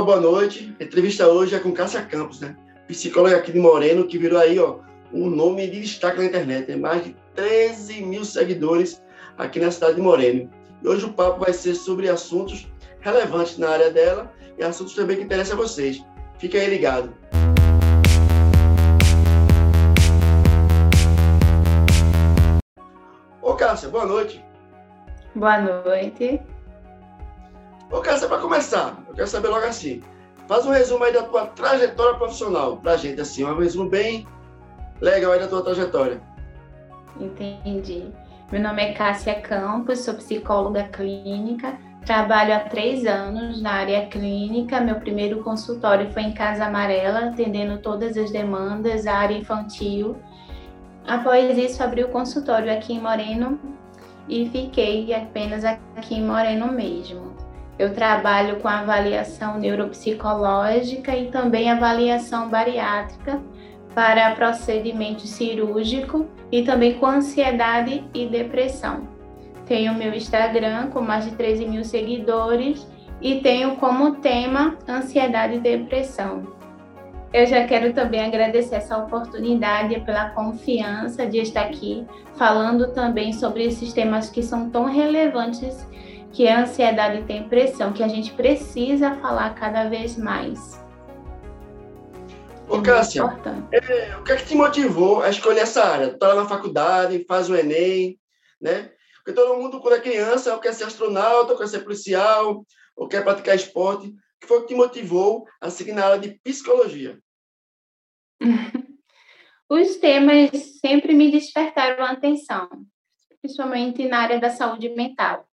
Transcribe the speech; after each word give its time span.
boa 0.00 0.18
noite. 0.18 0.74
A 0.80 0.84
entrevista 0.84 1.28
hoje 1.28 1.54
é 1.54 1.58
com 1.58 1.70
Cássia 1.70 2.00
Campos, 2.00 2.40
né? 2.40 2.56
Psicóloga 2.88 3.36
aqui 3.36 3.52
de 3.52 3.58
Moreno, 3.58 4.06
que 4.06 4.16
virou 4.16 4.40
aí, 4.40 4.58
ó, 4.58 4.78
um 5.12 5.28
nome 5.28 5.68
de 5.68 5.82
destaque 5.82 6.16
na 6.16 6.24
internet. 6.24 6.64
Tem 6.64 6.78
mais 6.78 7.04
de 7.04 7.14
13 7.34 8.00
mil 8.00 8.24
seguidores 8.24 9.02
aqui 9.36 9.60
na 9.60 9.70
cidade 9.70 9.96
de 9.96 10.00
Moreno. 10.00 10.50
E 10.82 10.88
hoje 10.88 11.04
o 11.04 11.12
papo 11.12 11.40
vai 11.40 11.52
ser 11.52 11.74
sobre 11.74 12.08
assuntos 12.08 12.66
relevantes 13.00 13.58
na 13.58 13.68
área 13.68 13.90
dela 13.90 14.32
e 14.58 14.64
assuntos 14.64 14.94
também 14.94 15.18
que 15.18 15.24
interessam 15.24 15.58
a 15.58 15.60
vocês. 15.60 16.02
Fica 16.38 16.56
aí 16.56 16.70
ligado. 16.70 17.14
Ô, 23.42 23.52
Cássia, 23.54 23.90
boa 23.90 24.06
noite. 24.06 24.42
Boa 25.34 25.60
noite. 25.60 26.40
Ô, 27.92 28.00
Cássia, 28.00 28.26
para 28.26 28.38
começar, 28.38 28.96
eu 29.06 29.14
quero 29.14 29.28
saber 29.28 29.48
logo 29.48 29.66
assim. 29.66 30.02
Faz 30.48 30.64
um 30.64 30.70
resumo 30.70 31.04
aí 31.04 31.12
da 31.12 31.24
tua 31.24 31.46
trajetória 31.48 32.16
profissional 32.16 32.78
pra 32.78 32.96
gente, 32.96 33.20
assim, 33.20 33.44
um 33.44 33.58
resumo 33.58 33.90
bem 33.90 34.26
legal 34.98 35.32
aí 35.32 35.38
da 35.38 35.46
tua 35.46 35.62
trajetória. 35.62 36.18
Entendi. 37.20 38.10
Meu 38.50 38.62
nome 38.62 38.82
é 38.82 38.92
Cássia 38.94 39.34
Campos, 39.42 40.00
sou 40.00 40.14
psicóloga 40.14 40.84
clínica, 40.84 41.78
trabalho 42.06 42.54
há 42.54 42.60
três 42.60 43.04
anos 43.04 43.60
na 43.60 43.72
área 43.72 44.06
clínica. 44.06 44.80
Meu 44.80 44.96
primeiro 44.96 45.42
consultório 45.42 46.10
foi 46.12 46.22
em 46.22 46.32
Casa 46.32 46.64
Amarela, 46.64 47.26
atendendo 47.26 47.76
todas 47.78 48.16
as 48.16 48.30
demandas, 48.30 49.06
a 49.06 49.14
área 49.14 49.36
infantil. 49.36 50.16
Após 51.06 51.58
isso, 51.58 51.82
abri 51.82 52.02
o 52.02 52.08
consultório 52.08 52.72
aqui 52.72 52.94
em 52.94 53.00
Moreno 53.00 53.60
e 54.26 54.48
fiquei 54.48 55.12
apenas 55.12 55.62
aqui 55.62 56.14
em 56.14 56.24
Moreno 56.24 56.72
mesmo. 56.72 57.31
Eu 57.82 57.92
trabalho 57.92 58.60
com 58.60 58.68
avaliação 58.68 59.58
neuropsicológica 59.58 61.16
e 61.16 61.32
também 61.32 61.68
avaliação 61.68 62.48
bariátrica 62.48 63.42
para 63.92 64.36
procedimento 64.36 65.22
cirúrgico 65.22 66.28
e 66.52 66.62
também 66.62 66.94
com 66.94 67.06
ansiedade 67.06 68.04
e 68.14 68.28
depressão. 68.28 69.08
Tenho 69.66 69.94
meu 69.94 70.14
Instagram 70.14 70.90
com 70.90 71.00
mais 71.00 71.24
de 71.24 71.32
13 71.32 71.66
mil 71.66 71.82
seguidores 71.82 72.86
e 73.20 73.40
tenho 73.40 73.74
como 73.74 74.14
tema 74.14 74.78
ansiedade 74.88 75.56
e 75.56 75.58
depressão. 75.58 76.46
Eu 77.32 77.46
já 77.46 77.66
quero 77.66 77.92
também 77.92 78.20
agradecer 78.20 78.76
essa 78.76 78.96
oportunidade 78.96 79.98
pela 80.02 80.30
confiança 80.30 81.26
de 81.26 81.38
estar 81.38 81.62
aqui 81.62 82.06
falando 82.36 82.92
também 82.92 83.32
sobre 83.32 83.64
esses 83.64 83.92
temas 83.92 84.30
que 84.30 84.40
são 84.40 84.70
tão 84.70 84.84
relevantes 84.84 85.84
que 86.32 86.46
é 86.46 86.52
a 86.52 86.62
ansiedade 86.62 87.18
e 87.18 87.22
depressão, 87.22 87.92
que 87.92 88.02
a 88.02 88.08
gente 88.08 88.32
precisa 88.32 89.16
falar 89.16 89.54
cada 89.54 89.88
vez 89.88 90.16
mais. 90.16 90.82
Ô, 92.68 92.78
é 92.78 92.82
Cássia, 92.82 93.22
é, 93.70 94.16
o 94.16 94.24
que 94.24 94.32
é 94.32 94.36
que 94.36 94.46
te 94.46 94.54
motivou 94.54 95.22
a 95.22 95.28
escolher 95.28 95.60
essa 95.60 95.84
área? 95.84 96.10
Tu 96.10 96.18
tá 96.18 96.34
na 96.34 96.48
faculdade, 96.48 97.24
faz 97.28 97.50
o 97.50 97.54
Enem, 97.54 98.18
né? 98.60 98.92
Porque 99.16 99.38
todo 99.38 99.60
mundo, 99.60 99.80
quando 99.80 99.94
é 99.94 100.00
criança, 100.00 100.54
ou 100.54 100.60
quer 100.60 100.72
ser 100.72 100.84
astronauta, 100.84 101.52
ou 101.52 101.58
quer 101.58 101.68
ser 101.68 101.80
policial, 101.80 102.64
ou 102.96 103.08
quer 103.08 103.22
praticar 103.22 103.54
esporte. 103.54 104.08
O 104.08 104.14
que 104.40 104.46
foi 104.48 104.62
que 104.62 104.68
te 104.68 104.74
motivou 104.74 105.46
a 105.60 105.70
seguir 105.70 105.92
na 105.92 106.06
área 106.06 106.18
de 106.18 106.30
psicologia? 106.40 107.18
Os 109.68 109.96
temas 109.96 110.50
sempre 110.80 111.14
me 111.14 111.30
despertaram 111.30 112.04
a 112.04 112.10
atenção, 112.10 112.68
principalmente 113.40 114.06
na 114.08 114.18
área 114.18 114.40
da 114.40 114.50
saúde 114.50 114.88
mental. 114.90 115.46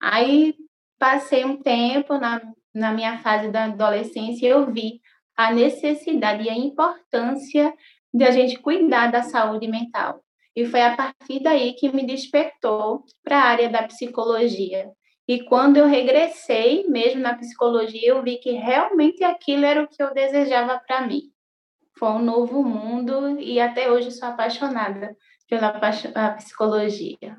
Aí 0.00 0.54
passei 0.98 1.44
um 1.44 1.62
tempo 1.62 2.18
na, 2.18 2.40
na 2.74 2.92
minha 2.92 3.18
fase 3.18 3.48
da 3.48 3.64
adolescência 3.64 4.46
e 4.46 4.50
eu 4.50 4.72
vi 4.72 5.00
a 5.36 5.52
necessidade 5.52 6.44
e 6.44 6.50
a 6.50 6.54
importância 6.54 7.72
de 8.12 8.24
a 8.24 8.30
gente 8.30 8.58
cuidar 8.58 9.10
da 9.10 9.22
saúde 9.22 9.68
mental. 9.68 10.22
E 10.54 10.66
foi 10.66 10.82
a 10.82 10.96
partir 10.96 11.42
daí 11.42 11.74
que 11.74 11.90
me 11.90 12.04
despertou 12.04 13.04
para 13.22 13.38
a 13.38 13.44
área 13.44 13.68
da 13.68 13.84
psicologia. 13.84 14.90
E 15.28 15.44
quando 15.44 15.76
eu 15.76 15.86
regressei 15.86 16.84
mesmo 16.88 17.20
na 17.20 17.36
psicologia, 17.36 18.08
eu 18.08 18.22
vi 18.22 18.38
que 18.38 18.50
realmente 18.50 19.22
aquilo 19.22 19.64
era 19.64 19.82
o 19.82 19.88
que 19.88 20.02
eu 20.02 20.12
desejava 20.12 20.80
para 20.84 21.06
mim. 21.06 21.30
Foi 21.96 22.08
um 22.08 22.18
novo 22.18 22.64
mundo 22.64 23.38
e 23.38 23.60
até 23.60 23.90
hoje 23.90 24.10
sou 24.10 24.28
apaixonada 24.28 25.16
pela 25.48 25.72
psicologia. 26.36 27.36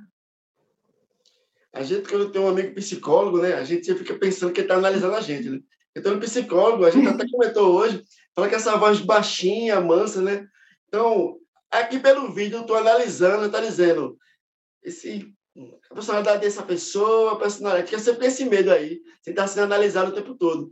A 1.73 1.83
gente, 1.83 2.09
quando 2.09 2.31
tem 2.31 2.41
um 2.41 2.49
amigo 2.49 2.75
psicólogo, 2.75 3.41
né, 3.41 3.53
a 3.53 3.63
gente 3.63 3.93
fica 3.95 4.13
pensando 4.15 4.51
que 4.51 4.59
ele 4.59 4.65
está 4.65 4.75
analisando 4.75 5.15
a 5.15 5.21
gente, 5.21 5.49
né? 5.49 5.59
Então, 5.95 6.19
psicólogo, 6.19 6.85
a 6.85 6.91
gente 6.91 7.07
até 7.07 7.25
comentou 7.31 7.73
hoje, 7.73 8.03
fala 8.35 8.49
que 8.49 8.55
essa 8.55 8.77
voz 8.77 8.99
baixinha, 8.99 9.79
mansa, 9.79 10.21
né? 10.21 10.45
Então, 10.87 11.37
aqui 11.69 11.99
pelo 11.99 12.33
vídeo, 12.33 12.57
eu 12.57 12.61
estou 12.61 12.75
analisando, 12.75 13.45
está 13.45 13.61
dizendo 13.61 14.17
esse, 14.83 15.33
a 15.89 15.93
personalidade 15.93 16.41
dessa 16.41 16.63
pessoa, 16.63 17.33
a 17.33 17.35
personalidade, 17.37 17.89
que 17.89 17.97
você 17.97 18.13
pensa 18.13 18.41
esse 18.41 18.45
medo 18.45 18.71
aí, 18.71 19.01
você 19.21 19.29
está 19.29 19.47
sendo 19.47 19.63
analisado 19.63 20.11
o 20.11 20.15
tempo 20.15 20.35
todo. 20.35 20.71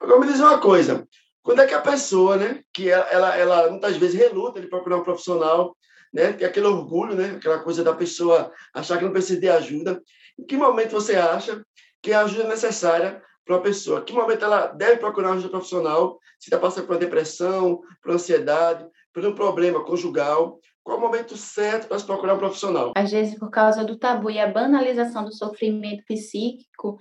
Agora, 0.00 0.20
me 0.20 0.26
diz 0.26 0.40
uma 0.40 0.58
coisa, 0.58 1.06
quando 1.42 1.62
é 1.62 1.66
que 1.66 1.74
a 1.74 1.80
pessoa, 1.80 2.36
né, 2.36 2.62
que 2.72 2.90
ela, 2.90 3.08
ela, 3.08 3.36
ela 3.36 3.70
muitas 3.70 3.96
vezes 3.96 4.18
reluta 4.18 4.60
de 4.60 4.66
procurar 4.66 4.96
um 4.96 5.04
profissional, 5.04 5.76
né, 6.12 6.32
tem 6.32 6.46
aquele 6.46 6.66
orgulho, 6.66 7.14
né, 7.14 7.36
aquela 7.36 7.60
coisa 7.60 7.84
da 7.84 7.94
pessoa 7.94 8.52
achar 8.74 8.98
que 8.98 9.04
não 9.04 9.12
precisa 9.12 9.40
de 9.40 9.48
ajuda, 9.48 10.02
em 10.40 10.44
que 10.44 10.56
momento 10.56 10.92
você 10.92 11.16
acha 11.16 11.62
que 12.02 12.12
a 12.12 12.22
ajuda 12.22 12.44
é 12.44 12.48
necessária 12.48 13.22
para 13.44 13.56
uma 13.56 13.62
pessoa? 13.62 14.00
Em 14.00 14.04
que 14.04 14.12
momento 14.12 14.44
ela 14.44 14.66
deve 14.68 14.96
procurar 14.96 15.32
ajuda 15.32 15.50
profissional? 15.50 16.18
Se 16.38 16.48
está 16.48 16.58
passando 16.58 16.86
por 16.86 16.94
uma 16.94 16.98
depressão, 16.98 17.80
por 18.02 18.12
ansiedade, 18.12 18.86
por 19.12 19.24
um 19.24 19.34
problema 19.34 19.84
conjugal? 19.84 20.58
Qual 20.82 20.96
o 20.96 21.00
momento 21.00 21.36
certo 21.36 21.88
para 21.88 21.98
se 21.98 22.06
procurar 22.06 22.34
um 22.34 22.38
profissional? 22.38 22.92
Às 22.96 23.10
vezes, 23.10 23.38
por 23.38 23.50
causa 23.50 23.84
do 23.84 23.98
tabu 23.98 24.30
e 24.30 24.40
a 24.40 24.50
banalização 24.50 25.24
do 25.24 25.34
sofrimento 25.34 26.02
psíquico, 26.06 26.98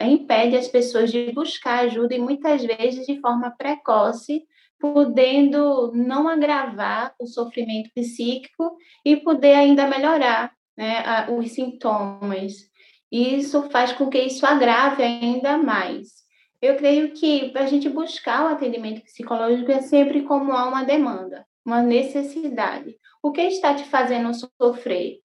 impede 0.00 0.56
as 0.56 0.68
pessoas 0.68 1.10
de 1.10 1.32
buscar 1.32 1.84
ajuda 1.84 2.14
e 2.14 2.20
muitas 2.20 2.62
vezes 2.62 3.06
de 3.06 3.20
forma 3.20 3.54
precoce, 3.56 4.44
podendo 4.78 5.92
não 5.94 6.28
agravar 6.28 7.14
o 7.18 7.26
sofrimento 7.26 7.88
psíquico 7.94 8.76
e 9.04 9.16
poder 9.16 9.54
ainda 9.54 9.86
melhorar 9.86 10.52
né, 10.76 11.26
os 11.30 11.52
sintomas. 11.52 12.71
E 13.12 13.36
isso 13.36 13.68
faz 13.68 13.92
com 13.92 14.08
que 14.08 14.18
isso 14.18 14.46
agrave 14.46 15.02
ainda 15.02 15.58
mais. 15.58 16.22
Eu 16.62 16.76
creio 16.76 17.12
que 17.12 17.52
a 17.54 17.66
gente 17.66 17.86
buscar 17.90 18.44
o 18.44 18.48
atendimento 18.48 19.02
psicológico 19.02 19.70
é 19.70 19.82
sempre 19.82 20.22
como 20.22 20.52
há 20.52 20.66
uma 20.66 20.82
demanda, 20.82 21.44
uma 21.62 21.82
necessidade. 21.82 22.96
O 23.22 23.30
que 23.30 23.42
está 23.42 23.74
te 23.74 23.84
fazendo 23.84 24.32
sofrer? 24.32 25.18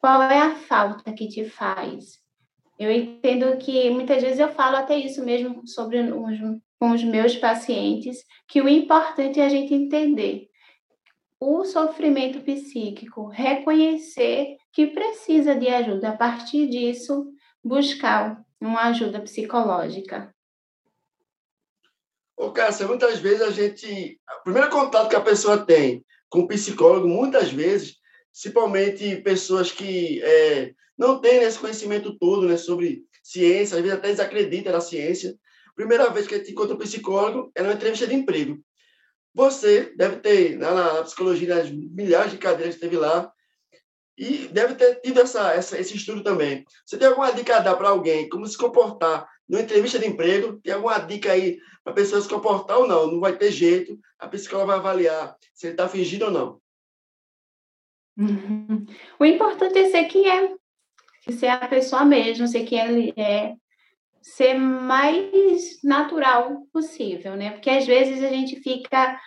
Qual 0.00 0.20
é 0.20 0.40
a 0.40 0.56
falta 0.56 1.12
que 1.12 1.28
te 1.28 1.48
faz? 1.48 2.18
Eu 2.76 2.90
entendo 2.90 3.56
que 3.58 3.88
muitas 3.90 4.20
vezes 4.20 4.40
eu 4.40 4.48
falo 4.48 4.76
até 4.76 4.96
isso 4.98 5.24
mesmo 5.24 5.64
sobre 5.64 6.00
os, 6.00 6.38
com 6.80 6.90
os 6.90 7.04
meus 7.04 7.36
pacientes, 7.36 8.24
que 8.48 8.60
o 8.60 8.68
importante 8.68 9.38
é 9.38 9.46
a 9.46 9.48
gente 9.48 9.72
entender 9.72 10.47
o 11.40 11.64
sofrimento 11.64 12.40
psíquico, 12.40 13.28
reconhecer 13.28 14.56
que 14.72 14.88
precisa 14.88 15.54
de 15.54 15.68
ajuda, 15.68 16.10
a 16.10 16.16
partir 16.16 16.68
disso, 16.68 17.32
buscar 17.62 18.44
uma 18.60 18.88
ajuda 18.88 19.20
psicológica. 19.20 20.34
Ô, 22.36 22.52
Cássia, 22.52 22.86
muitas 22.86 23.18
vezes 23.18 23.42
a 23.42 23.50
gente. 23.50 24.20
O 24.40 24.44
primeiro 24.44 24.70
contato 24.70 25.08
que 25.08 25.16
a 25.16 25.20
pessoa 25.20 25.58
tem 25.58 26.04
com 26.28 26.40
o 26.40 26.48
psicólogo, 26.48 27.08
muitas 27.08 27.50
vezes, 27.50 27.96
principalmente 28.32 29.16
pessoas 29.22 29.72
que 29.72 30.22
é, 30.22 30.72
não 30.96 31.20
têm 31.20 31.42
esse 31.42 31.58
conhecimento 31.58 32.16
todo 32.18 32.46
né, 32.46 32.56
sobre 32.56 33.02
ciência, 33.22 33.76
às 33.76 33.82
vezes 33.82 33.98
até 33.98 34.08
desacreditam 34.08 34.72
na 34.72 34.80
ciência. 34.80 35.34
Primeira 35.74 36.10
vez 36.10 36.26
que 36.26 36.34
a 36.34 36.38
gente 36.38 36.52
encontra 36.52 36.74
um 36.74 36.78
psicólogo 36.78 37.50
é 37.54 37.62
numa 37.62 37.74
entrevista 37.74 38.06
de 38.06 38.14
emprego. 38.14 38.60
Você 39.34 39.94
deve 39.96 40.16
ter, 40.16 40.56
na, 40.56 40.72
na 40.72 41.02
psicologia, 41.02 41.56
nas 41.56 41.70
milhares 41.70 42.32
de 42.32 42.38
cadeiras 42.38 42.74
que 42.74 42.80
teve 42.80 42.96
lá, 42.96 43.32
e 44.18 44.48
deve 44.48 44.74
ter 44.74 45.00
tido 45.00 45.20
essa, 45.20 45.52
essa, 45.52 45.78
esse 45.78 45.96
estudo 45.96 46.24
também. 46.24 46.64
Você 46.84 46.98
tem 46.98 47.06
alguma 47.06 47.32
dica 47.32 47.56
a 47.56 47.60
dar 47.60 47.76
para 47.76 47.90
alguém 47.90 48.28
como 48.28 48.46
se 48.46 48.58
comportar 48.58 49.28
numa 49.48 49.62
entrevista 49.62 49.98
de 49.98 50.06
emprego? 50.06 50.60
Tem 50.60 50.74
alguma 50.74 50.98
dica 50.98 51.30
aí 51.30 51.58
para 51.84 51.92
a 51.92 51.96
pessoa 51.96 52.20
se 52.20 52.28
comportar 52.28 52.78
ou 52.78 52.88
não? 52.88 53.06
Não 53.06 53.20
vai 53.20 53.36
ter 53.36 53.52
jeito, 53.52 53.96
a 54.18 54.26
psicóloga 54.26 54.66
vai 54.66 54.76
avaliar 54.78 55.36
se 55.54 55.68
ele 55.68 55.74
está 55.74 55.88
fingindo 55.88 56.24
ou 56.24 56.30
não. 56.32 56.60
Uhum. 58.18 58.84
O 59.20 59.24
importante 59.24 59.78
é 59.78 59.90
ser 59.90 60.04
quem 60.06 60.28
é, 60.28 60.52
ser 61.30 61.46
a 61.46 61.68
pessoa 61.68 62.04
mesmo, 62.04 62.48
ser 62.48 62.64
quem 62.64 62.80
ele 62.80 63.14
é, 63.16 63.54
ser 64.22 64.54
mais 64.54 65.82
natural 65.82 66.62
possível, 66.72 67.36
né? 67.36 67.50
Porque 67.52 67.70
às 67.70 67.86
vezes 67.86 68.22
a 68.22 68.28
gente 68.28 68.60
fica, 68.60 69.18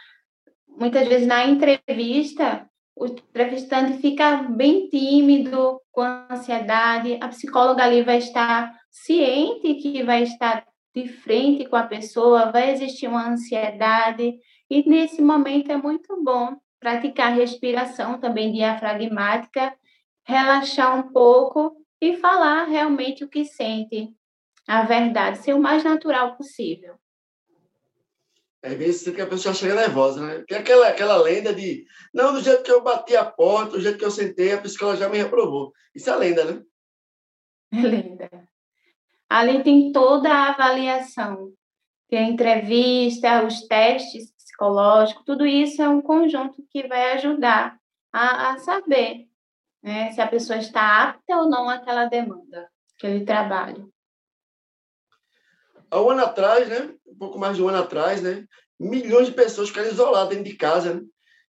muitas 0.68 1.08
vezes 1.08 1.28
na 1.28 1.46
entrevista, 1.46 2.70
o 2.96 3.06
entrevistante 3.06 4.00
fica 4.00 4.38
bem 4.44 4.88
tímido, 4.90 5.82
com 5.92 6.02
ansiedade, 6.02 7.18
a 7.22 7.28
psicóloga 7.30 7.84
ali 7.84 8.04
vai 8.04 8.18
estar 8.18 8.74
ciente 8.90 9.76
que 9.76 10.04
vai 10.04 10.24
estar 10.24 10.66
de 10.94 11.08
frente 11.08 11.66
com 11.66 11.76
a 11.76 11.84
pessoa, 11.84 12.52
vai 12.52 12.72
existir 12.72 13.08
uma 13.08 13.30
ansiedade, 13.30 14.36
e 14.70 14.90
nesse 14.90 15.22
momento 15.22 15.72
é 15.72 15.78
muito 15.78 16.22
bom 16.24 16.58
praticar 16.80 17.34
respiração 17.34 18.20
também 18.20 18.52
diafragmática, 18.52 19.74
relaxar 20.24 20.98
um 20.98 21.12
pouco 21.12 21.76
e 22.02 22.16
falar 22.18 22.66
realmente 22.66 23.24
o 23.24 23.30
que 23.30 23.46
sente, 23.46 24.14
a 24.68 24.84
verdade, 24.84 25.40
ser 25.40 25.54
o 25.54 25.62
mais 25.62 25.84
natural 25.84 26.36
possível. 26.36 26.96
É 28.64 28.76
bem 28.76 28.90
isso 28.90 29.12
que 29.12 29.22
a 29.22 29.28
pessoa 29.28 29.56
chega 29.56 29.74
nervosa, 29.74 30.22
né? 30.22 30.44
É 30.50 30.58
aquela, 30.58 30.88
aquela 30.88 31.18
lenda 31.18 31.54
de, 31.54 31.84
não, 32.14 32.34
do 32.34 32.42
jeito 32.42 32.62
que 32.62 32.72
eu 32.72 32.84
bati 32.84 33.16
a 33.16 33.26
porta, 33.26 33.72
do 33.72 33.82
jeito 33.82 33.98
que 33.98 34.06
eu 34.06 34.12
sentei, 34.12 34.54
a 34.54 34.62
psicóloga 34.62 35.00
já 35.00 35.10
me 35.10 35.18
reprovou. 35.18 35.74
Isso 35.96 36.10
é 36.10 36.16
lenda, 36.16 36.46
né? 36.46 36.62
É 37.74 37.82
lenda. 37.82 38.30
Ali 39.28 39.64
tem 39.64 39.92
toda 39.92 40.30
a 40.30 40.50
avaliação. 40.50 41.52
Tem 42.08 42.20
a 42.20 42.30
entrevista, 42.30 43.46
os 43.46 43.62
testes 43.62 44.32
psicológicos, 44.34 45.24
tudo 45.26 45.46
isso 45.46 45.82
é 45.82 45.90
um 45.90 46.02
conjunto 46.02 46.64
que 46.70 46.88
vai 46.88 47.14
ajudar 47.14 47.80
a, 48.14 48.52
a 48.52 48.60
saber 48.60 49.28
né, 49.82 50.12
se 50.12 50.22
a 50.22 50.28
pessoa 50.28 50.60
está 50.60 51.04
apta 51.04 51.36
ou 51.38 51.50
não 51.50 51.70
àquela 51.70 52.06
demanda, 52.06 52.70
aquele 52.96 53.26
trabalho. 53.26 53.92
Há 55.92 56.02
um 56.02 56.10
ano 56.10 56.24
atrás, 56.24 56.70
né, 56.70 56.90
um 57.06 57.18
pouco 57.18 57.38
mais 57.38 57.58
de 57.58 57.62
um 57.62 57.68
ano 57.68 57.80
atrás, 57.80 58.22
né, 58.22 58.46
milhões 58.80 59.28
de 59.28 59.34
pessoas 59.34 59.68
ficaram 59.68 59.90
isoladas 59.90 60.30
dentro 60.30 60.46
de 60.46 60.56
casa, 60.56 60.94
né? 60.96 61.02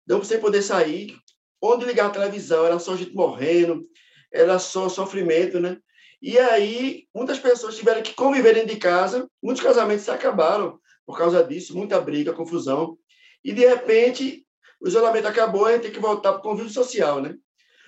não 0.05 0.23
sem 0.23 0.39
poder 0.39 0.61
sair. 0.61 1.15
Onde 1.61 1.85
ligar 1.85 2.07
a 2.07 2.11
televisão 2.11 2.65
era 2.65 2.77
só 2.77 2.95
gente 2.95 3.15
morrendo, 3.15 3.87
era 4.31 4.59
só 4.59 4.87
sofrimento, 4.89 5.59
né? 5.59 5.77
E 6.21 6.37
aí, 6.37 7.07
muitas 7.15 7.39
pessoas 7.39 7.75
tiveram 7.75 8.03
que 8.03 8.13
conviver 8.13 8.53
dentro 8.53 8.73
de 8.73 8.79
casa, 8.79 9.27
muitos 9.41 9.63
casamentos 9.63 10.03
se 10.03 10.11
acabaram 10.11 10.79
por 11.05 11.17
causa 11.17 11.43
disso, 11.43 11.75
muita 11.75 11.99
briga, 11.99 12.33
confusão. 12.33 12.97
E, 13.43 13.53
de 13.53 13.65
repente, 13.65 14.45
o 14.81 14.87
isolamento 14.87 15.27
acabou 15.27 15.67
e 15.67 15.71
a 15.71 15.73
gente 15.73 15.83
tem 15.83 15.91
que 15.91 15.99
voltar 15.99 16.33
para 16.33 16.39
o 16.39 16.43
convívio 16.43 16.71
social, 16.71 17.21
né? 17.21 17.35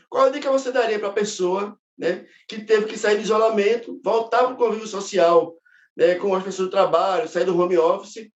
Qual 0.09 0.25
a 0.25 0.29
dica 0.29 0.49
você 0.49 0.71
daria 0.71 0.97
para 0.97 1.09
a 1.09 1.13
pessoa 1.13 1.77
né, 1.97 2.25
que 2.47 2.63
teve 2.63 2.85
que 2.85 2.97
sair 2.97 3.17
do 3.17 3.23
isolamento, 3.23 3.99
voltar 4.03 4.43
para 4.43 4.53
o 4.53 4.57
convívio 4.57 4.87
social, 4.87 5.56
né, 5.97 6.15
com 6.15 6.35
as 6.35 6.43
pessoas 6.43 6.67
do 6.67 6.71
trabalho, 6.71 7.27
sair 7.27 7.45
do 7.45 7.59
home 7.59 7.77
office? 7.77 8.29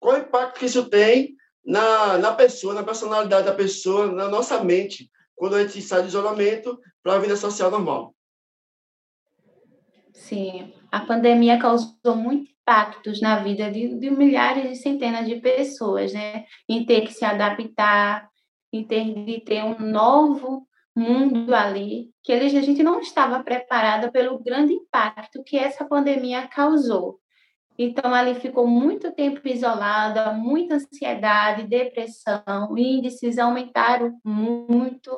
Qual 0.00 0.16
o 0.16 0.18
impacto 0.18 0.58
que 0.58 0.66
isso 0.66 0.90
tem 0.90 1.36
na, 1.64 2.18
na 2.18 2.32
pessoa, 2.32 2.74
na 2.74 2.82
personalidade 2.82 3.46
da 3.46 3.54
pessoa, 3.54 4.10
na 4.10 4.28
nossa 4.28 4.62
mente, 4.64 5.08
quando 5.36 5.54
a 5.54 5.62
gente 5.62 5.80
sai 5.80 6.02
do 6.02 6.08
isolamento 6.08 6.78
para 7.02 7.14
a 7.14 7.18
vida 7.18 7.36
social 7.36 7.70
normal? 7.70 8.14
Sim, 10.12 10.74
a 10.90 11.00
pandemia 11.00 11.58
causou 11.58 12.16
muitos 12.16 12.48
impactos 12.68 13.20
na 13.22 13.42
vida 13.42 13.70
de, 13.70 13.94
de 13.98 14.10
milhares 14.10 14.78
e 14.78 14.82
centenas 14.82 15.26
de 15.26 15.36
pessoas, 15.36 16.12
né? 16.12 16.44
Em 16.68 16.84
ter 16.84 17.02
que 17.02 17.12
se 17.12 17.24
adaptar, 17.24 18.28
em 18.70 18.84
ter 18.84 19.24
de 19.24 19.40
ter 19.40 19.64
um 19.64 19.78
novo 19.78 20.67
mundo 20.98 21.54
ali, 21.54 22.10
que 22.22 22.32
a 22.32 22.48
gente 22.48 22.82
não 22.82 23.00
estava 23.00 23.42
preparada 23.42 24.10
pelo 24.10 24.38
grande 24.38 24.72
impacto 24.72 25.42
que 25.44 25.56
essa 25.56 25.84
pandemia 25.84 26.46
causou. 26.48 27.20
Então, 27.78 28.12
ali 28.12 28.34
ficou 28.34 28.66
muito 28.66 29.12
tempo 29.12 29.40
isolada, 29.46 30.32
muita 30.32 30.74
ansiedade, 30.74 31.68
depressão, 31.68 32.76
índices 32.76 33.38
aumentaram 33.38 34.18
muito, 34.24 35.16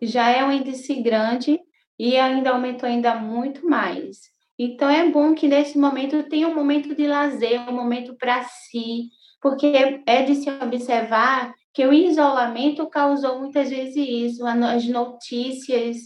já 0.00 0.28
é 0.28 0.44
um 0.44 0.50
índice 0.50 1.00
grande 1.00 1.60
e 1.96 2.16
ainda 2.16 2.50
aumentou 2.50 2.88
ainda 2.88 3.14
muito 3.14 3.64
mais. 3.68 4.32
Então, 4.58 4.90
é 4.90 5.08
bom 5.08 5.32
que 5.32 5.46
nesse 5.46 5.78
momento 5.78 6.24
tenha 6.24 6.48
um 6.48 6.54
momento 6.54 6.94
de 6.94 7.06
lazer, 7.06 7.60
um 7.68 7.72
momento 7.72 8.16
para 8.16 8.42
si, 8.42 9.08
porque 9.42 10.02
é 10.06 10.22
de 10.22 10.36
se 10.36 10.48
observar 10.48 11.52
que 11.74 11.84
o 11.84 11.92
isolamento 11.92 12.88
causou 12.88 13.40
muitas 13.40 13.68
vezes 13.68 13.96
isso, 13.96 14.46
as 14.46 14.86
notícias. 14.86 15.96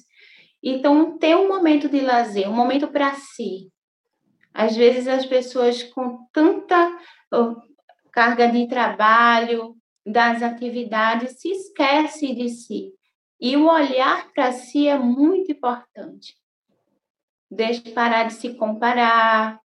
Então, 0.63 1.19
ter 1.19 1.37
um 1.37 1.47
momento 1.47 1.89
de 1.89 2.01
lazer, 2.01 2.49
um 2.49 2.55
momento 2.55 2.89
para 2.89 3.13
si. 3.15 3.71
Às 4.55 4.75
vezes, 4.75 5.07
as 5.07 5.27
pessoas 5.27 5.83
com 5.83 6.27
tanta 6.33 6.99
carga 8.11 8.49
de 8.49 8.67
trabalho, 8.67 9.77
das 10.05 10.43
atividades, 10.43 11.39
se 11.39 11.51
esquecem 11.51 12.35
de 12.35 12.49
si. 12.49 12.93
E 13.39 13.55
o 13.57 13.69
olhar 13.69 14.33
para 14.33 14.51
si 14.53 14.89
é 14.89 14.97
muito 14.97 15.53
importante. 15.53 16.35
Deixe 17.51 17.83
parar 17.91 18.25
de 18.25 18.33
se 18.33 18.55
comparar, 18.55 19.61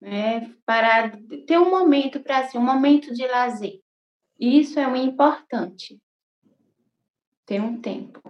né? 0.00 0.54
parar 0.64 1.16
de 1.16 1.38
ter 1.38 1.58
um 1.58 1.70
momento 1.70 2.20
para 2.20 2.46
si, 2.48 2.56
um 2.56 2.62
momento 2.62 3.12
de 3.12 3.26
lazer. 3.26 3.80
Isso 4.38 4.78
é 4.78 4.86
o 4.86 4.94
importante. 4.94 5.98
Ter 7.44 7.60
um 7.60 7.80
tempo. 7.80 8.20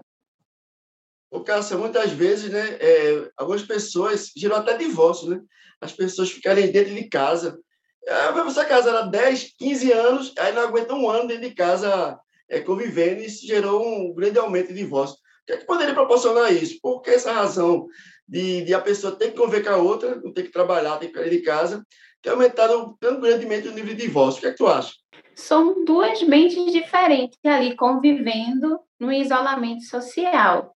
O 1.31 1.41
Cássia, 1.41 1.77
muitas 1.77 2.11
vezes, 2.13 2.51
né, 2.51 2.79
é, 2.81 3.31
algumas 3.37 3.63
pessoas 3.63 4.33
gerou 4.35 4.57
até 4.57 4.77
divórcio, 4.77 5.29
né? 5.29 5.43
As 5.81 5.93
pessoas 5.93 6.31
ficarem 6.31 6.73
dentro 6.73 6.95
de 6.95 7.07
casa. 7.09 7.61
É, 8.07 8.33
você 8.33 8.65
casar 8.65 8.95
há 8.95 9.03
10, 9.03 9.55
15 9.59 9.93
anos, 9.93 10.35
aí 10.39 10.55
não 10.55 10.63
aguenta 10.63 10.95
um 10.95 11.11
ano 11.11 11.29
dentro 11.29 11.47
de 11.47 11.55
casa 11.55 12.19
é, 12.49 12.61
convivendo, 12.61 13.21
e 13.21 13.27
isso 13.27 13.47
gerou 13.47 13.87
um 13.87 14.15
grande 14.15 14.39
aumento 14.39 14.69
de 14.69 14.75
divórcio. 14.75 15.17
O 15.17 15.47
que, 15.47 15.53
é 15.53 15.57
que 15.59 15.67
poderia 15.67 15.95
proporcionar 15.95 16.51
isso? 16.51 16.79
Por 16.81 17.03
que 17.03 17.11
essa 17.11 17.33
razão 17.33 17.87
de, 18.29 18.63
de, 18.63 18.75
a 18.75 18.81
pessoa 18.81 19.17
ter 19.17 19.31
que 19.31 19.37
conviver 19.37 19.65
com 19.65 19.71
a 19.71 19.77
outra, 19.77 20.17
não 20.17 20.33
ter 20.33 20.45
que 20.45 20.53
trabalhar, 20.53 20.99
ter 20.99 21.09
que 21.09 21.19
ficar 21.19 21.31
de 21.31 21.41
casa, 21.41 21.87
tem 22.21 22.33
aumentado 22.33 22.97
tão 23.01 23.21
grandemente 23.21 23.69
o 23.69 23.73
nível 23.73 23.95
de 23.95 24.03
divórcio? 24.03 24.39
O 24.39 24.41
que 24.43 24.47
é 24.49 24.51
que 24.51 24.59
tu 24.59 24.67
acha? 24.67 24.93
são 25.39 25.85
duas 25.85 26.21
mentes 26.25 26.73
diferentes 26.73 27.39
ali 27.45 27.77
convivendo 27.77 28.81
no 28.99 29.13
isolamento 29.13 29.85
social. 29.85 30.75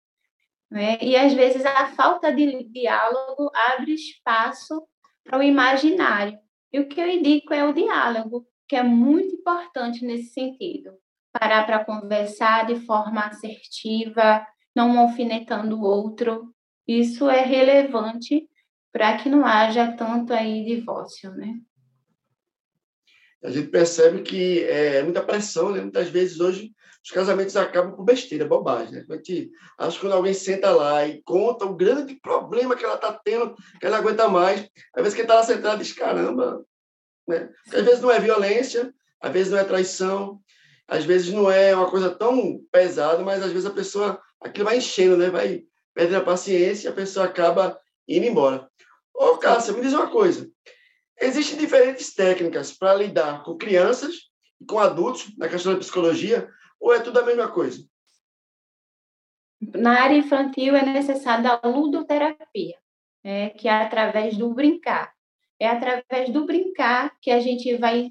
Né? 0.71 0.97
E 1.01 1.17
às 1.17 1.33
vezes 1.33 1.65
a 1.65 1.87
falta 1.87 2.33
de 2.33 2.63
diálogo 2.69 3.51
abre 3.53 3.93
espaço 3.93 4.81
para 5.21 5.37
o 5.37 5.43
imaginário. 5.43 6.39
E 6.71 6.79
o 6.79 6.87
que 6.87 6.99
eu 6.99 7.07
indico 7.07 7.53
é 7.53 7.63
o 7.65 7.73
diálogo, 7.73 8.47
que 8.67 8.77
é 8.77 8.81
muito 8.81 9.35
importante 9.35 10.05
nesse 10.05 10.33
sentido. 10.33 10.93
Parar 11.33 11.65
para 11.65 11.83
conversar 11.83 12.65
de 12.65 12.77
forma 12.85 13.21
assertiva, 13.21 14.47
não 14.73 14.97
alfinetando 14.97 15.77
o 15.77 15.83
outro. 15.83 16.53
Isso 16.87 17.29
é 17.29 17.41
relevante 17.43 18.47
para 18.91 19.17
que 19.17 19.29
não 19.29 19.45
haja 19.45 19.91
tanto 19.93 20.33
aí 20.33 20.63
divórcio, 20.65 21.31
né? 21.31 21.59
a 23.43 23.51
gente 23.51 23.67
percebe 23.67 24.21
que 24.21 24.63
é 24.63 25.03
muita 25.03 25.21
pressão, 25.21 25.71
né? 25.71 25.81
Muitas 25.81 26.07
vezes 26.09 26.39
hoje 26.39 26.71
os 27.03 27.11
casamentos 27.11 27.55
acabam 27.57 27.93
por 27.93 28.05
besteira, 28.05 28.47
bobagem. 28.47 28.93
Né? 28.93 29.05
A 29.09 29.15
gente 29.15 29.51
acha 29.77 29.95
que 29.95 30.01
quando 30.01 30.13
alguém 30.13 30.33
senta 30.33 30.71
lá 30.71 31.05
e 31.05 31.21
conta 31.23 31.65
o 31.65 31.75
grande 31.75 32.15
problema 32.15 32.75
que 32.75 32.85
ela 32.85 32.95
está 32.95 33.11
tendo, 33.11 33.53
que 33.79 33.85
ela 33.85 33.97
aguenta 33.97 34.29
mais, 34.29 34.61
às 34.95 35.03
vezes 35.03 35.13
quem 35.13 35.23
está 35.23 35.35
lá 35.35 35.43
sentado 35.43 35.79
diz, 35.79 35.91
caramba, 35.91 36.65
né? 37.27 37.49
Às 37.67 37.81
vezes 37.81 38.01
não 38.01 38.09
é 38.09 38.19
violência, 38.19 38.93
às 39.19 39.31
vezes 39.31 39.51
não 39.51 39.59
é 39.59 39.63
traição, 39.65 40.39
às 40.87 41.03
vezes 41.03 41.33
não 41.33 41.51
é 41.51 41.75
uma 41.75 41.89
coisa 41.89 42.09
tão 42.09 42.61
pesada, 42.71 43.21
mas 43.23 43.43
às 43.43 43.51
vezes 43.51 43.65
a 43.65 43.71
pessoa, 43.71 44.21
aquilo 44.39 44.65
vai 44.65 44.77
enchendo, 44.77 45.17
né? 45.17 45.29
Vai 45.29 45.65
perdendo 45.93 46.17
a 46.17 46.25
paciência 46.25 46.87
e 46.87 46.91
a 46.91 46.95
pessoa 46.95 47.25
acaba 47.25 47.79
indo 48.07 48.25
embora. 48.25 48.69
Ô, 49.13 49.37
Cássia, 49.37 49.73
me 49.73 49.81
diz 49.81 49.93
uma 49.93 50.09
coisa. 50.09 50.49
Existem 51.19 51.57
diferentes 51.57 52.13
técnicas 52.13 52.71
para 52.71 52.95
lidar 52.95 53.43
com 53.43 53.57
crianças 53.57 54.15
e 54.59 54.65
com 54.65 54.79
adultos 54.79 55.35
na 55.37 55.47
questão 55.47 55.73
da 55.73 55.79
psicologia, 55.79 56.49
ou 56.79 56.93
é 56.93 56.99
tudo 56.99 57.19
a 57.19 57.25
mesma 57.25 57.49
coisa? 57.49 57.85
Na 59.75 60.01
área 60.01 60.17
infantil 60.17 60.75
é 60.75 60.83
necessária 60.83 61.59
a 61.61 61.67
ludoterapia, 61.67 62.75
né, 63.23 63.51
que 63.51 63.67
é 63.67 63.71
através 63.71 64.35
do 64.35 64.53
brincar. 64.53 65.13
É 65.59 65.67
através 65.67 66.29
do 66.29 66.45
brincar 66.45 67.17
que 67.21 67.31
a 67.31 67.39
gente 67.39 67.77
vai 67.77 68.09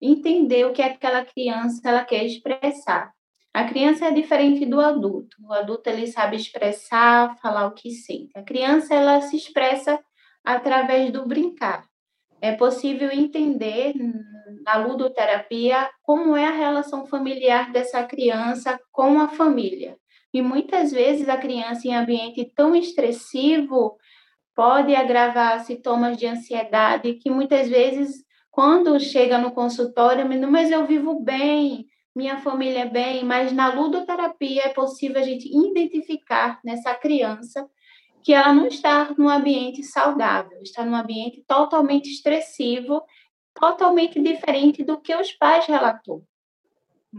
entender 0.00 0.66
o 0.66 0.72
que 0.72 0.82
aquela 0.82 1.24
criança 1.24 1.80
ela 1.84 2.04
quer 2.04 2.24
expressar. 2.24 3.12
A 3.52 3.64
criança 3.64 4.06
é 4.06 4.10
diferente 4.10 4.64
do 4.64 4.80
adulto. 4.80 5.36
O 5.44 5.52
adulto 5.52 5.88
ele 5.90 6.06
sabe 6.06 6.36
expressar, 6.36 7.36
falar 7.38 7.66
o 7.66 7.74
que 7.74 7.90
sente. 7.90 8.30
A 8.34 8.42
criança 8.42 8.94
ela 8.94 9.20
se 9.20 9.36
expressa 9.36 9.98
através 10.44 11.12
do 11.12 11.26
brincar 11.26 11.84
é 12.42 12.50
possível 12.50 13.08
entender 13.12 13.94
na 14.66 14.74
ludoterapia 14.74 15.88
como 16.02 16.36
é 16.36 16.44
a 16.44 16.50
relação 16.50 17.06
familiar 17.06 17.70
dessa 17.70 18.02
criança 18.02 18.78
com 18.90 19.20
a 19.20 19.28
família. 19.28 19.96
E 20.34 20.42
muitas 20.42 20.90
vezes 20.90 21.28
a 21.28 21.36
criança 21.36 21.86
em 21.86 21.94
ambiente 21.94 22.44
tão 22.56 22.74
estressivo 22.74 23.96
pode 24.56 24.92
agravar 24.92 25.64
sintomas 25.64 26.16
de 26.16 26.26
ansiedade 26.26 27.14
que 27.14 27.30
muitas 27.30 27.68
vezes 27.68 28.24
quando 28.50 28.98
chega 28.98 29.38
no 29.38 29.52
consultório, 29.52 30.26
mas 30.50 30.70
eu 30.70 30.84
vivo 30.84 31.20
bem, 31.20 31.86
minha 32.14 32.38
família 32.38 32.80
é 32.80 32.88
bem, 32.88 33.24
mas 33.24 33.52
na 33.52 33.72
ludoterapia 33.72 34.66
é 34.66 34.68
possível 34.68 35.20
a 35.20 35.24
gente 35.24 35.48
identificar 35.48 36.60
nessa 36.62 36.94
criança 36.94 37.68
que 38.22 38.32
ela 38.32 38.52
não 38.52 38.66
está 38.66 39.12
num 39.18 39.28
ambiente 39.28 39.82
saudável, 39.82 40.60
está 40.62 40.84
num 40.84 40.94
ambiente 40.94 41.42
totalmente 41.46 42.10
estressivo, 42.10 43.02
totalmente 43.54 44.20
diferente 44.20 44.84
do 44.84 45.00
que 45.00 45.14
os 45.14 45.32
pais 45.32 45.66
relatou. 45.66 46.24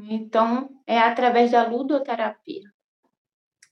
Então, 0.10 0.70
é 0.88 0.98
através 0.98 1.52
da 1.52 1.68
ludoterapia. 1.68 2.64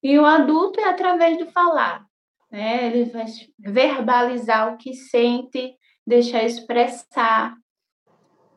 E 0.03 0.17
o 0.19 0.25
adulto 0.25 0.79
é 0.79 0.85
através 0.85 1.37
do 1.37 1.45
falar. 1.51 2.05
Né? 2.51 2.87
Ele 2.87 3.05
vai 3.05 3.25
verbalizar 3.57 4.73
o 4.73 4.77
que 4.77 4.93
sente, 4.93 5.75
deixar 6.05 6.43
expressar 6.43 7.55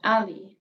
ali. 0.02 0.53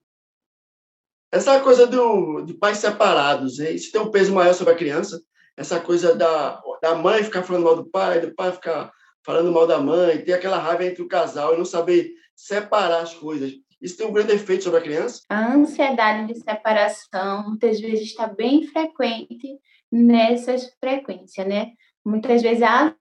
Essa 1.34 1.58
coisa 1.58 1.84
do, 1.84 2.42
de 2.42 2.54
pais 2.54 2.78
separados, 2.78 3.58
isso 3.58 3.90
tem 3.90 4.00
um 4.00 4.08
peso 4.08 4.32
maior 4.32 4.54
sobre 4.54 4.72
a 4.72 4.76
criança? 4.76 5.20
Essa 5.56 5.80
coisa 5.80 6.14
da, 6.14 6.62
da 6.80 6.94
mãe 6.94 7.24
ficar 7.24 7.42
falando 7.42 7.64
mal 7.64 7.74
do 7.74 7.90
pai, 7.90 8.20
do 8.20 8.32
pai 8.32 8.52
ficar 8.52 8.92
falando 9.26 9.50
mal 9.50 9.66
da 9.66 9.80
mãe, 9.80 10.22
ter 10.22 10.32
aquela 10.32 10.58
raiva 10.58 10.84
entre 10.84 11.02
o 11.02 11.08
casal 11.08 11.52
e 11.52 11.58
não 11.58 11.64
saber 11.64 12.12
separar 12.36 13.02
as 13.02 13.14
coisas. 13.14 13.52
Isso 13.82 13.96
tem 13.96 14.06
um 14.06 14.12
grande 14.12 14.32
efeito 14.32 14.62
sobre 14.62 14.78
a 14.78 14.82
criança? 14.82 15.22
A 15.28 15.54
ansiedade 15.54 16.32
de 16.32 16.38
separação 16.38 17.48
muitas 17.48 17.80
vezes 17.80 18.10
está 18.10 18.28
bem 18.28 18.68
frequente 18.68 19.58
nessas 19.90 20.72
frequências, 20.78 21.48
né? 21.48 21.72
Muitas 22.06 22.42
vezes 22.42 22.62
a, 22.62 22.94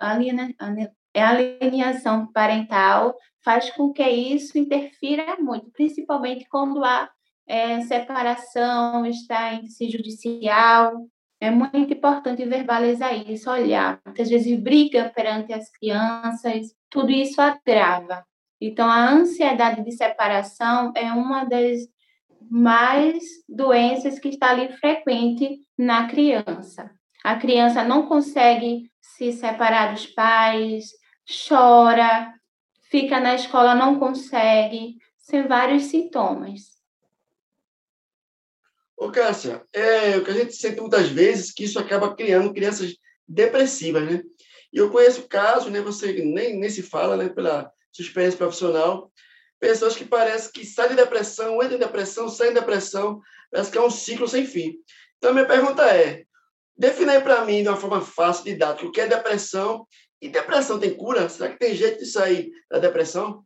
a 0.00 1.28
alienação 1.28 2.32
parental 2.32 3.14
faz 3.44 3.68
com 3.68 3.92
que 3.92 4.08
isso 4.08 4.56
interfira 4.56 5.36
muito, 5.38 5.70
principalmente 5.72 6.46
quando 6.48 6.82
há 6.82 7.10
é, 7.46 7.80
separação, 7.82 9.06
está 9.06 9.54
em 9.54 9.66
si 9.66 9.90
judicial. 9.90 11.06
É 11.40 11.50
muito 11.50 11.92
importante 11.92 12.44
verbalizar 12.44 13.14
isso, 13.28 13.50
olhar. 13.50 14.00
Muitas 14.04 14.28
vezes 14.28 14.58
briga 14.58 15.12
perante 15.14 15.52
as 15.52 15.70
crianças, 15.70 16.74
tudo 16.90 17.10
isso 17.10 17.40
agrava. 17.40 18.24
Então, 18.60 18.88
a 18.88 19.10
ansiedade 19.10 19.84
de 19.84 19.92
separação 19.92 20.92
é 20.96 21.12
uma 21.12 21.44
das 21.44 21.80
mais 22.50 23.22
doenças 23.48 24.18
que 24.18 24.28
está 24.28 24.50
ali 24.50 24.72
frequente 24.78 25.60
na 25.76 26.08
criança. 26.08 26.90
A 27.22 27.36
criança 27.36 27.82
não 27.84 28.06
consegue 28.06 28.90
se 29.00 29.32
separar 29.32 29.92
dos 29.92 30.06
pais, 30.06 30.86
chora, 31.48 32.32
fica 32.90 33.20
na 33.20 33.34
escola, 33.34 33.74
não 33.74 33.98
consegue, 33.98 34.96
sem 35.18 35.42
vários 35.42 35.84
sintomas. 35.84 36.75
Ô, 38.96 39.10
Cássia, 39.10 39.62
é 39.72 40.16
o 40.16 40.24
que 40.24 40.30
a 40.30 40.34
gente 40.34 40.54
sente 40.54 40.80
muitas 40.80 41.08
vezes 41.08 41.52
que 41.52 41.64
isso 41.64 41.78
acaba 41.78 42.14
criando 42.14 42.54
crianças 42.54 42.94
depressivas, 43.28 44.10
né? 44.10 44.22
E 44.72 44.78
eu 44.78 44.90
conheço 44.90 45.28
casos, 45.28 45.70
né? 45.70 45.80
Você 45.82 46.12
nem, 46.12 46.58
nem 46.58 46.70
se 46.70 46.82
fala, 46.82 47.16
né? 47.16 47.28
Pela 47.28 47.70
sua 47.92 48.04
experiência 48.04 48.38
profissional, 48.38 49.12
pessoas 49.60 49.96
que 49.96 50.04
parecem 50.04 50.52
que 50.52 50.64
saem 50.64 50.90
de 50.90 50.96
depressão, 50.96 51.62
entram 51.62 51.76
em 51.76 51.80
depressão, 51.80 52.28
saem 52.28 52.52
de 52.52 52.60
depressão, 52.60 53.20
parece 53.50 53.70
que 53.70 53.78
é 53.78 53.82
um 53.82 53.90
ciclo 53.90 54.28
sem 54.28 54.46
fim. 54.46 54.76
Então, 55.18 55.32
minha 55.32 55.46
pergunta 55.46 55.82
é, 55.84 56.24
define 56.76 57.20
para 57.20 57.44
mim, 57.44 57.62
de 57.62 57.68
uma 57.68 57.76
forma 57.76 58.00
fácil, 58.00 58.44
didática, 58.44 58.86
o 58.86 58.92
que 58.92 59.00
é 59.00 59.06
depressão 59.06 59.86
e 60.20 60.28
depressão 60.28 60.78
tem 60.78 60.94
cura? 60.94 61.28
Será 61.28 61.50
que 61.50 61.58
tem 61.58 61.74
jeito 61.74 61.98
de 61.98 62.06
sair 62.06 62.50
da 62.70 62.78
depressão? 62.78 63.44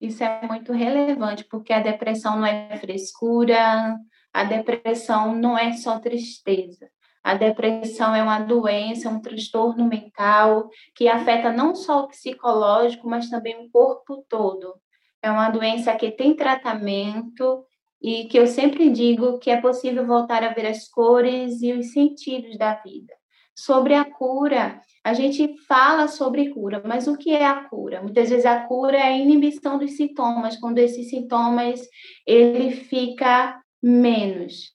Isso 0.00 0.22
é 0.22 0.46
muito 0.46 0.72
relevante, 0.72 1.44
porque 1.44 1.72
a 1.72 1.80
depressão 1.80 2.36
não 2.36 2.46
é 2.46 2.78
frescura, 2.78 3.96
a 4.32 4.44
depressão 4.44 5.34
não 5.34 5.56
é 5.56 5.72
só 5.72 5.98
tristeza. 5.98 6.88
A 7.22 7.34
depressão 7.34 8.14
é 8.14 8.22
uma 8.22 8.38
doença, 8.38 9.10
um 9.10 9.20
transtorno 9.20 9.86
mental 9.86 10.68
que 10.94 11.08
afeta 11.08 11.52
não 11.52 11.74
só 11.74 12.04
o 12.04 12.08
psicológico, 12.08 13.08
mas 13.08 13.28
também 13.28 13.56
o 13.56 13.70
corpo 13.70 14.24
todo. 14.28 14.74
É 15.22 15.30
uma 15.30 15.50
doença 15.50 15.94
que 15.96 16.10
tem 16.10 16.34
tratamento 16.34 17.64
e 18.00 18.24
que 18.26 18.38
eu 18.38 18.46
sempre 18.46 18.88
digo 18.90 19.38
que 19.38 19.50
é 19.50 19.60
possível 19.60 20.06
voltar 20.06 20.44
a 20.44 20.54
ver 20.54 20.66
as 20.66 20.88
cores 20.88 21.60
e 21.60 21.72
os 21.72 21.92
sentidos 21.92 22.56
da 22.56 22.74
vida. 22.74 23.12
Sobre 23.54 23.92
a 23.94 24.04
cura, 24.04 24.80
a 25.02 25.12
gente 25.12 25.56
fala 25.66 26.06
sobre 26.06 26.50
cura, 26.50 26.80
mas 26.86 27.08
o 27.08 27.16
que 27.16 27.32
é 27.32 27.44
a 27.44 27.64
cura? 27.64 28.00
Muitas 28.00 28.30
vezes 28.30 28.46
a 28.46 28.60
cura 28.60 28.96
é 28.96 29.02
a 29.02 29.18
inibição 29.18 29.76
dos 29.76 29.96
sintomas, 29.96 30.56
quando 30.56 30.78
esses 30.78 31.10
sintomas 31.10 31.80
ele 32.24 32.70
fica 32.70 33.60
menos. 33.82 34.72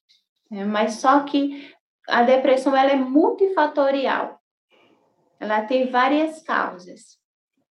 Né? 0.50 0.64
Mas 0.64 0.94
só 0.94 1.20
que 1.20 1.72
a 2.08 2.22
depressão 2.22 2.76
ela 2.76 2.90
é 2.90 2.96
multifatorial. 2.96 4.38
Ela 5.40 5.62
tem 5.62 5.90
várias 5.90 6.42
causas. 6.42 7.18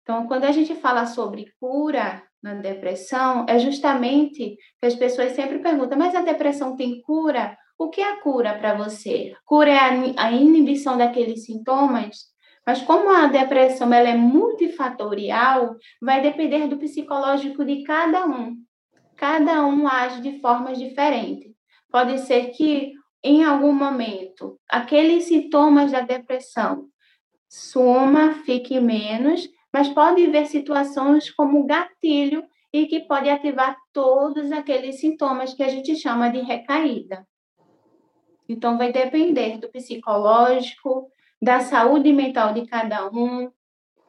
Então, 0.02 0.28
quando 0.28 0.44
a 0.44 0.52
gente 0.52 0.76
fala 0.76 1.06
sobre 1.06 1.54
cura 1.60 2.22
na 2.42 2.56
depressão, 2.56 3.46
é 3.48 3.58
justamente 3.58 4.58
que 4.80 4.86
as 4.86 4.96
pessoas 4.96 5.32
sempre 5.32 5.60
perguntam: 5.60 5.98
mas 5.98 6.14
a 6.14 6.22
depressão 6.22 6.76
tem 6.76 7.02
cura? 7.02 7.58
O 7.78 7.90
que 7.90 8.02
é 8.02 8.12
a 8.12 8.22
cura 8.22 8.54
para 8.58 8.76
você? 8.76 9.34
Cura 9.46 9.72
é 9.72 9.80
a 10.18 10.32
inibição 10.32 10.98
daqueles 10.98 11.46
sintomas? 11.46 12.34
Mas 12.66 12.82
como 12.82 13.10
a 13.10 13.28
depressão 13.28 13.94
ela 13.94 14.10
é 14.10 14.16
multifatorial, 14.16 15.76
vai 16.02 16.22
depender 16.22 16.68
do 16.68 16.78
psicológico 16.78 17.66
de 17.66 17.84
cada 17.84 18.26
um. 18.26 18.56
Cada 19.24 19.66
um 19.66 19.88
age 19.88 20.20
de 20.20 20.42
formas 20.42 20.78
diferentes. 20.78 21.50
Pode 21.90 22.20
ser 22.20 22.48
que 22.48 22.92
em 23.24 23.42
algum 23.46 23.72
momento, 23.72 24.60
aqueles 24.70 25.24
sintomas 25.24 25.94
da 25.94 26.02
depressão 26.02 26.90
suma, 27.48 28.34
fique 28.44 28.82
menos, 28.82 29.50
mas 29.72 29.88
pode 29.88 30.26
haver 30.26 30.48
situações 30.48 31.32
como 31.32 31.66
gatilho 31.66 32.44
e 32.74 32.86
que 32.86 33.00
pode 33.00 33.30
ativar 33.30 33.78
todos 33.94 34.52
aqueles 34.52 35.00
sintomas 35.00 35.54
que 35.54 35.64
a 35.64 35.70
gente 35.70 35.96
chama 35.96 36.30
de 36.30 36.42
recaída. 36.42 37.26
Então, 38.50 38.78
vai 38.78 38.92
depender 38.92 39.58
do 39.58 39.70
psicológico, 39.70 41.08
da 41.42 41.62
saúde 41.62 42.12
mental 42.12 42.54
de 42.54 42.68
cada 42.68 43.10
um, 43.10 43.50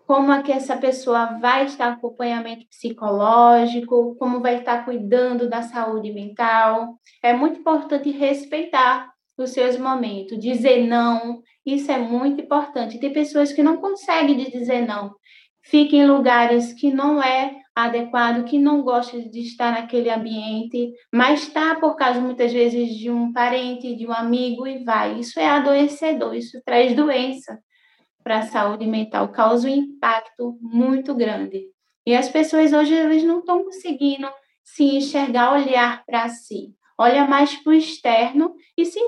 como 0.07 0.33
é 0.33 0.43
que 0.43 0.53
essa 0.53 0.77
pessoa 0.77 1.39
vai 1.39 1.65
estar 1.65 1.93
acompanhamento 1.93 2.67
psicológico, 2.69 4.15
como 4.17 4.41
vai 4.41 4.59
estar 4.59 4.85
cuidando 4.85 5.49
da 5.49 5.63
saúde 5.63 6.13
mental. 6.13 6.99
É 7.23 7.33
muito 7.33 7.61
importante 7.61 8.11
respeitar 8.11 9.11
os 9.37 9.51
seus 9.51 9.79
momentos, 9.79 10.39
dizer 10.39 10.87
não, 10.87 11.43
isso 11.67 11.91
é 11.91 11.99
muito 11.99 12.43
importante. 12.43 13.01
Tem 13.01 13.13
pessoas 13.13 13.53
que 13.53 13.63
não 13.63 13.79
conseguem 13.79 14.37
dizer 14.51 14.87
não, 14.87 15.15
fica 15.63 15.97
em 15.97 16.07
lugares 16.07 16.73
que 16.75 16.93
não 16.93 17.23
é 17.23 17.57
adequado, 17.75 18.45
que 18.45 18.59
não 18.59 18.83
gosta 18.83 19.21
de 19.21 19.41
estar 19.41 19.73
naquele 19.73 20.11
ambiente, 20.11 20.93
mas 21.13 21.43
está 21.43 21.75
por 21.77 21.97
causa 21.97 22.21
muitas 22.21 22.53
vezes 22.53 22.91
de 22.91 23.11
um 23.11 23.33
parente, 23.33 23.97
de 23.97 24.07
um 24.07 24.13
amigo 24.13 24.67
e 24.67 24.85
vai. 24.85 25.19
Isso 25.19 25.41
é 25.41 25.49
adoecedor, 25.49 26.35
isso 26.35 26.61
traz 26.65 26.95
doença 26.95 27.59
para 28.25 28.39
a 28.39 28.47
saúde 28.47 28.87
mental, 28.87 29.29
causa 29.29 29.69
um 29.69 29.71
impacto 29.71 30.59
muito 30.63 31.15
grande. 31.15 31.67
E 32.07 32.17
as 32.17 32.29
pessoas 32.29 32.73
hoje 32.73 32.95
elas 32.95 33.23
não 33.23 33.41
estão 33.41 33.63
conseguindo 33.63 34.27
se 34.63 34.97
enxergar, 34.97 35.53
olhar 35.53 36.03
para 36.07 36.29
si. 36.31 36.75
Olha 36.99 37.27
mais 37.27 37.55
para 37.57 37.71
o 37.71 37.75
externo 37.77 38.55
e 38.77 38.87
se 38.87 38.99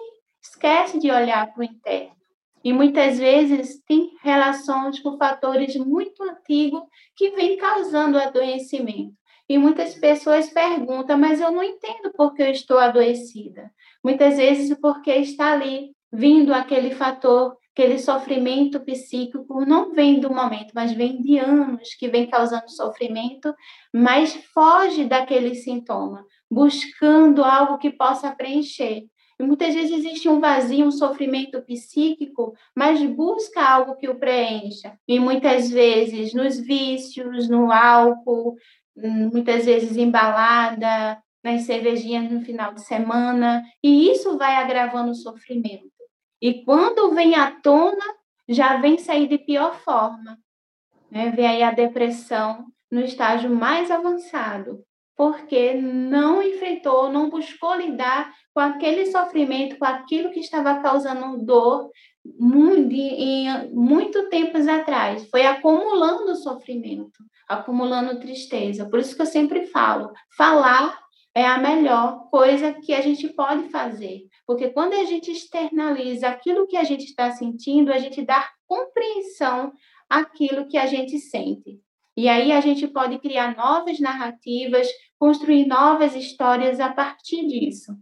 esquece 0.42 0.98
de 0.98 1.10
olhar 1.10 1.52
para 1.52 1.60
o 1.60 1.64
interno. 1.64 2.14
E 2.62 2.72
muitas 2.72 3.18
vezes 3.18 3.82
tem 3.86 4.10
relações 4.22 5.00
com 5.00 5.16
fatores 5.16 5.76
muito 5.76 6.22
antigos 6.22 6.82
que 7.16 7.30
vêm 7.30 7.56
causando 7.56 8.18
adoecimento. 8.18 9.14
E 9.48 9.56
muitas 9.56 9.94
pessoas 9.94 10.50
perguntam, 10.50 11.16
mas 11.16 11.40
eu 11.40 11.52
não 11.52 11.62
entendo 11.62 12.10
por 12.16 12.34
que 12.34 12.42
eu 12.42 12.50
estou 12.50 12.78
adoecida. 12.78 13.70
Muitas 14.02 14.36
vezes 14.36 14.76
porque 14.80 15.12
está 15.12 15.52
ali 15.52 15.92
vindo 16.12 16.52
aquele 16.52 16.90
fator 16.92 17.56
aquele 17.76 17.98
sofrimento 17.98 18.80
psíquico 18.80 19.66
não 19.66 19.92
vem 19.92 20.18
do 20.18 20.32
momento, 20.32 20.72
mas 20.74 20.92
vem 20.92 21.20
de 21.20 21.38
anos 21.38 21.94
que 21.94 22.08
vem 22.08 22.26
causando 22.26 22.70
sofrimento, 22.70 23.54
mas 23.94 24.34
foge 24.54 25.04
daquele 25.04 25.54
sintoma, 25.54 26.24
buscando 26.50 27.44
algo 27.44 27.76
que 27.76 27.90
possa 27.90 28.34
preencher. 28.34 29.04
E 29.38 29.44
muitas 29.44 29.74
vezes 29.74 29.92
existe 29.92 30.26
um 30.26 30.40
vazio, 30.40 30.86
um 30.86 30.90
sofrimento 30.90 31.60
psíquico, 31.66 32.54
mas 32.74 33.02
busca 33.02 33.62
algo 33.62 33.96
que 33.96 34.08
o 34.08 34.18
preencha. 34.18 34.98
E 35.06 35.20
muitas 35.20 35.70
vezes 35.70 36.32
nos 36.32 36.58
vícios, 36.58 37.46
no 37.46 37.70
álcool, 37.70 38.56
muitas 38.96 39.66
vezes 39.66 39.98
embalada, 39.98 41.22
nas 41.44 41.64
cervejinhas 41.64 42.32
no 42.32 42.40
final 42.40 42.72
de 42.72 42.80
semana, 42.80 43.62
e 43.84 44.10
isso 44.10 44.38
vai 44.38 44.56
agravando 44.56 45.10
o 45.10 45.14
sofrimento. 45.14 45.95
E 46.40 46.64
quando 46.64 47.14
vem 47.14 47.34
à 47.34 47.50
tona, 47.60 48.04
já 48.48 48.76
vem 48.76 48.98
sair 48.98 49.28
de 49.28 49.38
pior 49.38 49.74
forma. 49.74 50.38
Né? 51.10 51.30
Vem 51.30 51.46
aí 51.46 51.62
a 51.62 51.70
depressão 51.70 52.66
no 52.90 53.00
estágio 53.00 53.50
mais 53.50 53.90
avançado. 53.90 54.84
porque 55.16 55.72
não 55.72 56.42
enfrentou, 56.42 57.10
não 57.10 57.30
buscou 57.30 57.74
lidar 57.74 58.30
com 58.52 58.60
aquele 58.60 59.06
sofrimento, 59.06 59.78
com 59.78 59.86
aquilo 59.86 60.30
que 60.30 60.40
estava 60.40 60.80
causando 60.80 61.38
dor 61.42 61.90
muito, 62.38 62.92
em 62.92 63.72
muito 63.72 64.28
tempos 64.28 64.68
atrás. 64.68 65.26
Foi 65.30 65.46
acumulando 65.46 66.36
sofrimento, 66.36 67.24
acumulando 67.48 68.20
tristeza. 68.20 68.88
Por 68.90 68.98
isso 68.98 69.16
que 69.16 69.22
eu 69.22 69.26
sempre 69.26 69.66
falo, 69.66 70.12
falar 70.36 70.98
é 71.34 71.46
a 71.46 71.58
melhor 71.58 72.28
coisa 72.30 72.74
que 72.74 72.92
a 72.92 73.00
gente 73.00 73.28
pode 73.30 73.70
fazer. 73.70 74.22
Porque 74.46 74.70
quando 74.70 74.94
a 74.94 75.04
gente 75.04 75.30
externaliza 75.30 76.28
aquilo 76.28 76.66
que 76.66 76.76
a 76.76 76.84
gente 76.84 77.04
está 77.04 77.32
sentindo, 77.32 77.92
a 77.92 77.98
gente 77.98 78.22
dá 78.22 78.48
compreensão 78.66 79.72
àquilo 80.08 80.68
que 80.68 80.78
a 80.78 80.86
gente 80.86 81.18
sente. 81.18 81.80
E 82.16 82.28
aí 82.28 82.52
a 82.52 82.60
gente 82.60 82.86
pode 82.86 83.18
criar 83.18 83.56
novas 83.56 84.00
narrativas, 84.00 84.88
construir 85.18 85.66
novas 85.66 86.14
histórias 86.14 86.80
a 86.80 86.90
partir 86.92 87.46
disso, 87.46 87.92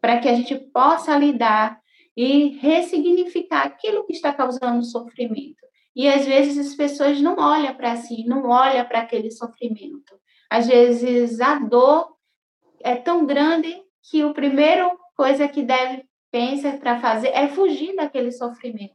para 0.00 0.18
que 0.20 0.28
a 0.28 0.34
gente 0.34 0.54
possa 0.56 1.18
lidar 1.18 1.78
e 2.16 2.58
ressignificar 2.58 3.66
aquilo 3.66 4.06
que 4.06 4.12
está 4.12 4.32
causando 4.32 4.82
sofrimento. 4.84 5.66
E 5.94 6.08
às 6.08 6.24
vezes 6.24 6.66
as 6.66 6.74
pessoas 6.74 7.20
não 7.20 7.36
olham 7.36 7.74
para 7.74 7.96
si, 7.96 8.24
não 8.24 8.48
olham 8.48 8.86
para 8.86 9.00
aquele 9.00 9.30
sofrimento. 9.30 10.18
Às 10.48 10.66
vezes 10.66 11.40
a 11.40 11.58
dor 11.58 12.16
é 12.80 12.94
tão 12.94 13.26
grande 13.26 13.82
que 14.08 14.22
a 14.22 14.32
primeira 14.32 14.90
coisa 15.18 15.48
que 15.48 15.64
deve 15.64 16.04
pensar 16.30 16.78
para 16.78 17.00
fazer 17.00 17.28
é 17.34 17.48
fugir 17.48 17.96
daquele 17.96 18.30
sofrimento. 18.30 18.94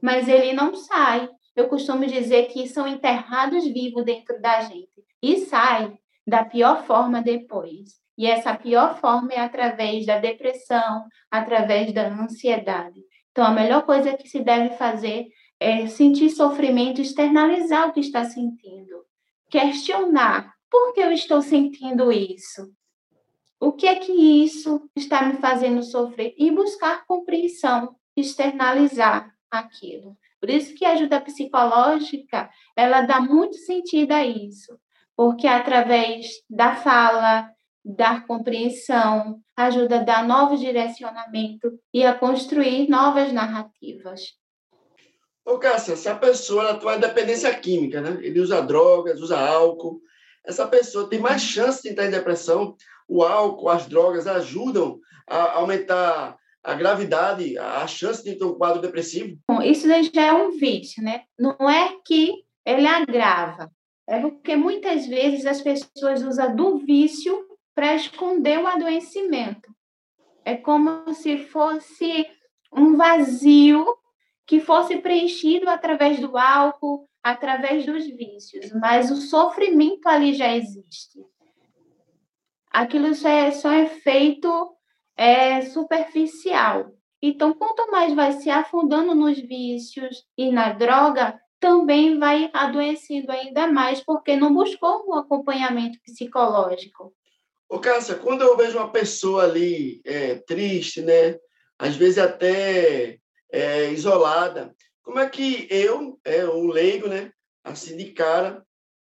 Mas 0.00 0.28
ele 0.28 0.52
não 0.52 0.72
sai, 0.76 1.28
eu 1.56 1.66
costumo 1.66 2.06
dizer 2.06 2.46
que 2.46 2.68
são 2.68 2.86
enterrados 2.86 3.64
vivos 3.64 4.04
dentro 4.04 4.40
da 4.40 4.60
gente 4.60 5.02
e 5.20 5.38
sai 5.38 5.92
da 6.24 6.44
pior 6.44 6.84
forma 6.84 7.20
depois. 7.20 8.00
E 8.16 8.24
essa 8.24 8.54
pior 8.54 9.00
forma 9.00 9.32
é 9.32 9.40
através 9.40 10.06
da 10.06 10.20
depressão, 10.20 11.04
através 11.28 11.92
da 11.92 12.06
ansiedade. 12.06 13.00
Então, 13.32 13.44
a 13.44 13.50
melhor 13.50 13.84
coisa 13.84 14.16
que 14.16 14.28
se 14.28 14.44
deve 14.44 14.76
fazer 14.76 15.26
é 15.58 15.88
sentir 15.88 16.30
sofrimento, 16.30 17.00
externalizar 17.00 17.88
o 17.88 17.92
que 17.92 17.98
está 17.98 18.24
sentindo, 18.24 19.04
questionar 19.50 20.52
por 20.70 20.92
que 20.92 21.00
eu 21.00 21.10
estou 21.10 21.42
sentindo 21.42 22.12
isso, 22.12 22.72
o 23.60 23.72
que 23.72 23.86
é 23.86 23.96
que 23.96 24.12
isso 24.12 24.88
está 24.96 25.22
me 25.22 25.38
fazendo 25.38 25.82
sofrer 25.82 26.34
e 26.38 26.50
buscar 26.50 27.06
compreensão, 27.06 27.96
externalizar 28.16 29.32
aquilo. 29.50 30.16
Por 30.40 30.50
isso 30.50 30.74
que 30.74 30.84
a 30.84 30.92
ajuda 30.92 31.20
psicológica, 31.20 32.50
ela 32.76 33.02
dá 33.02 33.20
muito 33.20 33.56
sentido 33.56 34.12
a 34.12 34.24
isso, 34.24 34.78
porque 35.16 35.46
através 35.46 36.26
da 36.50 36.76
fala, 36.76 37.50
da 37.84 38.20
compreensão, 38.20 39.40
ajuda 39.56 40.00
a 40.00 40.02
dar 40.02 40.26
novo 40.26 40.56
direcionamento 40.56 41.78
e 41.92 42.04
a 42.04 42.14
construir 42.14 42.88
novas 42.88 43.32
narrativas. 43.32 44.34
Ô, 45.46 45.58
Cássia, 45.58 45.94
se 45.94 46.08
a 46.08 46.14
pessoa 46.14 46.62
ela 46.62 46.78
tem 46.78 47.00
dependência 47.00 47.54
química, 47.54 48.00
né? 48.00 48.18
Ele 48.22 48.40
usa 48.40 48.62
drogas, 48.62 49.20
usa 49.20 49.38
álcool, 49.38 50.00
essa 50.44 50.66
pessoa 50.66 51.08
tem 51.08 51.18
mais 51.18 51.42
chance 51.42 51.82
de 51.82 51.90
entrar 51.90 52.06
em 52.06 52.10
depressão. 52.10 52.76
O 53.08 53.22
álcool, 53.22 53.68
as 53.68 53.86
drogas 53.86 54.26
ajudam 54.26 54.98
a 55.28 55.58
aumentar 55.58 56.36
a 56.62 56.74
gravidade, 56.74 57.58
a 57.58 57.86
chance 57.86 58.24
de 58.24 58.36
ter 58.36 58.44
um 58.44 58.54
quadro 58.54 58.80
depressivo? 58.80 59.38
Bom, 59.48 59.60
isso 59.60 59.86
já 60.12 60.22
é 60.22 60.32
um 60.32 60.52
vício, 60.52 61.02
né? 61.02 61.24
Não 61.38 61.68
é 61.68 61.96
que 62.04 62.44
ele 62.64 62.86
agrava, 62.86 63.70
é 64.06 64.20
porque 64.20 64.56
muitas 64.56 65.06
vezes 65.06 65.44
as 65.44 65.60
pessoas 65.60 66.22
usam 66.22 66.56
do 66.56 66.78
vício 66.78 67.46
para 67.74 67.94
esconder 67.94 68.58
o 68.58 68.66
adoecimento. 68.66 69.74
É 70.44 70.56
como 70.56 71.12
se 71.14 71.38
fosse 71.38 72.26
um 72.72 72.96
vazio 72.96 73.86
que 74.46 74.60
fosse 74.60 74.98
preenchido 74.98 75.68
através 75.68 76.20
do 76.20 76.36
álcool, 76.36 77.08
através 77.22 77.86
dos 77.86 78.06
vícios, 78.06 78.70
mas 78.72 79.10
o 79.10 79.16
sofrimento 79.16 80.06
ali 80.06 80.34
já 80.34 80.54
existe. 80.54 81.18
Aquilo 82.74 83.14
só 83.14 83.28
é, 83.28 83.52
só 83.52 83.70
é 83.70 83.86
feito 83.86 84.76
é 85.16 85.60
superficial. 85.60 86.92
Então, 87.22 87.54
quanto 87.54 87.88
mais 87.88 88.12
vai 88.12 88.32
se 88.32 88.50
afundando 88.50 89.14
nos 89.14 89.38
vícios 89.38 90.24
e 90.36 90.50
na 90.50 90.72
droga, 90.72 91.40
também 91.60 92.18
vai 92.18 92.50
adoecendo 92.52 93.30
ainda 93.30 93.68
mais, 93.68 94.00
porque 94.00 94.34
não 94.34 94.52
buscou 94.52 95.04
um 95.06 95.14
acompanhamento 95.14 96.00
psicológico. 96.02 97.14
Ô, 97.68 97.78
Cássia, 97.78 98.16
quando 98.16 98.42
eu 98.42 98.56
vejo 98.56 98.76
uma 98.76 98.90
pessoa 98.90 99.44
ali 99.44 100.02
é, 100.04 100.34
triste, 100.34 101.00
né? 101.00 101.38
Às 101.78 101.94
vezes 101.94 102.18
até 102.18 103.20
é, 103.52 103.92
isolada, 103.92 104.74
como 105.00 105.20
é 105.20 105.28
que 105.28 105.68
eu, 105.70 106.18
é, 106.24 106.44
um 106.44 106.66
leigo, 106.66 107.06
né? 107.06 107.30
Assim 107.62 107.96
de 107.96 108.10
cara, 108.10 108.66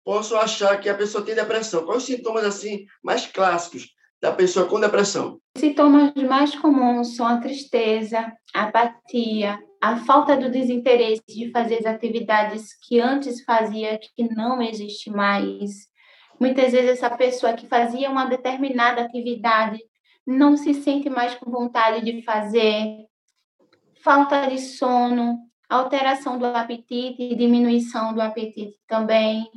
posso 0.03 0.35
achar 0.35 0.79
que 0.79 0.89
a 0.89 0.95
pessoa 0.95 1.23
tem 1.23 1.35
depressão? 1.35 1.85
Quais 1.85 2.03
os 2.03 2.07
sintomas 2.07 2.43
assim 2.43 2.85
mais 3.03 3.25
clássicos 3.25 3.87
da 4.21 4.31
pessoa 4.31 4.67
com 4.67 4.79
depressão? 4.79 5.39
Sintomas 5.57 6.13
mais 6.15 6.55
comuns 6.55 7.15
são 7.15 7.25
a 7.25 7.37
tristeza, 7.37 8.31
a 8.53 8.63
apatia, 8.63 9.59
a 9.81 9.97
falta 9.97 10.37
do 10.37 10.49
desinteresse 10.49 11.23
de 11.27 11.51
fazer 11.51 11.79
as 11.79 11.85
atividades 11.85 12.67
que 12.87 12.99
antes 12.99 13.43
fazia, 13.43 13.99
que 14.15 14.23
não 14.33 14.61
existe 14.61 15.09
mais. 15.09 15.89
Muitas 16.39 16.71
vezes 16.71 16.91
essa 16.91 17.09
pessoa 17.09 17.53
que 17.53 17.67
fazia 17.67 18.09
uma 18.09 18.25
determinada 18.25 19.01
atividade 19.01 19.79
não 20.25 20.55
se 20.55 20.73
sente 20.73 21.09
mais 21.09 21.35
com 21.35 21.49
vontade 21.49 22.03
de 22.05 22.21
fazer. 22.23 22.85
Falta 24.03 24.47
de 24.47 24.59
sono, 24.59 25.37
alteração 25.69 26.37
do 26.37 26.45
apetite, 26.45 27.35
diminuição 27.35 28.13
do 28.13 28.21
apetite 28.21 28.77
também, 28.87 29.47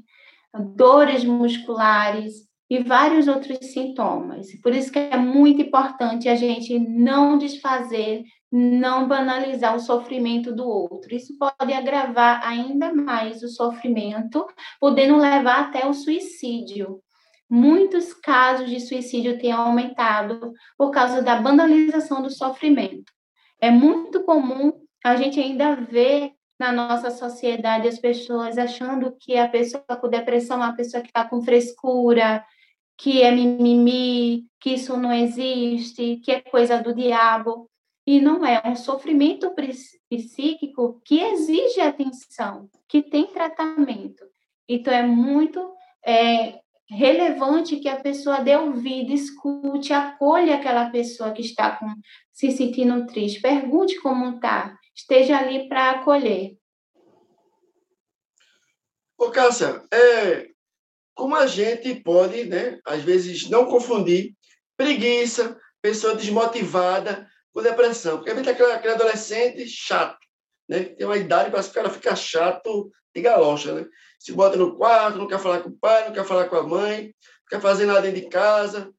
dores 0.59 1.25
musculares, 1.25 2.45
e 2.69 2.83
vários 2.83 3.29
outros 3.29 3.59
sintomas. 3.73 4.49
Por 4.61 4.75
isso 4.75 4.91
que 4.91 4.99
é 4.99 5.17
muito 5.17 5.63
importante 5.63 6.29
a 6.29 6.35
gente 6.35 6.79
não 6.79 7.37
desfazer, 7.37 8.25
não 8.51 9.07
banalizar 9.07 9.75
o 9.77 9.81
sofrimento 9.81 10.55
do 10.55 10.67
outro. 10.67 11.15
Isso 11.15 11.37
pode 11.39 11.73
agravar 11.73 12.47
ainda 12.47 12.93
mais 12.93 13.43
o 13.43 13.49
sofrimento, 13.49 14.47
podendo 14.81 15.17
levar 15.17 15.61
até 15.65 15.87
o 15.87 15.93
suicídio. 15.93 17.01
Muitos 17.51 18.15
casos 18.15 18.69
de 18.71 18.81
suicídio 18.81 19.39
têm 19.39 19.53
aumentado 19.53 20.53
por 20.79 20.91
causa 20.91 21.21
da 21.21 21.37
banalização 21.37 22.23
do 22.23 22.31
sofrimento. 22.31 23.13
É 23.61 23.71
muito 23.71 24.25
comum 24.25 24.73
a 25.05 25.17
gente 25.17 25.39
ainda 25.39 25.77
ver 25.77 26.33
na 26.59 26.73
nossa 26.73 27.11
sociedade 27.11 27.89
as 27.89 27.99
pessoas 27.99 28.59
achando 28.59 29.15
que 29.19 29.37
a 29.37 29.49
pessoa 29.49 29.83
com 30.01 30.09
depressão 30.09 30.63
é 30.63 30.67
uma 30.67 30.77
pessoa 30.77 31.03
que 31.03 31.09
está 31.09 31.25
com 31.25 31.43
frescura, 31.43 32.45
que 32.97 33.23
é 33.23 33.31
mimimi, 33.31 34.47
que 34.61 34.75
isso 34.75 34.97
não 34.97 35.13
existe, 35.13 36.21
que 36.25 36.31
é 36.31 36.41
coisa 36.41 36.81
do 36.81 36.95
diabo. 36.95 37.69
E 38.07 38.21
não 38.21 38.45
é, 38.45 38.63
um 38.67 38.77
sofrimento 38.77 39.51
psíquico 40.11 41.01
que 41.05 41.21
exige 41.21 41.81
atenção, 41.81 42.69
que 42.87 43.03
tem 43.03 43.27
tratamento. 43.27 44.23
Então, 44.69 44.93
é 44.93 45.03
muito 45.03 45.73
é, 46.07 46.61
relevante 46.89 47.77
que 47.77 47.89
a 47.89 48.01
pessoa 48.01 48.41
dê 48.41 48.57
ouvido, 48.57 49.13
escute, 49.13 49.93
acolha 49.93 50.57
aquela 50.57 50.91
pessoa 50.91 51.33
que 51.33 51.41
está 51.41 51.77
com, 51.77 51.87
se 52.31 52.51
sentindo 52.51 53.07
triste. 53.07 53.41
Pergunte 53.41 54.01
como 54.01 54.37
está, 54.37 54.77
esteja 54.95 55.39
ali 55.39 55.69
para 55.69 55.91
acolher. 55.91 56.57
Ô, 59.17 59.31
Cássia, 59.31 59.83
é, 59.93 60.49
como 61.15 61.37
a 61.37 61.47
gente 61.47 61.95
pode, 61.97 62.45
né, 62.45 62.79
às 62.85 63.03
vezes, 63.03 63.49
não 63.49 63.67
confundir 63.67 64.35
preguiça, 64.77 65.59
pessoa 65.81 66.15
desmotivada 66.15 67.29
com 67.53 67.63
depressão. 67.63 68.17
Porque 68.17 68.31
a 68.31 68.35
gente 68.35 68.49
é 68.49 68.53
aquele, 68.53 68.73
aquele 68.73 68.95
adolescente 68.95 69.67
chato, 69.69 70.19
né? 70.69 70.85
Tem 70.85 71.07
uma 71.07 71.17
idade 71.17 71.51
que 71.51 71.57
o 71.57 71.73
cara 71.73 71.91
fica 71.91 72.17
chato 72.17 72.91
de 73.15 73.23
galocha, 73.23 73.73
né? 73.73 73.87
Se 74.19 74.33
bota 74.33 74.57
no 74.57 74.77
quarto, 74.77 75.19
não 75.19 75.29
quer 75.29 75.39
falar 75.39 75.61
com 75.61 75.69
o 75.69 75.79
pai, 75.79 76.07
não 76.07 76.13
quer 76.13 76.25
falar 76.25 76.49
com 76.49 76.57
a 76.57 76.63
mãe, 76.63 77.05
não 77.05 77.49
quer 77.49 77.61
fazer 77.61 77.87
nada 77.87 78.03
dentro 78.03 78.23
de 78.23 78.29
casa, 78.29 78.93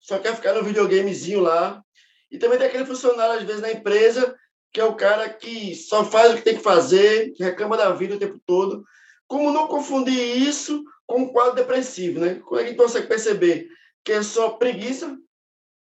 só 0.00 0.18
quer 0.18 0.34
ficar 0.34 0.54
no 0.54 0.64
videogamezinho 0.64 1.40
lá. 1.40 1.82
E 2.30 2.38
também 2.38 2.58
tem 2.58 2.66
aquele 2.66 2.86
funcionário, 2.86 3.34
às 3.34 3.44
vezes, 3.44 3.62
na 3.62 3.70
empresa, 3.70 4.34
que 4.74 4.80
é 4.80 4.84
o 4.84 4.96
cara 4.96 5.28
que 5.32 5.72
só 5.76 6.04
faz 6.04 6.32
o 6.32 6.36
que 6.36 6.42
tem 6.42 6.56
que 6.56 6.62
fazer, 6.62 7.30
que 7.30 7.44
reclama 7.44 7.76
da 7.76 7.92
vida 7.92 8.16
o 8.16 8.18
tempo 8.18 8.40
todo. 8.44 8.84
Como 9.24 9.52
não 9.52 9.68
confundir 9.68 10.36
isso 10.36 10.82
com 11.06 11.20
um 11.20 11.32
quadro 11.32 11.54
depressivo, 11.54 12.18
né? 12.18 12.32
É 12.32 12.34
que 12.40 12.54
a 12.56 12.66
gente 12.66 12.76
consegue 12.76 13.06
perceber 13.06 13.68
que 14.04 14.10
é 14.10 14.20
só 14.20 14.50
preguiça, 14.50 15.16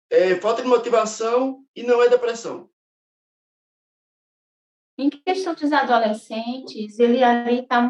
é, 0.10 0.36
falta 0.36 0.62
de 0.62 0.68
motivação 0.68 1.64
e 1.74 1.84
não 1.84 2.04
é 2.04 2.10
depressão? 2.10 2.70
Em 4.98 5.10
questão 5.10 5.56
dos 5.56 5.72
adolescentes, 5.72 7.00
ele 7.00 7.24
ali 7.24 7.62
está 7.62 7.90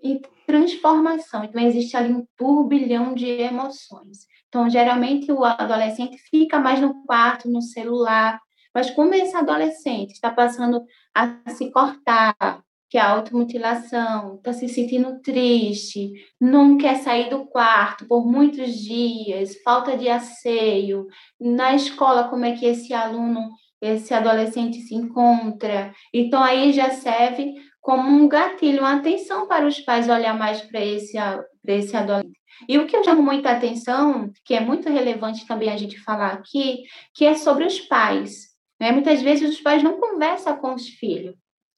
em 0.00 0.20
transformação, 0.46 1.42
então 1.42 1.60
existe 1.60 1.96
ali 1.96 2.14
um 2.14 2.24
turbilhão 2.36 3.14
de 3.14 3.26
emoções. 3.26 4.28
Então, 4.48 4.70
geralmente, 4.70 5.32
o 5.32 5.44
adolescente 5.44 6.16
fica 6.30 6.60
mais 6.60 6.80
no 6.80 7.04
quarto, 7.04 7.50
no 7.50 7.60
celular. 7.60 8.40
Mas 8.76 8.90
como 8.90 9.14
esse 9.14 9.34
adolescente 9.34 10.12
está 10.12 10.30
passando 10.30 10.84
a 11.14 11.40
se 11.48 11.70
cortar, 11.70 12.60
que 12.90 12.98
é 12.98 13.00
a 13.00 13.12
automutilação, 13.12 14.34
está 14.36 14.52
se 14.52 14.68
sentindo 14.68 15.18
triste, 15.22 16.12
não 16.38 16.76
quer 16.76 16.96
sair 16.96 17.30
do 17.30 17.46
quarto 17.46 18.06
por 18.06 18.30
muitos 18.30 18.74
dias, 18.74 19.56
falta 19.62 19.96
de 19.96 20.10
asseio, 20.10 21.06
na 21.40 21.74
escola, 21.74 22.28
como 22.28 22.44
é 22.44 22.52
que 22.52 22.66
esse 22.66 22.92
aluno, 22.92 23.48
esse 23.80 24.12
adolescente 24.12 24.82
se 24.82 24.94
encontra. 24.94 25.90
Então, 26.12 26.42
aí 26.42 26.70
já 26.74 26.90
serve 26.90 27.54
como 27.80 28.06
um 28.06 28.28
gatilho, 28.28 28.80
uma 28.80 28.96
atenção 28.96 29.48
para 29.48 29.66
os 29.66 29.80
pais 29.80 30.06
olhar 30.06 30.38
mais 30.38 30.60
para 30.60 30.84
esse, 30.84 31.14
para 31.16 31.74
esse 31.74 31.96
adolescente. 31.96 32.38
E 32.68 32.76
o 32.76 32.86
que 32.86 32.94
eu 32.94 33.02
chamo 33.02 33.22
muita 33.22 33.52
atenção, 33.52 34.30
que 34.44 34.52
é 34.52 34.60
muito 34.60 34.90
relevante 34.90 35.46
também 35.46 35.70
a 35.70 35.78
gente 35.78 35.98
falar 35.98 36.34
aqui, 36.34 36.82
que 37.14 37.24
é 37.24 37.34
sobre 37.34 37.64
os 37.64 37.80
pais. 37.80 38.45
Né? 38.80 38.92
Muitas 38.92 39.22
vezes 39.22 39.50
os 39.50 39.60
pais 39.60 39.82
não 39.82 39.98
conversam 39.98 40.56
com 40.56 40.74
os 40.74 40.88
filhos, 40.88 41.34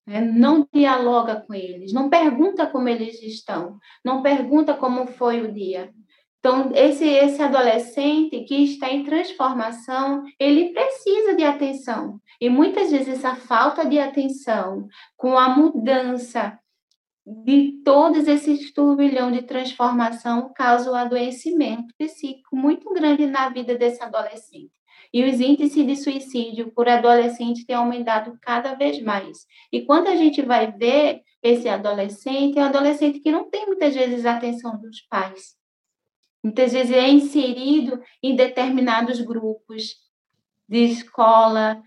né? 0.06 0.20
não 0.20 0.66
dialoga 0.72 1.44
com 1.46 1.54
eles, 1.54 1.92
não 1.92 2.08
pergunta 2.08 2.66
como 2.66 2.88
eles 2.88 3.22
estão, 3.22 3.78
não 4.04 4.22
pergunta 4.22 4.74
como 4.74 5.06
foi 5.06 5.42
o 5.42 5.52
dia. 5.52 5.92
Então, 6.38 6.70
esse, 6.74 7.04
esse 7.04 7.42
adolescente 7.42 8.44
que 8.44 8.62
está 8.62 8.88
em 8.90 9.02
transformação, 9.02 10.22
ele 10.38 10.72
precisa 10.72 11.34
de 11.34 11.42
atenção. 11.42 12.20
E 12.40 12.48
muitas 12.48 12.92
vezes 12.92 13.08
essa 13.08 13.34
falta 13.34 13.84
de 13.84 13.98
atenção, 13.98 14.86
com 15.16 15.36
a 15.36 15.48
mudança 15.48 16.56
de 17.44 17.82
todos 17.84 18.26
esses 18.28 18.72
turbilhão 18.72 19.32
de 19.32 19.42
transformação, 19.42 20.52
causa 20.54 20.90
o 20.90 20.94
adoecimento 20.94 21.92
psíquico 21.98 22.56
muito 22.56 22.88
grande 22.94 23.26
na 23.26 23.48
vida 23.48 23.76
desse 23.76 24.02
adolescente. 24.02 24.77
E 25.12 25.24
os 25.24 25.40
índices 25.40 25.86
de 25.86 25.96
suicídio 25.96 26.70
por 26.72 26.88
adolescente 26.88 27.64
têm 27.64 27.76
aumentado 27.76 28.38
cada 28.42 28.74
vez 28.74 29.00
mais. 29.00 29.46
E 29.72 29.82
quando 29.82 30.08
a 30.08 30.16
gente 30.16 30.42
vai 30.42 30.70
ver 30.72 31.22
esse 31.42 31.68
adolescente, 31.68 32.58
é 32.58 32.62
um 32.62 32.66
adolescente 32.66 33.20
que 33.20 33.30
não 33.30 33.48
tem 33.48 33.66
muitas 33.66 33.94
vezes 33.94 34.26
a 34.26 34.36
atenção 34.36 34.78
dos 34.78 35.00
pais. 35.02 35.56
Muitas 36.42 36.72
vezes 36.72 36.92
é 36.92 37.08
inserido 37.08 38.00
em 38.22 38.36
determinados 38.36 39.20
grupos 39.20 39.96
de 40.68 40.84
escola, 40.84 41.82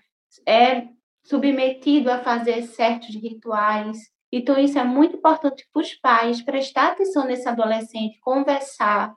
é 0.45 0.87
submetido 1.23 2.11
a 2.11 2.19
fazer 2.19 2.63
certos 2.63 3.15
rituais. 3.15 3.97
Então, 4.31 4.57
isso 4.57 4.79
é 4.79 4.83
muito 4.83 5.17
importante 5.17 5.67
para 5.71 5.81
os 5.81 5.93
pais 5.95 6.41
prestar 6.41 6.91
atenção 6.91 7.25
nesse 7.25 7.47
adolescente, 7.47 8.19
conversar, 8.19 9.13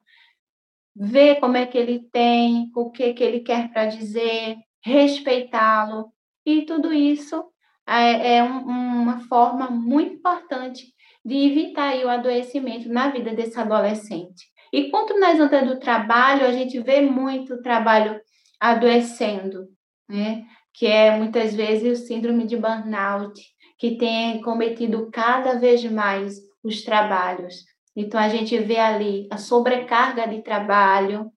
ver 0.94 1.40
como 1.40 1.56
é 1.56 1.66
que 1.66 1.76
ele 1.76 2.08
tem, 2.12 2.70
o 2.74 2.90
que, 2.90 3.12
que 3.14 3.24
ele 3.24 3.40
quer 3.40 3.72
para 3.72 3.86
dizer, 3.86 4.56
respeitá-lo. 4.82 6.12
E 6.46 6.62
tudo 6.62 6.92
isso 6.92 7.44
é, 7.86 8.36
é 8.36 8.44
um, 8.44 8.58
uma 8.58 9.20
forma 9.20 9.70
muito 9.70 10.14
importante 10.14 10.92
de 11.24 11.34
evitar 11.34 11.96
o 11.96 12.08
adoecimento 12.08 12.88
na 12.88 13.10
vida 13.10 13.34
desse 13.34 13.58
adolescente. 13.58 14.46
E 14.72 14.90
quanto 14.90 15.18
nós 15.18 15.40
andamos 15.40 15.74
do 15.74 15.80
trabalho, 15.80 16.46
a 16.46 16.52
gente 16.52 16.78
vê 16.80 17.00
muito 17.00 17.54
o 17.54 17.62
trabalho 17.62 18.20
adoecendo, 18.60 19.68
né? 20.08 20.44
que 20.74 20.86
é 20.86 21.16
muitas 21.16 21.54
vezes 21.54 22.00
o 22.00 22.06
síndrome 22.06 22.44
de 22.44 22.56
burnout, 22.56 23.40
que 23.78 23.96
tem 23.96 24.42
cometido 24.42 25.08
cada 25.10 25.58
vez 25.58 25.84
mais 25.84 26.34
os 26.62 26.82
trabalhos. 26.82 27.54
Então, 27.96 28.20
a 28.20 28.28
gente 28.28 28.58
vê 28.58 28.78
ali 28.78 29.28
a 29.30 29.36
sobrecarga 29.36 30.26
de 30.26 30.42
trabalho, 30.42 31.30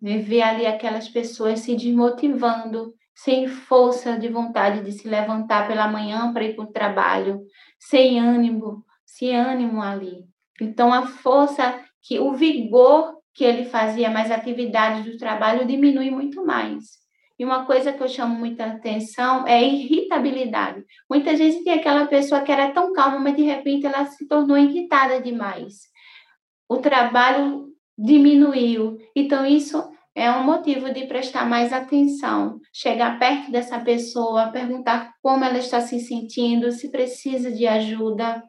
né? 0.00 0.18
vê 0.18 0.42
ali 0.42 0.66
aquelas 0.66 1.08
pessoas 1.08 1.60
se 1.60 1.76
desmotivando, 1.76 2.92
sem 3.14 3.46
força 3.46 4.18
de 4.18 4.28
vontade 4.28 4.82
de 4.82 4.92
se 4.92 5.06
levantar 5.06 5.68
pela 5.68 5.86
manhã 5.86 6.32
para 6.32 6.44
ir 6.44 6.56
para 6.56 6.64
o 6.64 6.72
trabalho, 6.72 7.42
sem 7.78 8.18
ânimo, 8.18 8.84
sem 9.04 9.36
ânimo 9.36 9.82
ali. 9.82 10.24
Então, 10.60 10.92
a 10.92 11.06
força, 11.06 11.78
que 12.02 12.18
o 12.18 12.32
vigor 12.32 13.20
que 13.34 13.44
ele 13.44 13.64
fazia, 13.64 14.10
mais 14.10 14.30
atividades 14.30 15.04
do 15.04 15.16
trabalho 15.16 15.66
diminui 15.66 16.10
muito 16.10 16.44
mais. 16.44 17.00
E 17.40 17.44
uma 17.44 17.64
coisa 17.64 17.90
que 17.90 18.02
eu 18.02 18.06
chamo 18.06 18.34
muita 18.34 18.66
atenção 18.66 19.46
é 19.46 19.54
a 19.54 19.62
irritabilidade. 19.62 20.84
Muitas 21.08 21.38
vezes 21.38 21.64
tem 21.64 21.72
aquela 21.72 22.06
pessoa 22.06 22.42
que 22.42 22.52
era 22.52 22.70
tão 22.70 22.92
calma, 22.92 23.18
mas 23.18 23.34
de 23.34 23.40
repente 23.40 23.86
ela 23.86 24.04
se 24.04 24.28
tornou 24.28 24.58
irritada 24.58 25.18
demais. 25.22 25.88
O 26.68 26.76
trabalho 26.76 27.68
diminuiu. 27.96 28.98
Então, 29.16 29.46
isso 29.46 29.82
é 30.14 30.30
um 30.30 30.44
motivo 30.44 30.92
de 30.92 31.06
prestar 31.06 31.48
mais 31.48 31.72
atenção, 31.72 32.60
chegar 32.74 33.18
perto 33.18 33.50
dessa 33.50 33.80
pessoa, 33.80 34.52
perguntar 34.52 35.14
como 35.22 35.42
ela 35.42 35.56
está 35.56 35.80
se 35.80 35.98
sentindo, 35.98 36.70
se 36.70 36.90
precisa 36.90 37.50
de 37.50 37.66
ajuda. 37.66 38.42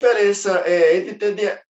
Diferença 0.00 0.62
é, 0.64 0.96
entre 0.96 1.14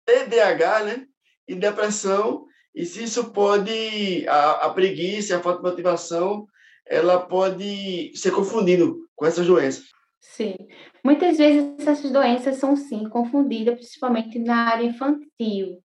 TDAH 0.05 0.83
né, 0.83 1.05
e 1.47 1.55
depressão, 1.55 2.45
e 2.75 2.85
se 2.85 3.05
isso 3.05 3.31
pode, 3.31 4.27
a, 4.27 4.67
a 4.67 4.69
preguiça, 4.69 5.35
a 5.35 5.39
falta 5.39 5.63
de 5.63 5.67
motivação, 5.67 6.45
ela 6.89 7.19
pode 7.19 8.11
ser 8.15 8.31
confundida 8.31 8.85
com 9.15 9.25
essas 9.25 9.45
doenças. 9.45 9.85
Sim. 10.19 10.55
Muitas 11.03 11.37
vezes 11.37 11.75
essas 11.79 12.11
doenças 12.11 12.57
são, 12.57 12.75
sim, 12.75 13.07
confundidas, 13.07 13.75
principalmente 13.75 14.39
na 14.39 14.69
área 14.69 14.85
infantil. 14.85 15.77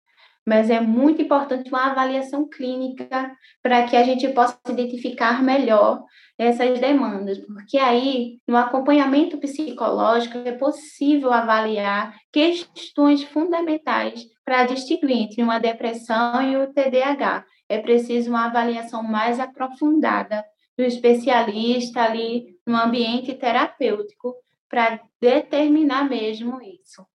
Mas 0.46 0.68
é 0.70 0.80
muito 0.80 1.22
importante 1.22 1.70
uma 1.70 1.90
avaliação 1.90 2.48
clínica 2.48 3.32
para 3.62 3.84
que 3.84 3.96
a 3.96 4.02
gente 4.02 4.28
possa 4.28 4.58
identificar 4.68 5.42
melhor 5.42 6.02
essas 6.36 6.80
demandas, 6.80 7.38
porque 7.38 7.78
aí, 7.78 8.38
no 8.46 8.56
acompanhamento 8.56 9.38
psicológico, 9.38 10.36
é 10.38 10.52
possível 10.52 11.32
avaliar 11.32 12.14
questões 12.32 13.22
fundamentais 13.22 14.26
para 14.44 14.64
distinguir 14.64 15.16
entre 15.16 15.42
uma 15.42 15.58
depressão 15.58 16.42
e 16.42 16.56
o 16.56 16.72
TDAH. 16.72 17.44
É 17.68 17.78
preciso 17.78 18.30
uma 18.30 18.46
avaliação 18.46 19.02
mais 19.02 19.40
aprofundada 19.40 20.44
do 20.76 20.84
especialista 20.84 22.02
ali 22.02 22.58
no 22.66 22.76
ambiente 22.76 23.34
terapêutico 23.34 24.34
para 24.68 25.00
determinar 25.20 26.08
mesmo 26.08 26.60
isso. 26.60 27.06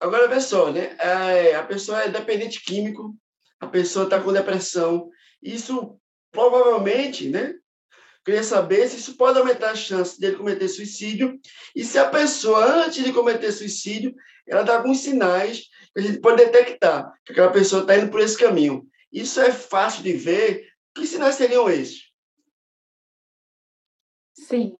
Agora, 0.00 0.40
só, 0.40 0.70
né? 0.70 0.96
É, 0.98 1.54
a 1.54 1.62
pessoa 1.62 2.02
é 2.02 2.08
dependente 2.08 2.62
químico, 2.62 3.14
a 3.60 3.66
pessoa 3.66 4.04
está 4.04 4.20
com 4.20 4.32
depressão. 4.32 5.08
Isso 5.42 5.98
provavelmente, 6.30 7.28
né? 7.28 7.54
Queria 8.24 8.42
saber 8.42 8.88
se 8.88 8.96
isso 8.96 9.16
pode 9.16 9.38
aumentar 9.38 9.70
a 9.70 9.76
chance 9.76 10.18
dele 10.18 10.36
cometer 10.36 10.66
suicídio 10.68 11.38
e 11.76 11.84
se 11.84 11.98
a 11.98 12.08
pessoa, 12.08 12.84
antes 12.84 13.04
de 13.04 13.12
cometer 13.12 13.52
suicídio, 13.52 14.14
ela 14.46 14.62
dá 14.62 14.76
alguns 14.76 15.00
sinais 15.00 15.68
que 15.94 16.00
a 16.00 16.02
gente 16.02 16.20
pode 16.20 16.42
detectar 16.42 17.12
que 17.24 17.32
aquela 17.32 17.52
pessoa 17.52 17.82
está 17.82 17.96
indo 17.96 18.10
por 18.10 18.20
esse 18.20 18.36
caminho. 18.36 18.86
Isso 19.12 19.40
é 19.40 19.52
fácil 19.52 20.02
de 20.02 20.14
ver 20.14 20.66
que 20.94 21.06
sinais 21.06 21.34
seriam 21.34 21.68
esses? 21.68 22.12
Sim. 24.32 24.76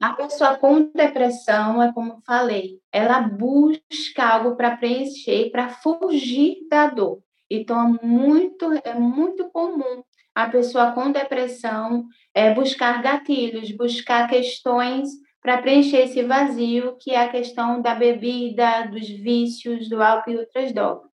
A 0.00 0.12
pessoa 0.12 0.56
com 0.56 0.90
depressão, 0.92 1.82
é 1.82 1.92
como 1.92 2.20
falei, 2.26 2.80
ela 2.92 3.20
busca 3.20 4.24
algo 4.24 4.56
para 4.56 4.76
preencher, 4.76 5.50
para 5.50 5.68
fugir 5.68 6.66
da 6.68 6.88
dor. 6.88 7.22
Então, 7.48 7.96
é 7.96 8.06
muito, 8.06 8.72
é 8.84 8.94
muito 8.94 9.48
comum 9.50 10.02
a 10.34 10.48
pessoa 10.48 10.92
com 10.92 11.12
depressão 11.12 12.06
é, 12.34 12.52
buscar 12.52 13.00
gatilhos, 13.00 13.70
buscar 13.70 14.28
questões 14.28 15.08
para 15.40 15.58
preencher 15.58 15.98
esse 15.98 16.22
vazio, 16.22 16.96
que 17.00 17.12
é 17.12 17.22
a 17.22 17.28
questão 17.28 17.80
da 17.80 17.94
bebida, 17.94 18.88
dos 18.90 19.08
vícios, 19.08 19.88
do 19.88 20.02
álcool 20.02 20.30
e 20.32 20.38
outras 20.38 20.72
drogas. 20.72 21.10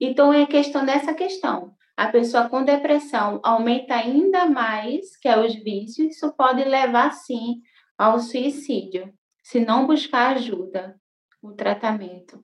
Então, 0.00 0.32
é 0.32 0.46
questão 0.46 0.84
dessa 0.84 1.12
questão 1.12 1.74
a 2.00 2.10
pessoa 2.10 2.48
com 2.48 2.64
depressão 2.64 3.40
aumenta 3.42 3.94
ainda 3.94 4.46
mais, 4.46 5.18
que 5.18 5.28
é 5.28 5.38
os 5.38 5.54
vícios, 5.54 6.16
isso 6.16 6.32
pode 6.32 6.64
levar, 6.64 7.12
sim, 7.12 7.60
ao 7.98 8.18
suicídio, 8.18 9.12
se 9.42 9.60
não 9.60 9.86
buscar 9.86 10.34
ajuda, 10.34 10.98
o 11.42 11.52
tratamento. 11.52 12.42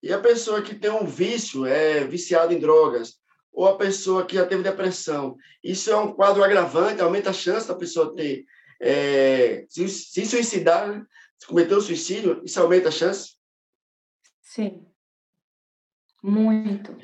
E 0.00 0.12
a 0.12 0.20
pessoa 0.20 0.62
que 0.62 0.76
tem 0.76 0.92
um 0.92 1.04
vício, 1.04 1.66
é 1.66 2.06
viciada 2.06 2.54
em 2.54 2.60
drogas, 2.60 3.16
ou 3.52 3.66
a 3.66 3.76
pessoa 3.76 4.24
que 4.24 4.36
já 4.36 4.46
teve 4.46 4.62
depressão, 4.62 5.36
isso 5.60 5.90
é 5.90 5.96
um 5.96 6.12
quadro 6.12 6.44
agravante, 6.44 7.02
aumenta 7.02 7.30
a 7.30 7.32
chance 7.32 7.66
da 7.66 7.74
pessoa 7.74 8.14
ter, 8.14 8.44
é, 8.80 9.66
se, 9.68 9.88
se 9.88 10.24
suicidar, 10.24 10.88
né? 10.88 11.04
se 11.36 11.48
cometer 11.48 11.74
o 11.74 11.80
suicídio, 11.80 12.40
isso 12.44 12.60
aumenta 12.60 12.90
a 12.90 12.92
chance? 12.92 13.34
Sim, 14.40 14.86
muito. 16.22 16.96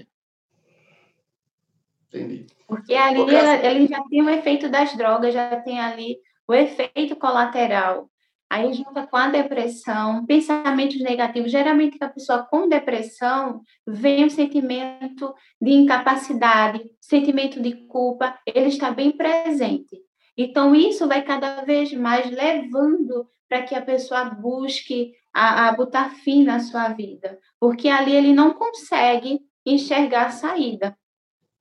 Entendi. 2.17 2.47
Porque 2.67 2.95
ali 2.95 3.21
ele, 3.21 3.67
ele 3.67 3.87
já 3.87 4.03
tem 4.05 4.23
o 4.23 4.31
efeito 4.31 4.69
das 4.69 4.97
drogas, 4.97 5.33
já 5.33 5.61
tem 5.61 5.79
ali 5.81 6.19
o 6.49 6.55
efeito 6.55 7.17
colateral. 7.17 8.09
Aí 8.49 8.73
junta 8.73 9.07
com 9.07 9.17
a 9.17 9.29
depressão, 9.29 10.25
pensamentos 10.25 11.01
negativos. 11.01 11.51
Geralmente 11.51 11.99
a 12.01 12.09
pessoa 12.09 12.45
com 12.45 12.69
depressão 12.69 13.61
vem 13.85 14.25
o 14.25 14.31
sentimento 14.31 15.35
de 15.61 15.73
incapacidade, 15.73 16.81
sentimento 17.01 17.61
de 17.61 17.87
culpa, 17.87 18.39
ele 18.47 18.69
está 18.69 18.93
bem 18.93 19.11
presente. 19.11 20.01
Então 20.37 20.75
isso 20.75 21.09
vai 21.09 21.23
cada 21.23 21.63
vez 21.63 21.93
mais 21.93 22.31
levando 22.31 23.29
para 23.49 23.63
que 23.63 23.75
a 23.75 23.83
pessoa 23.83 24.25
busque 24.27 25.13
a, 25.35 25.69
a 25.69 25.73
botar 25.73 26.11
fim 26.11 26.45
na 26.45 26.61
sua 26.61 26.89
vida, 26.89 27.39
porque 27.61 27.89
ali 27.89 28.15
ele 28.15 28.33
não 28.33 28.55
consegue 28.55 29.41
enxergar 29.65 30.27
a 30.27 30.31
saída. 30.31 30.97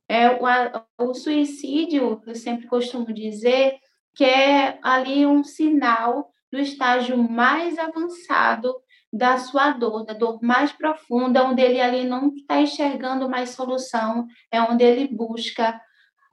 É, 0.07 0.29
o, 0.29 0.45
a, 0.45 0.85
o 0.99 1.13
suicídio, 1.13 2.21
eu 2.25 2.35
sempre 2.35 2.67
costumo 2.67 3.11
dizer, 3.11 3.77
que 4.13 4.23
é 4.23 4.79
ali 4.81 5.25
um 5.25 5.43
sinal 5.43 6.31
do 6.51 6.59
estágio 6.59 7.17
mais 7.17 7.77
avançado 7.77 8.73
da 9.11 9.37
sua 9.37 9.71
dor, 9.71 10.05
da 10.05 10.13
dor 10.13 10.39
mais 10.41 10.71
profunda, 10.71 11.43
onde 11.45 11.61
ele 11.61 11.79
ali 11.79 12.03
não 12.05 12.33
está 12.35 12.61
enxergando 12.61 13.29
mais 13.29 13.51
solução, 13.51 14.27
é 14.51 14.61
onde 14.61 14.83
ele 14.83 15.07
busca 15.07 15.79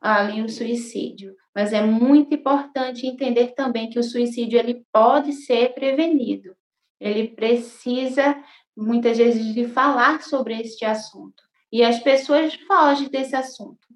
ali 0.00 0.42
o 0.42 0.48
suicídio. 0.48 1.34
Mas 1.54 1.72
é 1.72 1.82
muito 1.82 2.34
importante 2.34 3.06
entender 3.06 3.48
também 3.54 3.88
que 3.88 3.98
o 3.98 4.02
suicídio 4.02 4.58
ele 4.58 4.84
pode 4.92 5.32
ser 5.32 5.74
prevenido. 5.74 6.56
Ele 7.00 7.28
precisa 7.28 8.36
muitas 8.76 9.18
vezes 9.18 9.54
de 9.54 9.66
falar 9.68 10.22
sobre 10.22 10.60
este 10.60 10.84
assunto. 10.84 11.41
E 11.72 11.82
as 11.82 11.98
pessoas 11.98 12.54
fogem 12.54 13.08
desse 13.08 13.34
assunto 13.34 13.92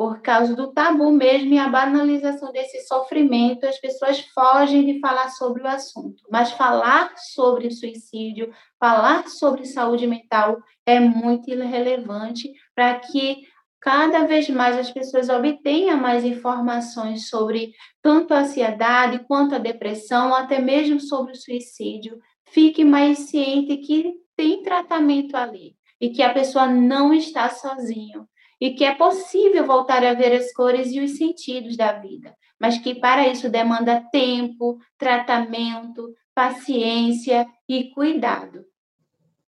por 0.00 0.22
causa 0.22 0.56
do 0.56 0.72
tabu 0.72 1.12
mesmo 1.12 1.52
e 1.52 1.58
a 1.58 1.68
banalização 1.68 2.50
desse 2.52 2.80
sofrimento, 2.86 3.66
as 3.66 3.78
pessoas 3.78 4.18
fogem 4.32 4.86
de 4.86 4.98
falar 4.98 5.28
sobre 5.28 5.62
o 5.62 5.66
assunto. 5.66 6.24
Mas 6.30 6.52
falar 6.52 7.12
sobre 7.18 7.70
suicídio, 7.70 8.50
falar 8.78 9.28
sobre 9.28 9.66
saúde 9.66 10.06
mental 10.06 10.56
é 10.86 10.98
muito 10.98 11.50
relevante 11.50 12.50
para 12.74 12.98
que 12.98 13.42
cada 13.78 14.24
vez 14.24 14.48
mais 14.48 14.78
as 14.78 14.90
pessoas 14.90 15.28
obtenham 15.28 15.98
mais 15.98 16.24
informações 16.24 17.28
sobre 17.28 17.70
tanto 18.00 18.32
a 18.32 18.38
ansiedade 18.38 19.22
quanto 19.28 19.54
a 19.54 19.58
depressão, 19.58 20.34
até 20.34 20.62
mesmo 20.62 20.98
sobre 20.98 21.32
o 21.32 21.36
suicídio. 21.36 22.18
Fique 22.46 22.86
mais 22.86 23.18
ciente 23.18 23.76
que 23.76 24.14
tem 24.34 24.62
tratamento 24.62 25.36
ali 25.36 25.78
e 26.00 26.10
que 26.10 26.22
a 26.22 26.32
pessoa 26.32 26.66
não 26.66 27.12
está 27.12 27.48
sozinha 27.50 28.24
e 28.60 28.72
que 28.74 28.84
é 28.84 28.94
possível 28.94 29.66
voltar 29.66 30.04
a 30.04 30.14
ver 30.14 30.32
as 30.32 30.52
cores 30.52 30.92
e 30.92 31.00
os 31.00 31.16
sentidos 31.16 31.76
da 31.76 31.92
vida, 31.92 32.34
mas 32.60 32.78
que 32.78 32.94
para 32.94 33.26
isso 33.26 33.48
demanda 33.48 34.04
tempo, 34.12 34.78
tratamento, 34.98 36.14
paciência 36.34 37.46
e 37.68 37.90
cuidado. 37.90 38.64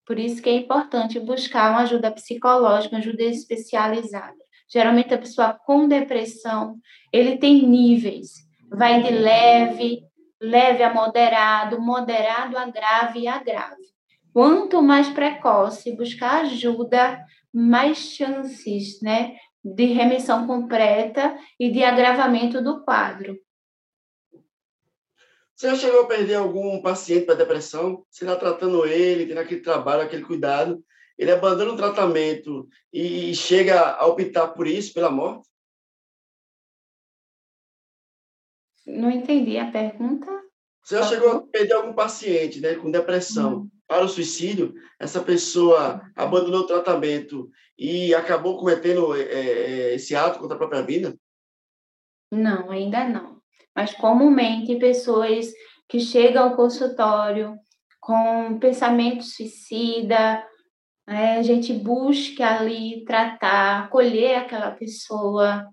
Por 0.07 0.19
isso 0.19 0.43
que 0.43 0.49
é 0.49 0.55
importante 0.55 1.19
buscar 1.21 1.71
uma 1.71 1.83
ajuda 1.83 2.11
psicológica, 2.11 2.95
uma 2.95 3.01
ajuda 3.01 3.23
especializada. 3.25 4.37
Geralmente 4.71 5.15
a 5.15 5.19
pessoa 5.19 5.59
com 5.67 5.89
depressão, 5.89 6.77
ele 7.13 7.39
tem 7.39 7.67
níveis, 7.67 8.33
vai 8.71 9.03
de 9.03 9.11
leve, 9.11 10.03
leve 10.41 10.83
a 10.83 10.93
moderado, 10.93 11.81
moderado 11.81 12.57
a 12.57 12.67
grave 12.67 13.21
e 13.21 13.29
a 13.29 13.39
grave. 13.43 13.98
Quanto 14.39 14.81
mais 14.81 15.09
precoce 15.09 15.97
buscar 15.97 16.43
ajuda, 16.43 17.27
mais 17.53 17.99
chances 17.99 19.03
né, 19.03 19.37
de 19.65 19.87
remissão 19.87 20.47
completa 20.47 21.37
e 21.59 21.73
de 21.73 21.83
agravamento 21.83 22.63
do 22.63 22.85
quadro. 22.85 23.37
Você 25.57 25.71
já 25.71 25.75
chegou 25.75 26.03
a 26.03 26.07
perder 26.07 26.37
algum 26.37 26.81
paciente 26.81 27.27
para 27.27 27.35
depressão? 27.35 28.07
Você 28.09 28.25
está 28.25 28.37
tratando 28.37 28.87
ele, 28.87 29.27
tendo 29.27 29.41
aquele 29.41 29.61
trabalho, 29.61 30.03
aquele 30.03 30.25
cuidado, 30.25 30.85
ele 31.19 31.33
abandona 31.33 31.73
o 31.73 31.77
tratamento 31.77 32.69
e 32.93 33.35
chega 33.35 33.91
a 33.97 34.07
optar 34.07 34.47
por 34.51 34.69
isso, 34.69 34.95
pela 34.95 35.11
morte? 35.11 35.49
Não 38.87 39.11
entendi 39.11 39.59
a 39.59 39.69
pergunta. 39.69 40.31
Você 40.85 40.95
já 40.95 41.03
chegou 41.03 41.29
a 41.29 41.43
perder 41.43 41.73
algum 41.73 41.93
paciente 41.93 42.61
né, 42.61 42.77
com 42.77 42.89
depressão? 42.89 43.63
Hum 43.63 43.78
para 43.89 44.05
o 44.05 44.09
suicídio, 44.09 44.75
essa 45.01 45.21
pessoa 45.23 46.03
abandonou 46.15 46.61
o 46.61 46.67
tratamento 46.67 47.51
e 47.77 48.15
acabou 48.15 48.59
cometendo 48.59 49.17
é, 49.17 49.23
é, 49.23 49.95
esse 49.95 50.15
ato 50.15 50.39
contra 50.39 50.57
a 50.57 50.59
própria 50.59 50.83
vida? 50.83 51.17
Não, 52.31 52.71
ainda 52.71 53.09
não. 53.09 53.41
Mas 53.75 53.95
comumente 53.95 54.77
pessoas 54.77 55.51
que 55.89 55.99
chegam 55.99 56.45
ao 56.45 56.57
consultório 56.57 57.57
com 57.99 58.59
pensamento 58.59 59.23
suicida, 59.23 60.45
né, 61.07 61.39
a 61.39 61.43
gente 61.43 61.73
busca 61.73 62.59
ali 62.59 63.05
tratar, 63.07 63.85
acolher 63.85 64.37
aquela 64.37 64.73
pessoa 64.73 65.67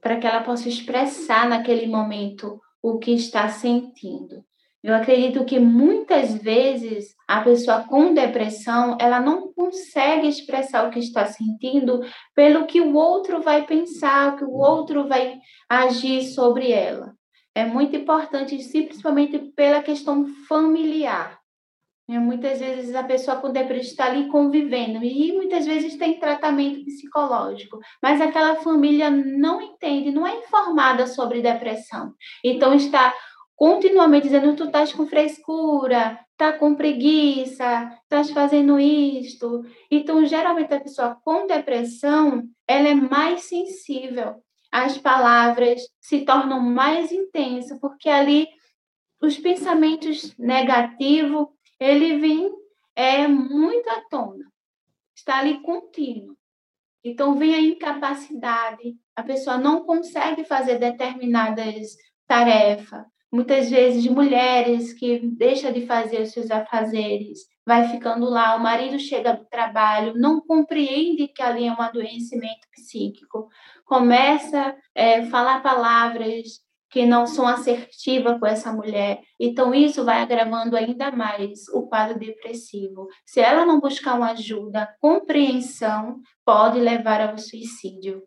para 0.00 0.16
que 0.18 0.26
ela 0.26 0.42
possa 0.42 0.68
expressar 0.68 1.46
naquele 1.46 1.86
momento 1.86 2.58
o 2.82 2.98
que 2.98 3.10
está 3.10 3.48
sentindo. 3.48 4.42
Eu 4.82 4.94
acredito 4.94 5.44
que 5.44 5.58
muitas 5.58 6.34
vezes 6.34 7.17
a 7.28 7.42
pessoa 7.42 7.84
com 7.84 8.14
depressão, 8.14 8.96
ela 8.98 9.20
não 9.20 9.52
consegue 9.52 10.26
expressar 10.26 10.88
o 10.88 10.90
que 10.90 10.98
está 10.98 11.26
sentindo 11.26 12.00
pelo 12.34 12.66
que 12.66 12.80
o 12.80 12.94
outro 12.94 13.42
vai 13.42 13.66
pensar, 13.66 14.34
que 14.38 14.44
o 14.44 14.52
outro 14.52 15.06
vai 15.06 15.38
agir 15.68 16.22
sobre 16.22 16.72
ela. 16.72 17.14
É 17.54 17.66
muito 17.66 17.94
importante, 17.94 18.56
principalmente 18.56 19.38
pela 19.54 19.82
questão 19.82 20.26
familiar. 20.48 21.38
Né? 22.08 22.18
Muitas 22.18 22.60
vezes 22.60 22.94
a 22.94 23.04
pessoa 23.04 23.36
com 23.36 23.52
depressão 23.52 23.90
está 23.90 24.06
ali 24.06 24.28
convivendo 24.28 25.04
e 25.04 25.30
muitas 25.32 25.66
vezes 25.66 25.98
tem 25.98 26.18
tratamento 26.18 26.82
psicológico, 26.82 27.78
mas 28.02 28.22
aquela 28.22 28.56
família 28.56 29.10
não 29.10 29.60
entende, 29.60 30.10
não 30.10 30.26
é 30.26 30.38
informada 30.38 31.06
sobre 31.06 31.42
depressão. 31.42 32.14
Então 32.42 32.72
está 32.72 33.12
continuamente 33.58 34.28
dizendo 34.28 34.54
tu 34.54 34.66
estás 34.66 34.92
com 34.92 35.04
frescura, 35.04 36.24
tá 36.36 36.52
com 36.52 36.76
preguiça, 36.76 37.90
estás 38.04 38.30
fazendo 38.30 38.78
isto. 38.78 39.64
Então, 39.90 40.24
geralmente 40.24 40.72
a 40.72 40.80
pessoa 40.80 41.18
com 41.24 41.44
depressão, 41.44 42.44
ela 42.68 42.86
é 42.86 42.94
mais 42.94 43.42
sensível. 43.42 44.36
As 44.70 44.96
palavras 44.96 45.80
se 46.00 46.24
tornam 46.24 46.60
mais 46.60 47.10
intensas, 47.10 47.76
porque 47.80 48.08
ali 48.08 48.46
os 49.20 49.36
pensamentos 49.36 50.36
negativos, 50.38 51.48
ele 51.80 52.16
vem 52.18 52.48
é 52.94 53.26
muito 53.26 53.90
à 53.90 54.02
tona. 54.08 54.44
Está 55.16 55.40
ali 55.40 55.60
contínuo. 55.62 56.36
Então 57.02 57.34
vem 57.34 57.54
a 57.56 57.60
incapacidade, 57.60 58.94
a 59.16 59.22
pessoa 59.24 59.58
não 59.58 59.84
consegue 59.84 60.44
fazer 60.44 60.78
determinadas 60.78 61.96
tarefas, 62.26 63.04
muitas 63.32 63.70
vezes 63.70 64.06
mulheres 64.06 64.92
que 64.92 65.18
deixa 65.36 65.72
de 65.72 65.86
fazer 65.86 66.22
os 66.22 66.32
seus 66.32 66.50
afazeres, 66.50 67.40
vai 67.66 67.88
ficando 67.88 68.28
lá, 68.28 68.56
o 68.56 68.62
marido 68.62 68.98
chega 68.98 69.34
do 69.34 69.44
trabalho, 69.44 70.14
não 70.16 70.40
compreende 70.40 71.28
que 71.28 71.42
ali 71.42 71.66
é 71.66 71.72
um 71.72 71.80
adoecimento 71.80 72.66
psíquico, 72.72 73.48
começa 73.84 74.68
a 74.68 74.74
é, 74.94 75.26
falar 75.26 75.62
palavras 75.62 76.66
que 76.90 77.04
não 77.04 77.26
são 77.26 77.46
assertivas 77.46 78.38
com 78.38 78.46
essa 78.46 78.72
mulher. 78.72 79.20
Então, 79.38 79.74
isso 79.74 80.04
vai 80.04 80.22
agravando 80.22 80.76
ainda 80.76 81.10
mais 81.10 81.68
o 81.74 81.86
quadro 81.86 82.18
depressivo. 82.18 83.06
Se 83.26 83.40
ela 83.40 83.66
não 83.66 83.78
buscar 83.78 84.14
uma 84.14 84.30
ajuda, 84.30 84.88
compreensão, 85.00 86.20
pode 86.44 86.80
levar 86.80 87.20
ao 87.20 87.36
suicídio. 87.36 88.22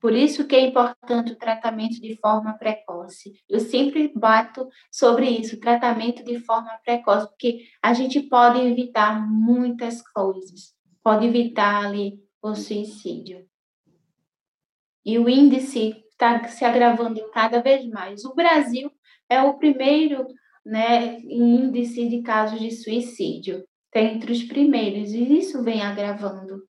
Por 0.00 0.14
isso 0.14 0.46
que 0.46 0.56
é 0.56 0.60
importante 0.60 1.32
o 1.32 1.36
tratamento 1.38 2.00
de 2.00 2.16
forma 2.16 2.54
precoce. 2.54 3.34
Eu 3.46 3.60
sempre 3.60 4.10
bato 4.14 4.66
sobre 4.90 5.28
isso, 5.28 5.60
tratamento 5.60 6.24
de 6.24 6.40
forma 6.40 6.70
precoce, 6.82 7.28
porque 7.28 7.66
a 7.82 7.92
gente 7.92 8.20
pode 8.22 8.60
evitar 8.60 9.20
muitas 9.28 10.00
coisas. 10.10 10.74
Pode 11.02 11.26
evitar 11.26 11.84
ali 11.84 12.18
o 12.42 12.54
suicídio. 12.54 13.46
E 15.04 15.18
o 15.18 15.28
índice 15.28 16.02
está 16.10 16.48
se 16.48 16.64
agravando 16.64 17.20
cada 17.30 17.60
vez 17.60 17.86
mais. 17.86 18.24
O 18.24 18.34
Brasil 18.34 18.90
é 19.28 19.42
o 19.42 19.58
primeiro 19.58 20.26
né, 20.64 21.20
índice 21.20 22.08
de 22.08 22.22
casos 22.22 22.58
de 22.58 22.70
suicídio, 22.70 23.64
está 23.86 24.00
entre 24.00 24.32
os 24.32 24.42
primeiros, 24.44 25.10
e 25.12 25.38
isso 25.38 25.62
vem 25.62 25.82
agravando. 25.82 26.69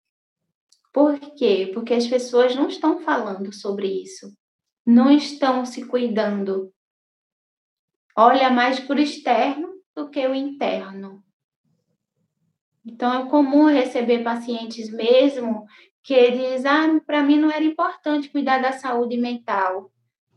Por 0.95 1.19
quê? 1.19 1.73
Porque 1.75 1.93
as 1.93 2.07
pessoas 2.07 2.55
não 2.55 2.69
estão 2.69 3.01
falando 3.01 3.53
sobre 3.53 3.89
isso, 3.89 4.33
não 4.87 5.11
estão 5.11 5.67
se 5.67 5.85
cuidando. 5.89 6.73
Olha 8.17 8.49
mais 8.49 8.79
para 8.79 8.95
o 8.95 9.03
externo 9.03 9.75
do 9.93 10.09
que 10.09 10.25
o 10.25 10.33
interno. 10.33 11.21
Então, 12.87 13.13
é 13.13 13.29
comum 13.29 13.67
receber 13.67 14.23
pacientes 14.23 14.89
mesmo 14.89 15.67
que 16.01 16.31
dizem: 16.31 16.71
ah, 16.71 17.01
para 17.05 17.25
mim 17.25 17.41
não 17.41 17.51
era 17.51 17.65
importante 17.65 18.31
cuidar 18.31 18.63
da 18.63 18.71
saúde 18.71 19.17
mental. 19.17 19.91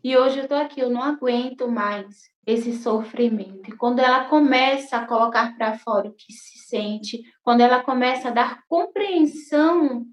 E 0.04 0.18
hoje 0.18 0.40
eu 0.40 0.44
estou 0.44 0.58
aqui, 0.58 0.80
eu 0.80 0.90
não 0.90 1.04
aguento 1.04 1.68
mais 1.68 2.32
esse 2.48 2.74
sofrimento. 2.78 3.70
E 3.70 3.76
quando 3.76 4.00
ela 4.00 4.26
começa 4.26 4.98
a 4.98 5.06
colocar 5.06 5.56
para 5.56 5.78
fora 5.78 6.10
o 6.10 6.14
que 6.14 6.34
se 6.34 6.58
sente, 6.68 7.22
quando 7.44 7.62
ela 7.62 7.84
começa 7.84 8.30
a 8.30 8.32
dar 8.32 8.64
compreensão, 8.68 10.08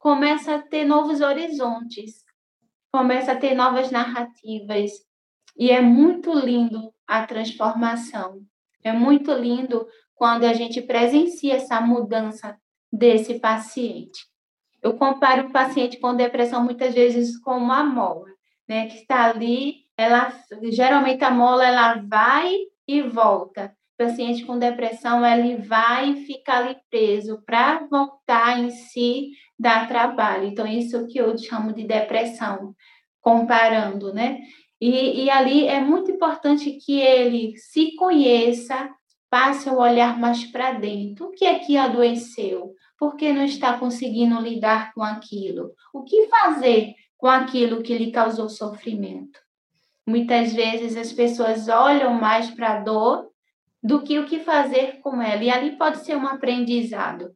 começa 0.00 0.54
a 0.54 0.58
ter 0.58 0.84
novos 0.84 1.20
horizontes, 1.20 2.24
começa 2.90 3.32
a 3.32 3.36
ter 3.36 3.54
novas 3.54 3.90
narrativas. 3.90 4.90
E 5.56 5.70
é 5.70 5.80
muito 5.80 6.32
lindo 6.32 6.92
a 7.06 7.24
transformação. 7.26 8.40
É 8.82 8.92
muito 8.92 9.30
lindo 9.32 9.86
quando 10.14 10.44
a 10.44 10.54
gente 10.54 10.80
presencia 10.80 11.54
essa 11.54 11.80
mudança 11.80 12.58
desse 12.90 13.38
paciente. 13.38 14.26
Eu 14.82 14.96
comparo 14.96 15.48
o 15.48 15.52
paciente 15.52 15.98
com 15.98 16.16
depressão 16.16 16.64
muitas 16.64 16.94
vezes 16.94 17.38
com 17.38 17.58
uma 17.58 17.84
mola, 17.84 18.26
né, 18.66 18.86
que 18.86 18.96
está 18.96 19.26
ali, 19.26 19.84
ela 19.96 20.32
geralmente 20.72 21.22
a 21.22 21.30
mola 21.30 21.66
ela 21.66 22.02
vai 22.08 22.54
e 22.88 23.02
volta. 23.02 23.76
O 24.00 24.06
paciente 24.06 24.46
com 24.46 24.58
depressão 24.58 25.26
ele 25.26 25.56
vai 25.56 26.12
e 26.12 26.24
fica 26.24 26.54
ali 26.54 26.74
preso 26.90 27.42
para 27.44 27.86
voltar 27.86 28.58
em 28.58 28.70
si 28.70 29.32
dar 29.58 29.86
trabalho. 29.86 30.46
Então 30.46 30.66
isso 30.66 31.06
que 31.06 31.18
eu 31.18 31.36
chamo 31.36 31.70
de 31.74 31.86
depressão, 31.86 32.74
comparando, 33.20 34.10
né? 34.14 34.40
E, 34.80 35.24
e 35.24 35.30
ali 35.30 35.66
é 35.66 35.80
muito 35.80 36.10
importante 36.10 36.78
que 36.82 36.98
ele 36.98 37.54
se 37.58 37.94
conheça, 37.94 38.88
passe 39.28 39.68
a 39.68 39.74
olhar 39.74 40.18
mais 40.18 40.46
para 40.46 40.72
dentro. 40.72 41.26
O 41.26 41.30
que 41.32 41.44
é 41.44 41.58
que 41.58 41.76
adoeceu? 41.76 42.72
Por 42.98 43.16
que 43.16 43.34
não 43.34 43.44
está 43.44 43.78
conseguindo 43.78 44.40
lidar 44.40 44.94
com 44.94 45.02
aquilo? 45.02 45.72
O 45.92 46.04
que 46.04 46.26
fazer 46.28 46.94
com 47.18 47.26
aquilo 47.26 47.82
que 47.82 47.98
lhe 47.98 48.10
causou 48.10 48.48
sofrimento? 48.48 49.38
Muitas 50.06 50.54
vezes 50.54 50.96
as 50.96 51.12
pessoas 51.12 51.68
olham 51.68 52.14
mais 52.14 52.48
para 52.50 52.78
a 52.78 52.80
dor 52.80 53.29
do 53.82 54.02
que 54.02 54.18
o 54.18 54.26
que 54.26 54.40
fazer 54.40 55.00
com 55.02 55.20
ela. 55.22 55.42
E 55.42 55.50
ali 55.50 55.76
pode 55.76 56.04
ser 56.04 56.16
um 56.16 56.26
aprendizado. 56.26 57.34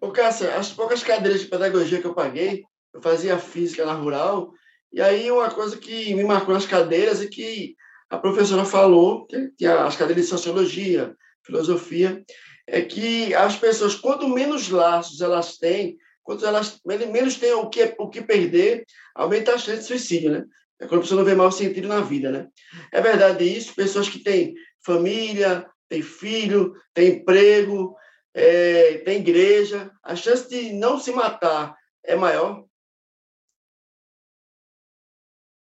Ô, 0.00 0.10
Cássia, 0.10 0.56
as 0.56 0.72
poucas 0.72 1.02
cadeiras 1.02 1.42
de 1.42 1.48
pedagogia 1.48 2.00
que 2.00 2.06
eu 2.06 2.14
paguei, 2.14 2.64
eu 2.92 3.02
fazia 3.02 3.38
física 3.38 3.84
na 3.84 3.92
rural, 3.92 4.50
e 4.90 5.00
aí 5.00 5.30
uma 5.30 5.50
coisa 5.50 5.76
que 5.76 6.14
me 6.14 6.24
marcou 6.24 6.54
nas 6.54 6.66
cadeiras 6.66 7.20
é 7.20 7.26
que 7.26 7.76
a 8.08 8.16
professora 8.18 8.64
falou, 8.64 9.26
tinha 9.58 9.84
as 9.84 9.96
cadeiras 9.96 10.24
de 10.24 10.30
sociologia, 10.30 11.14
filosofia, 11.44 12.24
é 12.66 12.80
que 12.80 13.34
as 13.34 13.56
pessoas, 13.56 13.94
quanto 13.94 14.28
menos 14.28 14.68
laços 14.70 15.20
elas 15.20 15.58
têm, 15.58 15.96
quanto 16.22 16.46
elas 16.46 16.80
menos 16.84 17.36
têm 17.36 17.52
o 17.52 17.68
que, 17.68 17.94
o 17.98 18.08
que 18.08 18.22
perder, 18.22 18.84
aumenta 19.14 19.54
a 19.54 19.58
chance 19.58 19.80
de 19.80 19.86
suicídio, 19.86 20.30
né? 20.30 20.44
É 20.80 20.86
quando 20.86 21.00
a 21.00 21.02
pessoa 21.02 21.18
não 21.18 21.24
vê 21.28 21.34
mais 21.34 21.54
sentido 21.54 21.88
na 21.88 22.00
vida, 22.00 22.30
né? 22.30 22.48
É 22.90 23.00
verdade 23.00 23.44
isso, 23.44 23.74
pessoas 23.74 24.08
que 24.08 24.18
têm 24.18 24.54
família, 24.84 25.68
têm 25.88 26.02
filho, 26.02 26.72
têm 26.94 27.16
emprego, 27.16 27.94
é, 28.32 28.98
têm 28.98 29.18
igreja, 29.18 29.90
a 30.02 30.16
chance 30.16 30.48
de 30.48 30.72
não 30.72 30.98
se 30.98 31.12
matar 31.12 31.76
é 32.02 32.16
maior? 32.16 32.64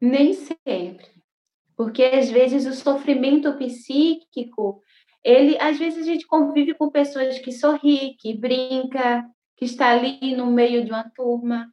Nem 0.00 0.33
sempre. 0.35 1.14
Porque 1.77 2.05
às 2.05 2.31
vezes 2.31 2.66
o 2.66 2.72
sofrimento 2.72 3.57
psíquico, 3.57 4.83
ele, 5.22 5.57
às 5.59 5.79
vezes 5.79 6.00
a 6.00 6.11
gente 6.11 6.27
convive 6.27 6.74
com 6.74 6.90
pessoas 6.90 7.38
que 7.38 7.53
sorri, 7.53 8.16
que 8.18 8.37
brinca, 8.37 9.24
que 9.57 9.64
está 9.64 9.90
ali 9.90 10.37
no 10.37 10.50
meio 10.50 10.85
de 10.85 10.90
uma 10.90 11.09
turma, 11.11 11.72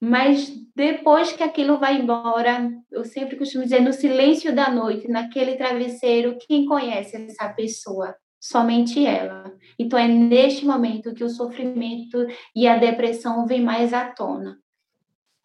mas 0.00 0.50
depois 0.74 1.30
que 1.32 1.42
aquilo 1.42 1.78
vai 1.78 2.00
embora, 2.00 2.72
eu 2.90 3.04
sempre 3.04 3.36
costumo 3.36 3.64
dizer, 3.64 3.80
no 3.80 3.92
silêncio 3.92 4.54
da 4.54 4.70
noite, 4.70 5.06
naquele 5.08 5.56
travesseiro, 5.56 6.38
quem 6.40 6.64
conhece 6.64 7.16
essa 7.16 7.50
pessoa? 7.50 8.16
Somente 8.40 9.04
ela. 9.04 9.54
Então 9.78 9.98
é 9.98 10.08
neste 10.08 10.64
momento 10.64 11.12
que 11.12 11.22
o 11.22 11.28
sofrimento 11.28 12.26
e 12.56 12.66
a 12.66 12.78
depressão 12.78 13.46
vêm 13.46 13.60
mais 13.60 13.92
à 13.92 14.08
tona. 14.08 14.58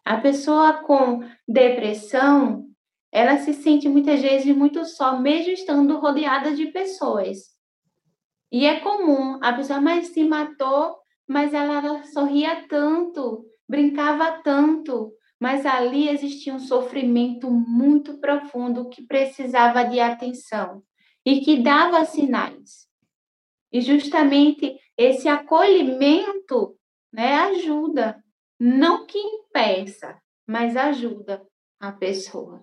A 0.02 0.16
pessoa 0.16 0.72
com 0.84 1.22
depressão, 1.46 2.64
ela 3.12 3.36
se 3.36 3.52
sente 3.52 3.88
muitas 3.90 4.22
vezes 4.22 4.56
muito 4.56 4.86
só, 4.86 5.20
mesmo 5.20 5.52
estando 5.52 5.98
rodeada 5.98 6.54
de 6.54 6.66
pessoas. 6.68 7.56
E 8.50 8.64
é 8.64 8.80
comum, 8.80 9.38
a 9.42 9.52
pessoa 9.52 9.82
mais 9.82 10.08
se 10.08 10.24
matou, 10.24 10.96
mas 11.28 11.52
ela, 11.52 11.84
ela 11.84 12.04
sorria 12.04 12.64
tanto, 12.68 13.44
brincava 13.68 14.42
tanto, 14.42 15.12
mas 15.38 15.66
ali 15.66 16.08
existia 16.08 16.54
um 16.54 16.58
sofrimento 16.58 17.50
muito 17.50 18.18
profundo 18.18 18.88
que 18.88 19.06
precisava 19.06 19.84
de 19.84 20.00
atenção 20.00 20.82
e 21.24 21.40
que 21.40 21.62
dava 21.62 22.04
sinais. 22.04 22.86
E 23.72 23.80
justamente 23.80 24.78
esse 24.96 25.28
acolhimento 25.28 26.76
né, 27.12 27.34
ajuda 27.34 28.22
não 28.58 29.06
que 29.06 29.18
impeça, 29.18 30.16
mas 30.46 30.76
ajuda 30.76 31.46
a 31.78 31.92
pessoa. 31.92 32.62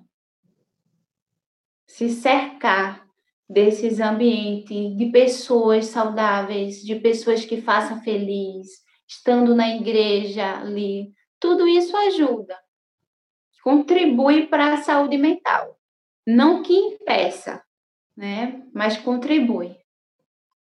Se 1.85 2.09
cercar 2.09 3.05
desses 3.47 3.99
ambientes 3.99 4.97
de 4.97 5.11
pessoas 5.11 5.85
saudáveis, 5.85 6.81
de 6.81 6.95
pessoas 6.95 7.45
que 7.45 7.61
façam 7.61 8.01
feliz, 8.01 8.83
estando 9.07 9.55
na 9.55 9.69
igreja 9.69 10.59
ali, 10.59 11.13
tudo 11.39 11.67
isso 11.67 11.95
ajuda, 11.95 12.57
contribui 13.63 14.47
para 14.47 14.73
a 14.73 14.77
saúde 14.77 15.17
mental. 15.17 15.79
Não 16.25 16.63
que 16.63 16.73
impeça, 16.73 17.61
né? 18.15 18.63
Mas 18.73 18.97
contribui. 18.97 19.75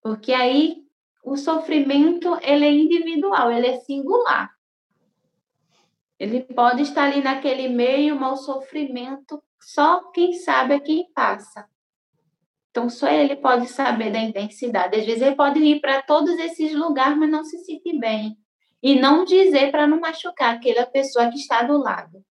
Porque 0.03 0.33
aí 0.33 0.85
o 1.23 1.37
sofrimento 1.37 2.39
ele 2.43 2.65
é 2.65 2.73
individual, 2.73 3.53
ele 3.53 3.67
é 3.67 3.81
singular. 3.81 4.51
Ele 6.19 6.43
pode 6.43 6.83
estar 6.83 7.05
ali 7.05 7.23
naquele 7.23 7.69
meio, 7.69 8.19
mas 8.19 8.41
o 8.41 8.45
sofrimento, 8.45 9.43
só 9.61 10.11
quem 10.11 10.35
sabe 10.35 10.75
é 10.75 10.81
quem 10.81 11.11
passa. 11.13 11.67
Então, 12.71 12.89
só 12.89 13.09
ele 13.09 13.37
pode 13.37 13.69
saber 13.69 14.13
da 14.13 14.21
intensidade. 14.21 14.99
Às 14.99 15.05
vezes, 15.05 15.23
ele 15.23 15.35
pode 15.35 15.59
ir 15.59 15.81
para 15.81 16.03
todos 16.03 16.39
esses 16.39 16.75
lugares, 16.75 17.19
mas 17.19 17.31
não 17.31 17.45
se 17.45 17.59
sentir 17.65 17.99
bem. 17.99 18.37
E 18.83 18.99
não 18.99 19.25
dizer 19.25 19.71
para 19.71 19.87
não 19.87 20.01
machucar 20.01 20.55
aquela 20.55 20.87
pessoa 20.87 21.29
que 21.31 21.37
está 21.37 21.63
do 21.63 21.77
lado. 21.77 22.25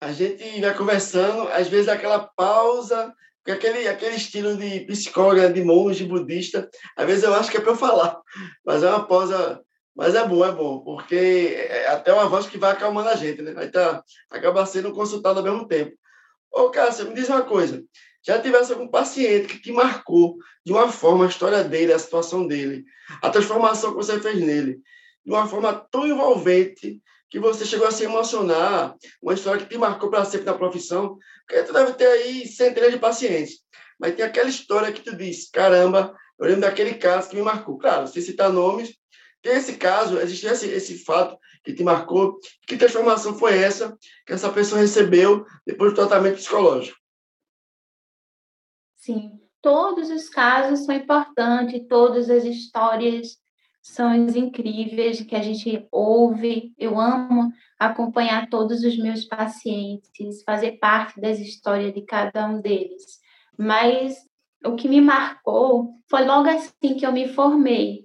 A 0.00 0.12
gente 0.12 0.60
vai 0.60 0.76
conversando, 0.76 1.48
às 1.48 1.68
vezes, 1.68 1.88
aquela 1.88 2.18
pausa, 2.18 3.14
aquele, 3.46 3.88
aquele 3.88 4.16
estilo 4.16 4.56
de 4.56 4.80
psicóloga, 4.80 5.50
de 5.50 5.64
monge 5.64 6.04
budista, 6.04 6.68
às 6.96 7.06
vezes 7.06 7.24
eu 7.24 7.34
acho 7.34 7.50
que 7.50 7.56
é 7.56 7.60
para 7.60 7.72
eu 7.72 7.76
falar, 7.76 8.20
mas 8.66 8.82
é 8.82 8.90
uma 8.90 9.06
pausa 9.06 9.64
mas 9.94 10.14
é 10.14 10.26
bom, 10.26 10.44
é 10.44 10.50
bom, 10.50 10.80
porque 10.80 11.56
é 11.56 11.86
até 11.86 12.12
uma 12.12 12.28
voz 12.28 12.46
que 12.46 12.58
vai 12.58 12.72
acalmando 12.72 13.08
a 13.08 13.14
gente, 13.14 13.40
né? 13.42 13.54
Aí 13.56 13.70
tá, 13.70 14.02
acaba 14.28 14.66
sendo 14.66 14.92
consultado 14.92 15.38
ao 15.38 15.44
mesmo 15.44 15.68
tempo. 15.68 15.96
Ô, 16.54 16.70
Cássio, 16.70 17.08
me 17.08 17.14
diz 17.14 17.28
uma 17.28 17.42
coisa. 17.42 17.84
Já 18.24 18.40
tivesse 18.40 18.72
algum 18.72 18.86
paciente 18.86 19.48
que 19.48 19.60
te 19.60 19.72
marcou 19.72 20.36
de 20.64 20.72
uma 20.72 20.90
forma 20.90 21.24
a 21.24 21.28
história 21.28 21.64
dele, 21.64 21.92
a 21.92 21.98
situação 21.98 22.46
dele, 22.46 22.84
a 23.20 23.28
transformação 23.28 23.90
que 23.90 23.96
você 23.96 24.20
fez 24.20 24.40
nele, 24.40 24.80
de 25.24 25.32
uma 25.32 25.48
forma 25.48 25.74
tão 25.90 26.06
envolvente 26.06 27.02
que 27.28 27.40
você 27.40 27.66
chegou 27.66 27.88
a 27.88 27.90
se 27.90 28.04
emocionar, 28.04 28.94
uma 29.20 29.34
história 29.34 29.60
que 29.60 29.68
te 29.68 29.76
marcou 29.76 30.08
para 30.08 30.24
sempre 30.24 30.46
na 30.46 30.54
profissão, 30.54 31.18
porque 31.44 31.64
tu 31.64 31.72
deve 31.72 31.94
ter 31.94 32.06
aí 32.06 32.46
centenas 32.46 32.92
de 32.92 32.98
pacientes. 32.98 33.56
Mas 33.98 34.14
tem 34.14 34.24
aquela 34.24 34.48
história 34.48 34.92
que 34.92 35.02
tu 35.02 35.16
diz, 35.16 35.50
caramba, 35.50 36.14
eu 36.38 36.46
lembro 36.46 36.60
daquele 36.60 36.94
caso 36.94 37.28
que 37.28 37.36
me 37.36 37.42
marcou. 37.42 37.76
Claro, 37.78 38.06
sem 38.06 38.22
citar 38.22 38.52
nomes, 38.52 38.94
tem 39.42 39.56
esse 39.56 39.74
caso, 39.74 40.18
existe 40.20 40.46
esse, 40.46 40.68
esse 40.68 41.04
fato 41.04 41.36
que 41.64 41.72
te 41.72 41.82
marcou. 41.82 42.38
Que 42.66 42.76
transformação 42.76 43.34
foi 43.34 43.58
essa 43.58 43.96
que 44.26 44.32
essa 44.32 44.52
pessoa 44.52 44.80
recebeu 44.80 45.44
depois 45.66 45.92
do 45.92 45.96
tratamento 45.96 46.36
psicológico? 46.36 46.98
Sim, 48.96 49.40
todos 49.60 50.10
os 50.10 50.28
casos 50.28 50.84
são 50.84 50.94
importantes, 50.94 51.86
todas 51.88 52.30
as 52.30 52.44
histórias 52.44 53.42
são 53.82 54.14
incríveis 54.14 55.20
que 55.20 55.36
a 55.36 55.42
gente 55.42 55.86
ouve. 55.90 56.72
Eu 56.78 56.98
amo 56.98 57.52
acompanhar 57.78 58.48
todos 58.48 58.82
os 58.82 58.96
meus 58.96 59.24
pacientes, 59.24 60.42
fazer 60.42 60.78
parte 60.78 61.20
das 61.20 61.38
histórias 61.38 61.92
de 61.92 62.02
cada 62.02 62.46
um 62.46 62.60
deles. 62.60 63.20
Mas 63.58 64.16
o 64.64 64.74
que 64.74 64.88
me 64.88 65.02
marcou 65.02 65.94
foi 66.08 66.24
logo 66.24 66.48
assim 66.48 66.94
que 66.96 67.04
eu 67.04 67.12
me 67.12 67.28
formei 67.28 68.03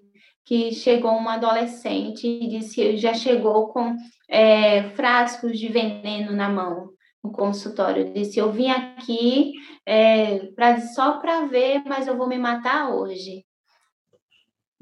que 0.50 0.72
chegou 0.74 1.12
uma 1.12 1.36
adolescente 1.36 2.28
e 2.28 2.48
disse 2.48 2.98
já 2.98 3.14
chegou 3.14 3.68
com 3.68 3.96
é, 4.28 4.90
frascos 4.96 5.60
de 5.60 5.68
veneno 5.68 6.32
na 6.32 6.50
mão 6.50 6.90
no 7.24 7.32
consultório. 7.32 8.12
Disse: 8.12 8.40
Eu 8.40 8.52
vim 8.52 8.68
aqui 8.68 9.54
é, 9.86 10.48
pra, 10.56 10.82
só 10.82 11.20
para 11.20 11.46
ver, 11.46 11.84
mas 11.86 12.08
eu 12.08 12.18
vou 12.18 12.28
me 12.28 12.40
matar 12.40 12.90
hoje. 12.90 13.46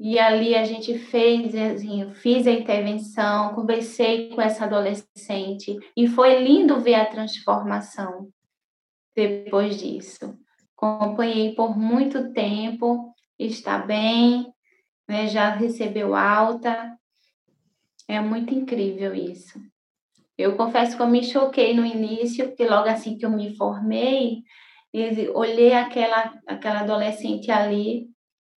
E 0.00 0.18
ali 0.18 0.54
a 0.54 0.64
gente 0.64 0.98
fez, 0.98 1.54
assim, 1.54 2.00
eu 2.00 2.12
fiz 2.12 2.46
a 2.46 2.52
intervenção, 2.52 3.54
conversei 3.54 4.30
com 4.30 4.40
essa 4.40 4.64
adolescente 4.64 5.76
e 5.94 6.06
foi 6.06 6.42
lindo 6.42 6.80
ver 6.80 6.94
a 6.94 7.04
transformação 7.04 8.30
depois 9.14 9.78
disso. 9.78 10.34
Acompanhei 10.74 11.54
por 11.54 11.76
muito 11.76 12.32
tempo, 12.32 13.12
está 13.38 13.76
bem, 13.76 14.50
né, 15.08 15.26
já 15.26 15.50
recebeu 15.50 16.14
alta. 16.14 16.96
É 18.06 18.20
muito 18.20 18.54
incrível 18.54 19.14
isso. 19.14 19.60
Eu 20.36 20.56
confesso 20.56 20.96
que 20.96 21.02
eu 21.02 21.08
me 21.08 21.24
choquei 21.24 21.74
no 21.74 21.84
início, 21.84 22.48
porque 22.48 22.66
logo 22.66 22.88
assim 22.88 23.18
que 23.18 23.26
eu 23.26 23.30
me 23.30 23.56
formei, 23.56 24.42
olhei 25.34 25.72
aquela, 25.72 26.38
aquela 26.46 26.80
adolescente 26.80 27.50
ali, 27.50 28.08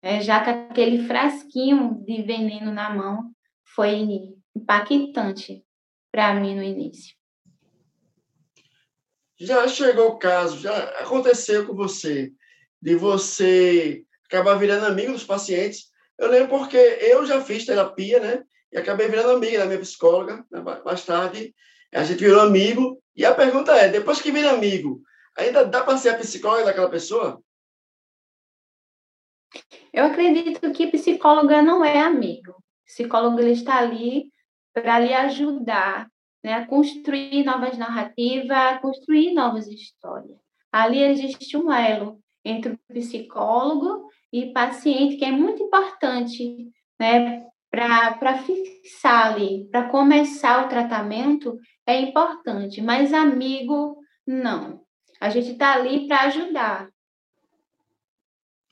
é, 0.02 0.20
já 0.20 0.44
com 0.44 0.50
aquele 0.50 1.06
frasquinho 1.06 2.02
de 2.04 2.22
veneno 2.22 2.72
na 2.72 2.90
mão, 2.90 3.30
foi 3.64 4.34
impactante 4.54 5.64
para 6.12 6.34
mim 6.34 6.54
no 6.54 6.62
início. 6.62 7.14
Já 9.38 9.66
chegou 9.68 10.08
o 10.08 10.18
caso, 10.18 10.58
já 10.58 10.76
aconteceu 11.00 11.66
com 11.66 11.74
você, 11.74 12.30
de 12.80 12.94
você 12.94 14.04
acabar 14.26 14.54
virando 14.56 14.86
amigo 14.86 15.12
dos 15.12 15.24
pacientes. 15.24 15.89
Eu 16.20 16.28
lembro 16.28 16.58
porque 16.58 16.76
eu 16.76 17.24
já 17.24 17.40
fiz 17.40 17.64
terapia, 17.64 18.20
né? 18.20 18.44
E 18.70 18.76
acabei 18.76 19.08
virando 19.08 19.30
amiga 19.30 19.60
da 19.60 19.64
minha 19.64 19.78
psicóloga, 19.80 20.44
né? 20.50 20.60
mais 20.84 21.02
tarde. 21.02 21.54
A 21.94 22.04
gente 22.04 22.20
virou 22.22 22.42
amigo. 22.42 23.02
E 23.16 23.24
a 23.24 23.34
pergunta 23.34 23.72
é: 23.72 23.88
depois 23.88 24.20
que 24.20 24.30
vira 24.30 24.50
amigo, 24.50 25.00
ainda 25.34 25.64
dá 25.64 25.82
para 25.82 25.96
ser 25.96 26.10
a 26.10 26.18
psicóloga 26.18 26.66
daquela 26.66 26.90
pessoa? 26.90 27.42
Eu 29.94 30.04
acredito 30.04 30.70
que 30.72 30.88
psicóloga 30.88 31.62
não 31.62 31.82
é 31.82 31.98
amigo. 31.98 32.54
Psicólogo 32.84 33.40
ele 33.40 33.52
está 33.52 33.78
ali 33.78 34.30
para 34.74 35.00
lhe 35.00 35.14
ajudar 35.14 36.06
né, 36.44 36.52
a 36.52 36.66
construir 36.66 37.44
novas 37.44 37.78
narrativas, 37.78 38.50
a 38.50 38.78
construir 38.78 39.32
novas 39.32 39.66
histórias. 39.66 40.38
Ali 40.70 41.02
existe 41.02 41.56
um 41.56 41.72
elo 41.72 42.20
entre 42.44 42.74
o 42.74 42.78
psicólogo 42.92 44.09
e 44.32 44.52
paciente 44.52 45.16
que 45.16 45.24
é 45.24 45.32
muito 45.32 45.62
importante 45.62 46.70
né, 46.98 47.44
para 47.70 48.38
fixar 48.38 49.34
ali, 49.34 49.68
para 49.70 49.88
começar 49.88 50.64
o 50.64 50.68
tratamento, 50.68 51.58
é 51.86 52.00
importante, 52.00 52.80
mas 52.80 53.12
amigo, 53.12 53.98
não. 54.26 54.84
A 55.20 55.30
gente 55.30 55.52
está 55.52 55.74
ali 55.74 56.06
para 56.06 56.22
ajudar. 56.22 56.90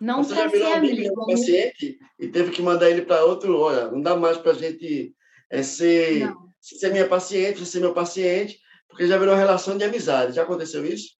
Não 0.00 0.24
para 0.24 0.48
ser 0.48 0.62
amigo. 0.72 1.14
do 1.14 1.26
paciente 1.26 1.98
e 2.18 2.28
teve 2.28 2.52
que 2.52 2.62
mandar 2.62 2.88
ele 2.88 3.02
para 3.02 3.24
outro, 3.24 3.58
olha, 3.58 3.90
não 3.90 4.00
dá 4.00 4.16
mais 4.16 4.38
para 4.38 4.52
a 4.52 4.54
gente 4.54 5.12
é, 5.50 5.62
ser, 5.62 6.32
ser 6.60 6.92
minha 6.92 7.08
paciente, 7.08 7.66
ser 7.66 7.80
meu 7.80 7.92
paciente, 7.92 8.60
porque 8.88 9.06
já 9.06 9.18
virou 9.18 9.34
relação 9.34 9.76
de 9.76 9.84
amizade. 9.84 10.34
Já 10.34 10.44
aconteceu 10.44 10.84
isso? 10.86 11.16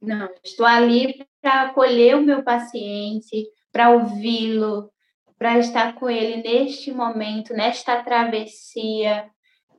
Não, 0.00 0.28
estou 0.44 0.66
ali 0.66 1.26
para 1.44 1.64
acolher 1.64 2.16
o 2.16 2.22
meu 2.22 2.42
paciente, 2.42 3.46
para 3.70 3.90
ouvi-lo, 3.90 4.90
para 5.38 5.58
estar 5.58 5.94
com 5.94 6.08
ele 6.08 6.42
neste 6.42 6.90
momento, 6.90 7.52
nesta 7.52 8.02
travessia, 8.02 9.28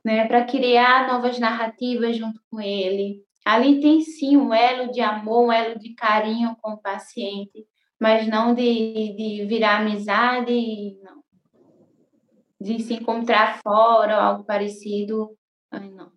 né, 0.04 0.28
para 0.28 0.44
criar 0.44 1.08
novas 1.08 1.40
narrativas 1.40 2.16
junto 2.16 2.40
com 2.48 2.60
ele. 2.60 3.20
Ali 3.44 3.80
tem 3.80 4.00
sim 4.00 4.36
um 4.36 4.54
elo 4.54 4.92
de 4.92 5.00
amor, 5.00 5.46
um 5.46 5.52
elo 5.52 5.76
de 5.76 5.92
carinho 5.94 6.56
com 6.62 6.74
o 6.74 6.80
paciente, 6.80 7.66
mas 8.00 8.28
não 8.28 8.54
de, 8.54 9.16
de 9.16 9.44
virar 9.46 9.80
amizade, 9.80 10.96
não. 11.02 11.16
De 12.60 12.80
se 12.80 12.94
encontrar 12.94 13.60
fora 13.60 14.14
ou 14.14 14.22
algo 14.22 14.44
parecido, 14.44 15.36
não. 15.72 16.12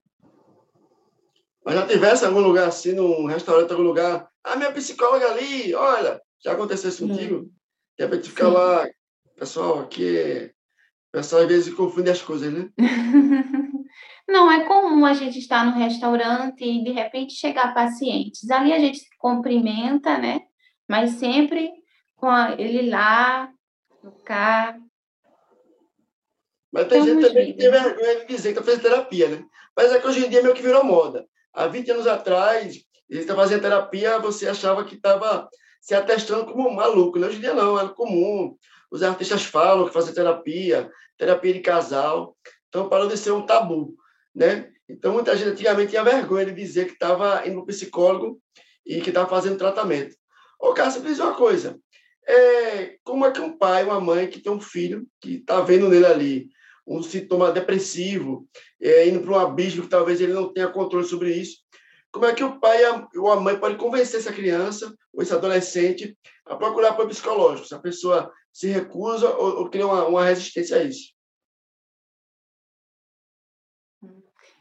Mas 1.65 1.73
já 1.73 1.87
tivesse 1.87 2.23
algum 2.23 2.39
lugar 2.39 2.67
assim, 2.67 2.93
num 2.93 3.25
restaurante, 3.25 3.71
algum 3.71 3.83
lugar, 3.83 4.29
a 4.43 4.55
minha 4.55 4.71
psicóloga 4.71 5.31
ali, 5.31 5.73
olha, 5.73 6.21
já 6.43 6.53
aconteceu 6.53 6.89
isso 6.89 7.07
contigo? 7.07 7.35
Hum. 7.35 7.49
De 7.97 8.05
repente 8.05 8.29
fica 8.29 8.47
lá, 8.47 8.87
pessoal, 9.35 9.79
aqui, 9.79 10.51
o 11.09 11.11
pessoal 11.11 11.41
às 11.41 11.47
vezes 11.47 11.73
confunde 11.73 12.09
as 12.09 12.21
coisas, 12.21 12.51
né? 12.51 12.69
Não, 14.27 14.51
é 14.51 14.63
comum 14.65 15.05
a 15.05 15.13
gente 15.13 15.39
estar 15.39 15.65
no 15.65 15.71
restaurante 15.71 16.63
e 16.63 16.83
de 16.83 16.91
repente 16.91 17.33
chegar 17.33 17.73
pacientes. 17.73 18.49
Ali 18.51 18.71
a 18.71 18.79
gente 18.79 18.99
se 18.99 19.09
cumprimenta, 19.17 20.19
né? 20.19 20.41
Mas 20.87 21.13
sempre 21.13 21.71
com 22.15 22.31
ele 22.59 22.89
lá, 22.89 23.51
no 24.03 24.11
carro. 24.23 24.83
Mas 26.71 26.87
tem 26.87 27.03
gente 27.03 27.27
também 27.27 27.47
que 27.47 27.57
tem 27.57 27.71
vergonha 27.71 28.19
de 28.19 28.27
dizer 28.27 28.53
que 28.53 28.63
fez 28.63 28.79
terapia, 28.79 29.29
né? 29.29 29.43
Mas 29.75 29.91
é 29.91 29.99
que 29.99 30.05
hoje 30.05 30.25
em 30.25 30.29
dia 30.29 30.43
meio 30.43 30.53
que 30.53 30.61
virou 30.61 30.83
moda. 30.83 31.27
Há 31.51 31.65
20 31.65 31.89
anos 31.91 32.05
atrás, 32.05 32.77
ele 33.09 33.21
está 33.21 33.35
fazendo 33.35 33.61
terapia, 33.61 34.19
você 34.19 34.47
achava 34.47 34.83
que 34.83 34.95
estava 34.95 35.49
se 35.81 35.95
atestando 35.95 36.45
como 36.45 36.69
um 36.69 36.73
maluco. 36.73 37.17
Né? 37.17 37.27
Hoje 37.27 37.37
em 37.37 37.41
dia 37.41 37.53
não, 37.53 37.79
é 37.79 37.87
comum. 37.89 38.55
Os 38.91 39.03
artistas 39.03 39.43
falam 39.43 39.87
que 39.87 39.93
fazem 39.93 40.13
terapia, 40.13 40.91
terapia 41.17 41.53
de 41.53 41.59
casal. 41.59 42.35
Então 42.67 42.87
parou 42.87 43.07
de 43.07 43.17
ser 43.17 43.31
um 43.31 43.45
tabu, 43.45 43.95
né? 44.33 44.69
Então 44.87 45.13
muita 45.13 45.35
gente 45.35 45.49
antigamente 45.49 45.91
tinha 45.91 46.03
vergonha 46.03 46.45
de 46.45 46.53
dizer 46.53 46.85
que 46.85 46.93
estava 46.93 47.47
indo 47.47 47.63
para 47.63 47.73
psicólogo 47.73 48.39
e 48.85 49.01
que 49.01 49.09
estava 49.09 49.27
fazendo 49.29 49.57
tratamento. 49.57 50.15
Ô, 50.59 50.73
Cássio, 50.73 51.01
me 51.01 51.07
diz 51.07 51.19
uma 51.19 51.33
coisa. 51.33 51.79
É, 52.27 52.97
como 53.03 53.25
é 53.25 53.31
que 53.31 53.39
um 53.39 53.57
pai, 53.57 53.83
uma 53.83 53.99
mãe 53.99 54.27
que 54.27 54.39
tem 54.39 54.51
um 54.51 54.59
filho 54.59 55.07
que 55.19 55.35
está 55.35 55.61
vendo 55.61 55.89
nele 55.89 56.05
ali 56.05 56.49
um 56.89 57.03
sintoma 57.03 57.51
depressivo, 57.51 58.47
é, 58.81 59.07
indo 59.07 59.21
para 59.21 59.31
um 59.31 59.39
abismo 59.39 59.83
que 59.83 59.89
talvez 59.89 60.19
ele 60.19 60.33
não 60.33 60.51
tenha 60.51 60.67
controle 60.67 61.05
sobre 61.05 61.31
isso, 61.31 61.59
como 62.11 62.25
é 62.25 62.33
que 62.33 62.43
o 62.43 62.59
pai 62.59 62.79
ou 63.15 63.31
a 63.31 63.39
mãe 63.39 63.59
pode 63.59 63.77
convencer 63.77 64.19
essa 64.19 64.33
criança 64.33 64.93
ou 65.13 65.21
esse 65.21 65.33
adolescente 65.33 66.17
a 66.45 66.55
procurar 66.55 66.89
apoio 66.89 67.09
psicológico, 67.09 67.67
se 67.67 67.75
a 67.75 67.79
pessoa 67.79 68.31
se 68.51 68.67
recusa 68.67 69.29
ou, 69.29 69.59
ou 69.59 69.69
cria 69.69 69.85
uma, 69.85 70.07
uma 70.07 70.25
resistência 70.25 70.77
a 70.77 70.83
isso? 70.83 71.13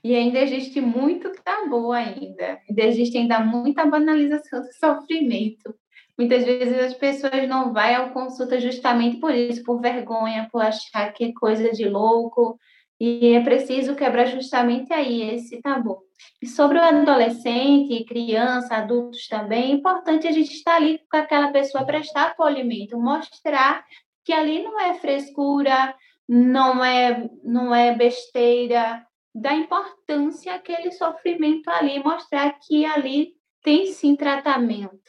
E 0.04 0.14
ainda 0.14 0.38
existe 0.38 0.80
muito 0.80 1.32
tabu 1.42 1.92
ainda. 1.92 2.60
Ainda 2.68 2.82
existe 2.84 3.18
ainda 3.18 3.40
muita 3.40 3.84
banalização 3.84 4.60
do 4.60 4.72
sofrimento. 4.78 5.74
Muitas 6.16 6.44
vezes 6.44 6.76
as 6.78 6.94
pessoas 6.94 7.48
não 7.48 7.72
vão 7.72 7.82
à 7.82 8.10
consulta 8.10 8.60
justamente 8.60 9.18
por 9.18 9.34
isso, 9.34 9.62
por 9.62 9.80
vergonha, 9.80 10.48
por 10.50 10.62
achar 10.62 11.12
que 11.12 11.24
é 11.24 11.32
coisa 11.32 11.70
de 11.70 11.88
louco, 11.88 12.58
e 13.00 13.34
é 13.34 13.40
preciso 13.42 13.94
quebrar 13.94 14.26
justamente 14.26 14.92
aí 14.92 15.34
esse 15.34 15.60
tabu. 15.60 16.07
E 16.40 16.46
sobre 16.46 16.78
o 16.78 16.82
adolescente, 16.82 18.04
criança, 18.04 18.76
adultos 18.76 19.26
também, 19.28 19.72
é 19.72 19.74
importante 19.74 20.26
a 20.26 20.32
gente 20.32 20.52
estar 20.52 20.76
ali 20.76 21.00
com 21.10 21.16
aquela 21.16 21.50
pessoa, 21.50 21.84
prestar 21.84 22.28
acolhimento, 22.28 22.98
mostrar 22.98 23.84
que 24.24 24.32
ali 24.32 24.62
não 24.62 24.78
é 24.80 24.94
frescura, 24.94 25.94
não 26.28 26.84
é, 26.84 27.30
não 27.42 27.74
é 27.74 27.94
besteira, 27.94 29.06
da 29.34 29.54
importância 29.54 30.54
aquele 30.54 30.90
sofrimento 30.92 31.68
ali, 31.70 32.02
mostrar 32.02 32.58
que 32.60 32.84
ali 32.84 33.34
tem 33.62 33.86
sim 33.86 34.16
tratamento. 34.16 35.08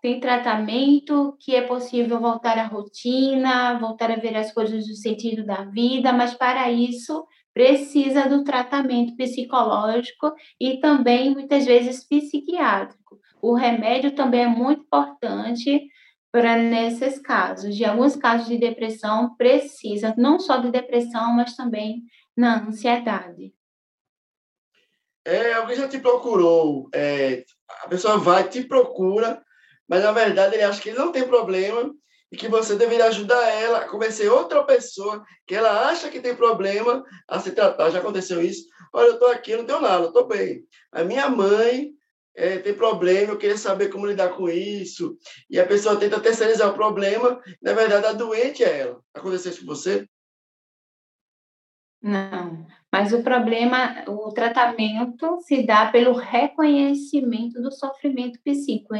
Tem 0.00 0.20
tratamento, 0.20 1.36
que 1.40 1.54
é 1.54 1.62
possível 1.62 2.20
voltar 2.20 2.58
à 2.58 2.64
rotina, 2.64 3.78
voltar 3.78 4.10
a 4.10 4.16
ver 4.16 4.36
as 4.36 4.52
coisas 4.52 4.86
do 4.86 4.94
sentido 4.94 5.44
da 5.44 5.64
vida, 5.64 6.12
mas 6.12 6.34
para 6.34 6.70
isso 6.70 7.26
precisa 7.56 8.28
do 8.28 8.44
tratamento 8.44 9.16
psicológico 9.16 10.34
e 10.60 10.78
também 10.78 11.30
muitas 11.30 11.64
vezes 11.64 12.06
psiquiátrico. 12.06 13.18
O 13.40 13.54
remédio 13.54 14.14
também 14.14 14.42
é 14.42 14.46
muito 14.46 14.82
importante 14.82 15.88
para 16.30 16.58
nesses 16.58 17.18
casos. 17.18 17.74
De 17.74 17.82
alguns 17.82 18.14
casos 18.14 18.46
de 18.46 18.58
depressão 18.58 19.34
precisa 19.36 20.14
não 20.18 20.38
só 20.38 20.58
de 20.58 20.70
depressão, 20.70 21.32
mas 21.32 21.56
também 21.56 22.02
na 22.36 22.62
ansiedade. 22.68 23.54
É, 25.24 25.54
alguém 25.54 25.76
já 25.76 25.88
te 25.88 25.98
procurou, 25.98 26.90
é, 26.94 27.42
a 27.84 27.88
pessoa 27.88 28.18
vai, 28.18 28.46
te 28.46 28.64
procura 28.64 29.42
mas 29.88 30.02
na 30.02 30.12
verdade 30.12 30.54
ele 30.54 30.64
acha 30.64 30.80
que 30.80 30.88
ele 30.88 30.98
não 30.98 31.12
tem 31.12 31.26
problema 31.26 31.94
e 32.30 32.36
que 32.36 32.48
você 32.48 32.74
deveria 32.74 33.06
ajudar 33.06 33.46
ela 33.48 33.78
a 33.78 33.88
convencer 33.88 34.30
outra 34.30 34.64
pessoa 34.64 35.24
que 35.46 35.54
ela 35.54 35.88
acha 35.88 36.10
que 36.10 36.20
tem 36.20 36.34
problema 36.34 37.04
a 37.28 37.38
se 37.38 37.52
tratar. 37.52 37.90
Já 37.90 38.00
aconteceu 38.00 38.42
isso? 38.42 38.66
Olha, 38.92 39.08
eu 39.08 39.14
estou 39.14 39.28
aqui, 39.28 39.56
não 39.56 39.64
tenho 39.64 39.80
nada, 39.80 40.06
estou 40.06 40.26
bem. 40.26 40.64
A 40.90 41.04
minha 41.04 41.28
mãe 41.28 41.92
é, 42.34 42.58
tem 42.58 42.74
problema, 42.74 43.32
eu 43.32 43.38
queria 43.38 43.56
saber 43.56 43.88
como 43.88 44.06
lidar 44.06 44.30
com 44.30 44.48
isso. 44.48 45.16
E 45.48 45.58
a 45.58 45.66
pessoa 45.66 45.96
tenta 45.96 46.20
terceirizar 46.20 46.70
o 46.70 46.74
problema, 46.74 47.40
na 47.62 47.72
verdade 47.72 48.06
a 48.06 48.12
doente 48.12 48.64
é 48.64 48.80
ela. 48.80 49.00
Aconteceu 49.14 49.52
isso 49.52 49.60
com 49.60 49.66
você? 49.66 50.06
Não, 52.02 52.66
mas 52.98 53.12
o 53.12 53.22
problema, 53.22 54.04
o 54.08 54.30
tratamento 54.32 55.38
se 55.42 55.62
dá 55.66 55.84
pelo 55.84 56.14
reconhecimento 56.14 57.60
do 57.60 57.70
sofrimento 57.70 58.40
psíquico. 58.42 58.94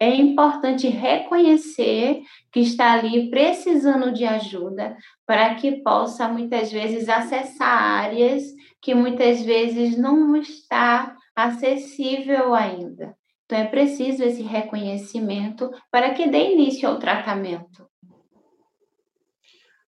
É 0.00 0.12
importante 0.12 0.88
reconhecer 0.88 2.22
que 2.50 2.58
está 2.58 2.94
ali 2.94 3.30
precisando 3.30 4.12
de 4.12 4.24
ajuda 4.24 4.96
para 5.24 5.54
que 5.54 5.80
possa 5.80 6.26
muitas 6.26 6.72
vezes 6.72 7.08
acessar 7.08 7.68
áreas 7.68 8.42
que 8.82 8.96
muitas 8.96 9.40
vezes 9.42 9.96
não 9.96 10.34
está 10.34 11.14
acessível 11.36 12.52
ainda. 12.52 13.16
Então 13.44 13.60
é 13.60 13.64
preciso 13.64 14.24
esse 14.24 14.42
reconhecimento 14.42 15.70
para 15.88 16.10
que 16.14 16.28
dê 16.28 16.52
início 16.52 16.88
ao 16.88 16.98
tratamento. 16.98 17.86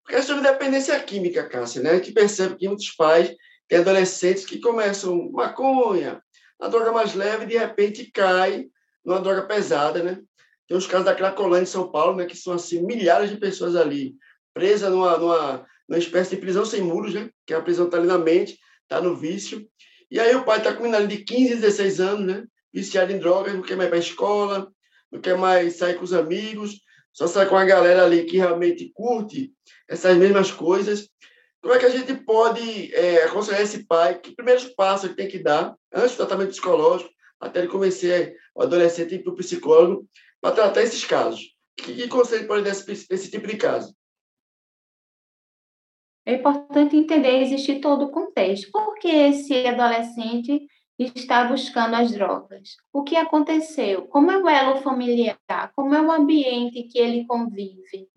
Porque 0.05 0.15
é 0.15 0.23
sobre 0.23 0.45
dependência 0.45 0.97
química, 1.01 1.49
Cássia, 1.49 1.83
né? 1.83 1.91
A 1.91 1.97
gente 1.97 2.13
percebe 2.13 2.55
que 2.55 2.69
muitos 2.69 2.93
pais 2.93 3.35
têm 3.69 3.79
adolescentes 3.79 4.45
que 4.45 4.61
começam 4.61 5.31
maconha, 5.31 6.23
a 6.61 6.69
droga 6.69 6.91
mais 6.91 7.15
leve, 7.15 7.47
de 7.47 7.57
repente 7.57 8.11
cai 8.11 8.67
numa 9.05 9.21
droga 9.21 9.47
pesada, 9.47 10.03
né? 10.03 10.21
Tem 10.67 10.77
os 10.77 10.87
casos 10.87 11.07
da 11.07 11.15
Cracolândia 11.15 11.63
em 11.63 11.67
São 11.67 11.91
Paulo, 11.91 12.17
né? 12.17 12.27
Que 12.27 12.37
são, 12.37 12.53
assim, 12.53 12.83
milhares 12.83 13.31
de 13.31 13.37
pessoas 13.37 13.77
ali, 13.77 14.15
presas 14.53 14.91
numa, 14.91 15.17
numa, 15.17 15.67
numa 15.89 15.99
espécie 15.99 16.35
de 16.35 16.41
prisão 16.41 16.65
sem 16.65 16.83
muros, 16.83 17.15
né? 17.15 17.31
Que 17.47 17.55
a 17.55 17.63
prisão 17.63 17.87
está 17.87 17.97
ali 17.97 18.07
na 18.07 18.19
mente, 18.19 18.59
está 18.83 19.01
no 19.01 19.17
vício. 19.17 19.67
E 20.11 20.19
aí 20.19 20.35
o 20.35 20.45
pai 20.45 20.59
está 20.59 20.75
com 20.75 20.83
menina 20.83 21.07
de 21.07 21.19
15, 21.19 21.57
16 21.57 22.01
anos, 22.01 22.27
né? 22.27 22.45
Viciado 22.73 23.13
em 23.13 23.19
drogas, 23.19 23.55
não 23.55 23.63
quer 23.63 23.77
mais 23.77 23.87
ir 23.87 23.91
para 23.91 23.99
a 23.99 24.01
escola, 24.01 24.73
não 25.11 25.21
quer 25.21 25.39
mais 25.39 25.77
sair 25.77 25.95
com 25.95 26.05
os 26.05 26.13
amigos, 26.13 26.81
só 27.13 27.27
sai 27.27 27.49
com 27.49 27.57
a 27.57 27.65
galera 27.65 28.05
ali 28.05 28.25
que 28.25 28.37
realmente 28.37 28.91
curte 28.95 29.53
essas 29.89 30.17
mesmas 30.17 30.51
coisas. 30.51 31.09
Como 31.61 31.75
é 31.75 31.79
que 31.79 31.87
a 31.87 31.91
gente 31.91 32.15
pode 32.15 32.95
é, 32.95 33.25
aconselhar 33.25 33.61
esse 33.61 33.85
pai 33.85 34.19
que 34.19 34.35
primeiros 34.35 34.65
passos 34.65 35.07
ele 35.07 35.15
tem 35.15 35.29
que 35.29 35.39
dar 35.39 35.75
antes 35.93 36.13
do 36.13 36.19
tratamento 36.19 36.51
psicológico, 36.51 37.11
até 37.41 37.61
ele 37.61 37.69
convencer 37.69 38.37
o 38.55 38.63
adolescente 38.63 39.19
para 39.19 39.33
o 39.33 39.37
psicólogo 39.37 40.09
para 40.41 40.55
tratar 40.55 40.83
esses 40.83 41.05
casos? 41.05 41.55
Que, 41.77 41.95
que 41.95 42.09
conselho 42.09 42.47
pode 42.47 42.65
dar 42.65 42.71
esse, 42.71 43.07
esse 43.11 43.31
tipo 43.31 43.47
de 43.47 43.57
caso? 43.57 43.95
É 46.25 46.35
importante 46.35 46.95
entender 46.95 47.41
existir 47.41 47.81
todo 47.81 48.05
o 48.05 48.11
contexto. 48.11 48.71
Por 48.71 48.95
que 48.99 49.09
esse 49.09 49.67
adolescente 49.67 50.69
está 50.99 51.45
buscando 51.45 51.95
as 51.97 52.13
drogas? 52.13 52.77
O 52.93 53.03
que 53.03 53.17
aconteceu? 53.17 54.07
Como 54.09 54.31
é 54.31 54.37
o 54.37 54.49
elo 54.49 54.83
familiar? 54.83 55.39
Como 55.75 55.95
é 55.95 56.03
o 56.03 56.13
ambiente 56.13 56.83
que 56.83 56.99
ele 56.99 57.25
convive? 57.27 58.09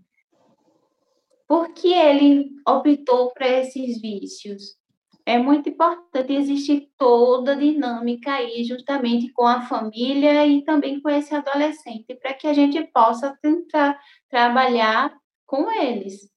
Por 1.51 1.73
que 1.73 1.91
ele 1.91 2.49
optou 2.65 3.33
para 3.33 3.45
esses 3.45 3.99
vícios? 3.99 4.77
É 5.25 5.37
muito 5.37 5.67
importante 5.67 6.31
existir 6.31 6.89
toda 6.97 7.51
a 7.51 7.55
dinâmica 7.55 8.31
aí, 8.31 8.63
justamente 8.63 9.33
com 9.33 9.45
a 9.45 9.59
família 9.59 10.47
e 10.47 10.63
também 10.63 11.01
com 11.01 11.09
esse 11.09 11.35
adolescente, 11.35 12.15
para 12.15 12.33
que 12.33 12.47
a 12.47 12.53
gente 12.53 12.81
possa 12.93 13.37
tentar 13.41 13.99
trabalhar 14.29 15.13
com 15.45 15.69
eles. 15.69 16.31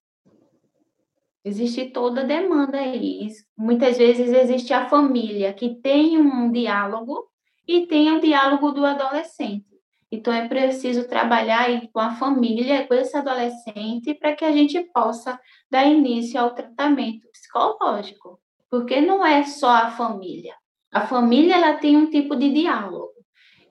Existe 1.45 1.91
toda 1.91 2.23
a 2.23 2.25
demanda 2.25 2.79
aí. 2.79 3.29
Muitas 3.57 3.97
vezes 3.97 4.33
existe 4.33 4.73
a 4.73 4.89
família 4.89 5.55
que 5.55 5.77
tem 5.77 6.19
um 6.19 6.51
diálogo 6.51 7.29
e 7.69 7.87
tem 7.87 8.11
o 8.11 8.21
diálogo 8.21 8.73
do 8.73 8.85
adolescente. 8.85 9.74
Então, 10.15 10.33
é 10.33 10.49
preciso 10.49 11.09
trabalhar 11.09 11.69
com 11.93 12.01
a 12.01 12.13
família, 12.13 12.87
com 12.87 12.95
esse 12.95 13.17
adolescente, 13.17 14.15
para 14.15 14.35
que 14.35 14.45
a 14.45 14.53
gente 14.53 14.81
possa 14.93 15.39
dar 15.71 15.85
início 15.85 16.41
ao 16.41 16.55
tratamento 16.55 17.29
psicológico. 17.33 18.39
Porque 18.71 19.01
não 19.01 19.25
é 19.25 19.45
só 19.45 19.71
a 19.71 19.91
família. 19.91 20.55
A 20.93 21.07
família 21.07 21.57
ela 21.57 21.75
tem 21.75 21.97
um 21.97 22.09
tipo 22.09 22.37
de 22.37 22.53
diálogo 22.53 23.13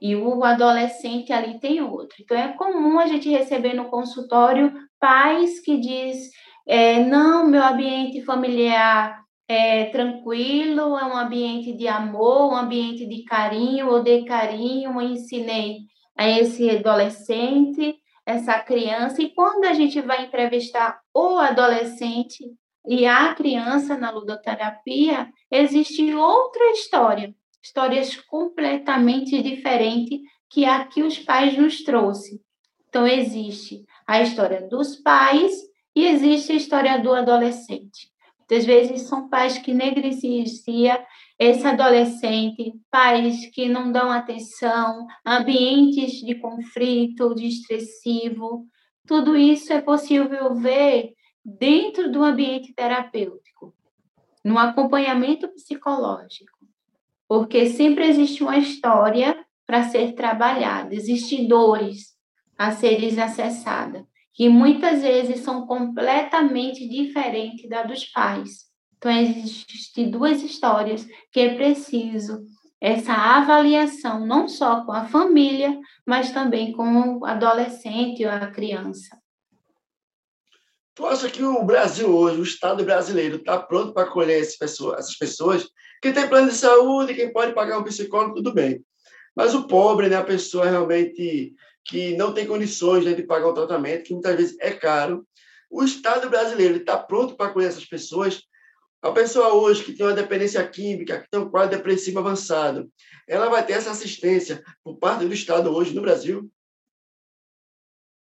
e 0.01 0.15
o 0.15 0.43
adolescente 0.43 1.31
ali 1.31 1.59
tem 1.59 1.81
outro. 1.81 2.17
Então, 2.19 2.37
é 2.37 2.49
comum 2.49 2.99
a 2.99 3.07
gente 3.07 3.29
receber 3.29 3.73
no 3.73 3.85
consultório 3.85 4.73
pais 4.99 5.61
que 5.61 5.77
diz 5.77 6.29
é, 6.67 6.99
não, 6.99 7.47
meu 7.47 7.63
ambiente 7.63 8.21
familiar 8.21 9.23
é 9.47 9.85
tranquilo, 9.85 10.97
é 10.97 11.05
um 11.05 11.17
ambiente 11.17 11.73
de 11.73 11.87
amor, 11.87 12.51
um 12.51 12.55
ambiente 12.55 13.05
de 13.05 13.23
carinho, 13.23 13.89
ou 13.89 14.03
de 14.03 14.23
carinho, 14.23 14.91
eu 14.91 15.01
ensinei 15.01 15.79
a 16.17 16.27
esse 16.27 16.69
adolescente, 16.69 17.95
essa 18.25 18.59
criança, 18.59 19.21
e 19.21 19.33
quando 19.33 19.65
a 19.65 19.73
gente 19.73 19.99
vai 20.01 20.25
entrevistar 20.25 20.99
o 21.13 21.37
adolescente 21.37 22.43
e 22.87 23.05
a 23.05 23.33
criança 23.33 23.97
na 23.97 24.09
ludoterapia, 24.11 25.29
existe 25.51 26.13
outra 26.13 26.71
história, 26.71 27.33
histórias 27.61 28.15
completamente 28.15 29.41
diferentes 29.41 30.19
que 30.49 30.65
a 30.65 30.85
que 30.85 31.01
os 31.01 31.17
pais 31.19 31.57
nos 31.57 31.83
trouxeram. 31.83 32.39
Então, 32.87 33.07
existe 33.07 33.83
a 34.05 34.21
história 34.21 34.67
dos 34.67 34.97
pais 34.97 35.51
e 35.95 36.05
existe 36.05 36.51
a 36.51 36.55
história 36.55 36.99
do 36.99 37.11
adolescente. 37.11 38.11
Muitas 38.37 38.65
vezes 38.65 39.01
são 39.03 39.29
pais 39.29 39.57
que 39.57 39.73
negligenciam 39.73 40.99
esse 41.37 41.65
adolescente, 41.65 42.73
pais 42.89 43.47
que 43.53 43.67
não 43.67 43.91
dão 43.91 44.11
atenção, 44.11 45.05
ambientes 45.25 46.13
de 46.21 46.35
conflito, 46.35 47.33
de 47.33 47.47
estressivo. 47.47 48.65
Tudo 49.07 49.35
isso 49.35 49.73
é 49.73 49.81
possível 49.81 50.55
ver 50.55 51.13
dentro 51.43 52.11
do 52.11 52.23
ambiente 52.23 52.73
terapêutico, 52.73 53.75
no 54.43 54.57
acompanhamento 54.57 55.47
psicológico, 55.49 56.57
porque 57.27 57.67
sempre 57.67 58.07
existe 58.07 58.43
uma 58.43 58.57
história 58.57 59.45
para 59.65 59.83
ser 59.83 60.13
trabalhada, 60.13 60.93
existem 60.93 61.47
dores 61.47 62.13
a 62.57 62.71
serem 62.71 63.19
acessadas, 63.19 64.03
que 64.33 64.47
muitas 64.49 65.01
vezes 65.01 65.41
são 65.41 65.65
completamente 65.65 66.87
diferentes 66.87 67.69
da 67.69 67.83
dos 67.83 68.05
pais. 68.05 68.72
Então, 69.03 69.11
existem 69.11 70.09
duas 70.09 70.41
histórias 70.41 71.05
que 71.29 71.41
é 71.41 71.55
preciso 71.55 72.45
essa 72.79 73.11
avaliação, 73.11 74.25
não 74.25 74.47
só 74.47 74.85
com 74.85 74.93
a 74.93 75.09
família, 75.09 75.77
mas 76.07 76.31
também 76.31 76.71
com 76.71 77.17
o 77.17 77.25
adolescente 77.25 78.23
ou 78.23 78.31
a 78.31 78.47
criança. 78.47 79.17
Tu 80.95 81.05
acha 81.05 81.29
que 81.29 81.43
o 81.43 81.65
Brasil 81.65 82.15
hoje, 82.15 82.39
o 82.39 82.43
Estado 82.43 82.85
brasileiro, 82.85 83.37
está 83.37 83.59
pronto 83.59 83.93
para 83.93 84.03
acolher 84.03 84.41
essas 84.41 85.17
pessoas? 85.17 85.67
Quem 86.01 86.13
tem 86.13 86.29
plano 86.29 86.49
de 86.49 86.55
saúde, 86.55 87.13
quem 87.13 87.33
pode 87.33 87.53
pagar 87.53 87.79
um 87.79 87.83
psicólogo, 87.83 88.35
tudo 88.35 88.53
bem. 88.53 88.85
Mas 89.35 89.53
o 89.53 89.67
pobre, 89.67 90.07
né, 90.07 90.15
a 90.15 90.23
pessoa 90.23 90.65
realmente 90.65 91.53
que 91.83 92.15
não 92.15 92.33
tem 92.33 92.47
condições 92.47 93.03
né, 93.03 93.13
de 93.13 93.23
pagar 93.23 93.49
o 93.49 93.53
tratamento, 93.53 94.03
que 94.03 94.13
muitas 94.13 94.37
vezes 94.37 94.57
é 94.61 94.71
caro, 94.71 95.27
o 95.69 95.83
Estado 95.83 96.29
brasileiro 96.29 96.77
está 96.77 96.97
pronto 96.97 97.35
para 97.35 97.47
acolher 97.47 97.67
essas 97.67 97.85
pessoas? 97.85 98.43
A 99.03 99.11
pessoa 99.11 99.53
hoje 99.53 99.83
que 99.83 99.91
tem 99.91 100.05
uma 100.05 100.15
dependência 100.15 100.65
química, 100.65 101.19
que 101.19 101.29
tem 101.29 101.41
um 101.41 101.49
quadro 101.49 101.75
depressivo 101.75 102.19
avançado, 102.19 102.89
ela 103.27 103.49
vai 103.49 103.65
ter 103.65 103.73
essa 103.73 103.91
assistência 103.91 104.63
por 104.81 104.95
parte 104.95 105.25
do 105.25 105.33
Estado 105.33 105.75
hoje 105.75 105.93
no 105.93 106.01
Brasil? 106.01 106.49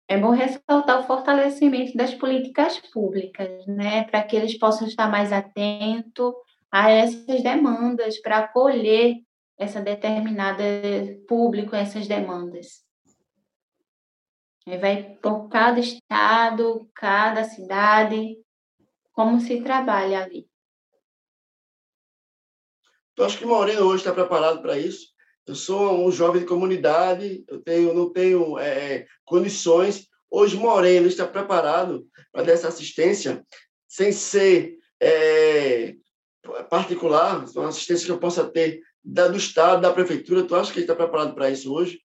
É 0.07 0.19
bom 0.19 0.29
ressaltar 0.29 1.01
o 1.01 1.07
fortalecimento 1.07 1.97
das 1.97 2.15
políticas 2.15 2.79
públicas, 2.93 3.67
né, 3.67 4.05
para 4.05 4.23
que 4.23 4.37
eles 4.37 4.59
possam 4.59 4.87
estar 4.87 5.11
mais 5.11 5.33
atentos 5.33 6.35
a 6.71 6.91
essas 6.91 7.43
demandas, 7.43 8.21
para 8.21 8.41
acolher 8.41 9.17
essa 9.57 9.81
determinada 9.81 10.63
público, 11.27 11.75
essas 11.75 12.07
demandas. 12.07 12.85
Vai 14.67 15.17
por 15.23 15.49
cada 15.49 15.81
estado, 15.81 16.91
cada 16.95 17.43
cidade, 17.45 18.37
como 19.15 19.41
se 19.41 19.63
trabalha 19.63 20.23
ali. 20.23 20.47
Eu 23.19 23.25
acho 23.25 23.37
que 23.37 23.45
Moreno 23.45 23.85
hoje 23.85 24.03
está 24.03 24.13
preparado 24.13 24.63
para 24.63 24.79
isso. 24.79 25.09
Eu 25.45 25.57
sou 25.57 26.07
um 26.07 26.13
jovem 26.13 26.43
de 26.43 26.47
comunidade, 26.47 27.45
eu 27.49 27.61
tenho, 27.61 27.93
não 27.93 28.13
tenho 28.13 28.57
é, 28.61 28.69
é, 28.69 29.07
condições. 29.25 30.07
Hoje, 30.31 30.57
Moreno 30.57 31.09
está 31.09 31.27
preparado 31.27 32.07
para 32.31 32.45
dar 32.45 32.53
essa 32.53 32.69
assistência 32.69 33.45
sem 33.89 34.13
ser 34.13 34.79
é, 35.01 35.97
particular, 36.71 37.45
uma 37.57 37.69
assistência 37.69 38.07
que 38.07 38.13
eu 38.13 38.21
possa 38.21 38.49
ter 38.49 38.83
da, 39.03 39.27
do 39.27 39.37
Estado, 39.37 39.83
da 39.83 39.93
Prefeitura. 39.93 40.45
Tu 40.45 40.55
acha 40.55 40.73
que 40.73 40.79
ele 40.79 40.85
está 40.85 40.95
preparado 40.95 41.35
para 41.35 41.51
isso 41.51 41.75
hoje? 41.75 42.01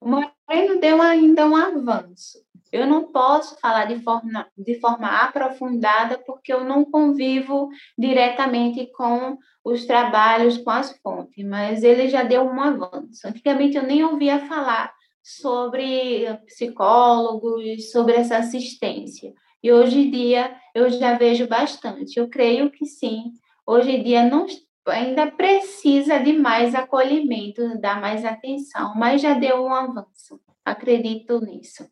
O 0.00 0.08
Moreno 0.08 0.78
deu 0.80 1.02
ainda 1.02 1.44
um 1.44 1.56
avanço. 1.56 2.46
Eu 2.72 2.86
não 2.86 3.10
posso 3.10 3.58
falar 3.60 3.86
de 3.86 4.02
forma, 4.02 4.46
de 4.56 4.78
forma 4.80 5.08
aprofundada 5.08 6.18
porque 6.26 6.52
eu 6.52 6.64
não 6.64 6.84
convivo 6.84 7.68
diretamente 7.96 8.90
com 8.92 9.38
os 9.64 9.84
trabalhos, 9.86 10.58
com 10.58 10.70
as 10.70 10.96
fontes, 10.98 11.44
mas 11.44 11.82
ele 11.82 12.08
já 12.08 12.22
deu 12.22 12.42
um 12.42 12.60
avanço. 12.60 13.26
Antigamente 13.26 13.76
eu 13.76 13.82
nem 13.82 14.04
ouvia 14.04 14.46
falar 14.46 14.92
sobre 15.22 16.26
psicólogos, 16.46 17.90
sobre 17.90 18.14
essa 18.14 18.38
assistência. 18.38 19.32
E 19.62 19.72
hoje 19.72 20.00
em 20.00 20.10
dia 20.10 20.56
eu 20.74 20.88
já 20.90 21.16
vejo 21.16 21.46
bastante. 21.46 22.18
Eu 22.18 22.28
creio 22.28 22.70
que 22.70 22.86
sim. 22.86 23.32
Hoje 23.66 23.90
em 23.90 24.02
dia 24.02 24.24
não 24.24 24.46
ainda 24.86 25.30
precisa 25.30 26.18
de 26.18 26.32
mais 26.32 26.74
acolhimento, 26.74 27.78
dar 27.78 28.00
mais 28.00 28.24
atenção, 28.24 28.94
mas 28.96 29.20
já 29.20 29.34
deu 29.34 29.64
um 29.64 29.72
avanço. 29.72 30.40
Acredito 30.64 31.40
nisso. 31.40 31.86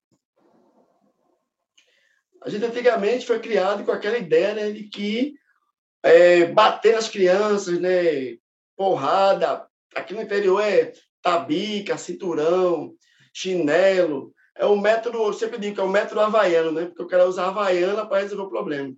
A 2.47 2.49
gente 2.49 2.65
antigamente 2.65 3.27
foi 3.27 3.41
criado 3.41 3.85
com 3.85 3.91
aquela 3.91 4.17
ideia 4.17 4.55
né, 4.55 4.71
de 4.71 4.85
que 4.85 5.35
é, 6.01 6.45
bater 6.47 6.95
nas 6.95 7.09
crianças, 7.09 7.81
né, 7.81 8.37
porrada, 8.77 9.67
aqui 9.97 10.15
no 10.15 10.23
interior 10.23 10.61
é 10.61 10.93
tabica, 11.21 11.99
cinturão, 11.99 12.95
chinelo. 13.35 14.33
É 14.55 14.65
o 14.65 14.77
método, 14.77 15.19
eu 15.25 15.33
sempre 15.33 15.59
digo 15.59 15.75
que 15.75 15.81
é 15.81 15.85
o 15.85 15.89
método 15.89 16.21
havaiano, 16.21 16.71
né? 16.71 16.87
Porque 16.87 17.03
o 17.03 17.09
cara 17.09 17.27
usa 17.27 17.45
havaiana 17.45 18.07
para 18.07 18.23
resolver 18.23 18.45
o 18.45 18.49
problema. 18.49 18.95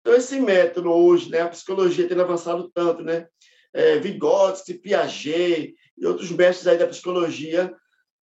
Então, 0.00 0.14
esse 0.14 0.40
método 0.40 0.90
hoje, 0.90 1.30
né? 1.30 1.42
A 1.42 1.48
psicologia 1.50 2.08
tem 2.08 2.18
avançado 2.18 2.70
tanto, 2.72 3.02
né? 3.02 3.26
É, 3.74 3.98
Vygotsky, 3.98 4.72
Piaget 4.72 5.74
e 5.98 6.06
outros 6.06 6.30
mestres 6.30 6.66
aí 6.66 6.78
da 6.78 6.86
psicologia, 6.86 7.74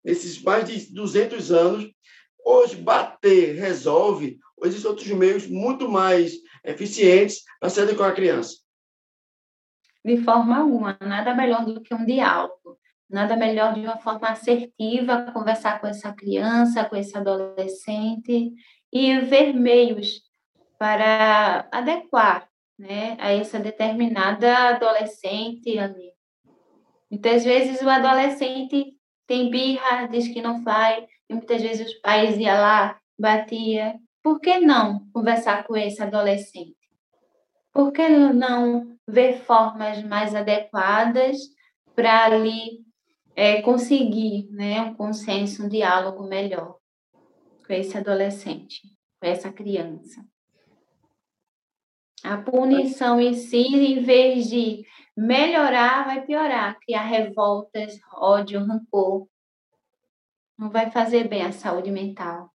nesses 0.03 0.39
mais 0.43 0.69
de 0.69 0.93
200 0.93 1.51
anos, 1.51 1.89
hoje 2.45 2.75
bater 2.75 3.55
resolve, 3.55 4.37
existem 4.63 4.89
outros 4.89 5.07
meios 5.09 5.47
muito 5.47 5.89
mais 5.89 6.33
eficientes 6.63 7.43
para 7.59 7.69
se 7.69 7.95
com 7.95 8.03
a 8.03 8.11
criança. 8.11 8.57
De 10.03 10.17
forma 10.17 10.57
alguma, 10.57 10.97
nada 11.01 11.35
melhor 11.35 11.65
do 11.65 11.81
que 11.81 11.93
um 11.93 12.05
diálogo 12.05 12.79
Nada 13.09 13.35
melhor 13.35 13.73
de 13.73 13.79
uma 13.79 13.97
forma 13.97 14.29
assertiva 14.29 15.31
conversar 15.33 15.81
com 15.81 15.87
essa 15.87 16.13
criança, 16.13 16.85
com 16.85 16.95
esse 16.95 17.17
adolescente 17.17 18.53
e 18.93 19.19
ver 19.21 19.51
meios 19.53 20.21
para 20.77 21.67
adequar 21.71 22.47
né, 22.77 23.17
a 23.19 23.31
essa 23.31 23.59
determinada 23.59 24.55
adolescente 24.69 25.77
ali. 25.79 26.13
Muitas 27.09 27.43
vezes 27.43 27.81
o 27.81 27.89
adolescente 27.89 28.93
tem 29.25 29.49
birra, 29.49 30.07
diz 30.07 30.27
que 30.27 30.41
não 30.41 30.63
vai, 30.63 31.07
e 31.27 31.33
muitas 31.33 31.61
vezes 31.63 31.87
os 31.87 31.93
pais 32.01 32.37
iam 32.37 32.61
lá, 32.61 32.99
batia. 33.19 33.95
Por 34.21 34.39
que 34.39 34.59
não 34.59 35.07
conversar 35.13 35.65
com 35.65 35.75
esse 35.77 36.01
adolescente? 36.01 36.77
Por 37.71 37.91
que 37.91 38.07
não 38.09 38.97
ver 39.07 39.39
formas 39.39 40.03
mais 40.03 40.35
adequadas 40.35 41.37
para 41.95 42.25
ali 42.25 42.85
é, 43.35 43.61
conseguir 43.61 44.49
né, 44.51 44.81
um 44.81 44.93
consenso, 44.93 45.65
um 45.65 45.69
diálogo 45.69 46.23
melhor 46.23 46.77
com 47.65 47.73
esse 47.73 47.97
adolescente, 47.97 48.81
com 49.19 49.27
essa 49.27 49.51
criança. 49.51 50.25
A 52.23 52.37
punição 52.37 53.21
em 53.21 53.33
si, 53.33 53.67
em 53.67 54.01
vez 54.01 54.49
de 54.49 54.83
melhorar, 55.15 56.05
vai 56.05 56.25
piorar, 56.25 56.77
criar 56.79 57.03
revoltas, 57.03 57.97
ódio, 58.13 58.59
rancor. 58.65 59.27
Não 60.57 60.69
vai 60.69 60.91
fazer 60.91 61.29
bem 61.29 61.43
à 61.43 61.51
saúde 61.51 61.91
mental. 61.91 62.51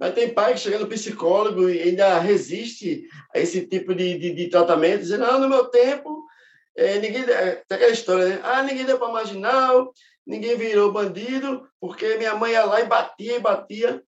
Mas 0.00 0.14
tem 0.14 0.32
pai 0.32 0.54
que 0.54 0.60
chega 0.60 0.78
no 0.78 0.88
psicólogo 0.88 1.68
e 1.68 1.82
ainda 1.82 2.18
resiste 2.18 3.06
a 3.34 3.38
esse 3.38 3.66
tipo 3.66 3.94
de, 3.94 4.18
de, 4.18 4.34
de 4.34 4.48
tratamento, 4.48 5.02
dizendo, 5.02 5.24
ah, 5.24 5.38
no 5.38 5.48
meu 5.48 5.66
tempo 5.66 6.26
é, 6.74 6.98
ninguém, 6.98 7.22
é, 7.24 7.62
tem 7.68 7.76
aquela 7.76 7.92
história, 7.92 8.26
né? 8.26 8.40
Ah, 8.42 8.62
ninguém 8.62 8.86
deu 8.86 8.98
para 8.98 9.12
marginal, 9.12 9.92
ninguém 10.26 10.56
virou 10.56 10.90
bandido, 10.90 11.68
porque 11.78 12.16
minha 12.16 12.34
mãe 12.34 12.52
ia 12.52 12.64
lá 12.64 12.80
e 12.80 12.86
batia 12.86 13.36
e 13.36 13.40
batia. 13.40 14.02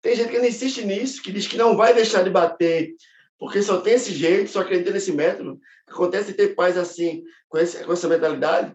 Tem 0.00 0.14
gente 0.14 0.30
que 0.30 0.38
não 0.38 0.46
insiste 0.46 0.84
nisso, 0.84 1.20
que 1.20 1.32
diz 1.32 1.48
que 1.48 1.56
não 1.56 1.76
vai 1.76 1.92
deixar 1.92 2.22
de 2.22 2.30
bater, 2.30 2.94
porque 3.38 3.60
só 3.60 3.80
tem 3.80 3.94
esse 3.94 4.12
jeito, 4.12 4.50
só 4.50 4.60
acredita 4.60 4.92
nesse 4.92 5.10
método. 5.10 5.58
Acontece 5.88 6.34
ter 6.34 6.54
pais 6.54 6.76
assim, 6.76 7.24
com, 7.48 7.58
esse, 7.58 7.84
com 7.84 7.92
essa 7.92 8.08
mentalidade? 8.08 8.72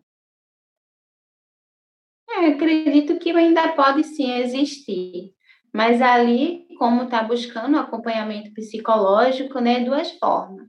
É, 2.29 2.47
acredito 2.47 3.17
que 3.19 3.31
ainda 3.31 3.73
pode 3.73 4.03
sim 4.03 4.39
existir. 4.39 5.36
Mas 5.77 6.01
ali, 6.01 6.65
como 6.79 7.03
está 7.03 7.21
buscando 7.21 7.77
acompanhamento 7.77 8.51
psicológico, 8.51 9.59
né, 9.59 9.81
duas 9.81 10.09
formas. 10.17 10.67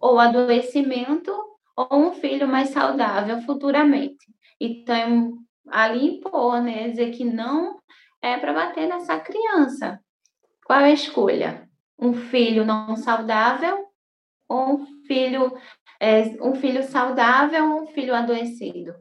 Ou 0.00 0.18
adoecimento 0.18 1.32
ou 1.76 2.08
um 2.08 2.12
filho 2.14 2.48
mais 2.48 2.70
saudável 2.70 3.40
futuramente. 3.42 4.26
Então, 4.60 5.38
ali 5.68 6.16
impor, 6.16 6.60
né? 6.60 6.88
Dizer 6.88 7.12
que 7.12 7.24
não 7.24 7.78
é 8.20 8.36
para 8.36 8.52
bater 8.52 8.88
nessa 8.88 9.20
criança. 9.20 10.00
Qual 10.64 10.80
é 10.80 10.86
a 10.86 10.92
escolha? 10.92 11.70
Um 11.96 12.12
filho 12.12 12.64
não 12.64 12.96
saudável 12.96 13.86
ou 14.48 14.72
um 14.72 14.86
filho, 15.06 15.56
é, 16.00 16.22
um 16.42 16.56
filho 16.56 16.82
saudável 16.82 17.64
ou 17.64 17.82
um 17.82 17.86
filho 17.86 18.12
adoecido? 18.12 18.92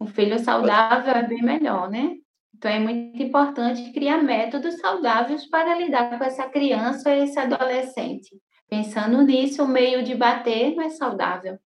Um 0.00 0.06
filho 0.06 0.38
saudável 0.38 1.12
é 1.12 1.22
bem 1.24 1.42
melhor, 1.42 1.90
né? 1.90 2.21
Então, 2.62 2.70
é 2.70 2.78
muito 2.78 3.20
importante 3.20 3.92
criar 3.92 4.22
métodos 4.22 4.76
saudáveis 4.76 5.44
para 5.46 5.76
lidar 5.76 6.16
com 6.16 6.22
essa 6.22 6.48
criança 6.48 7.12
e 7.12 7.24
esse 7.24 7.36
adolescente. 7.36 8.40
Pensando 8.70 9.20
nisso, 9.22 9.64
o 9.64 9.68
meio 9.68 10.04
de 10.04 10.14
bater 10.14 10.72
não 10.76 10.84
é 10.84 10.88
saudável. 10.88 11.58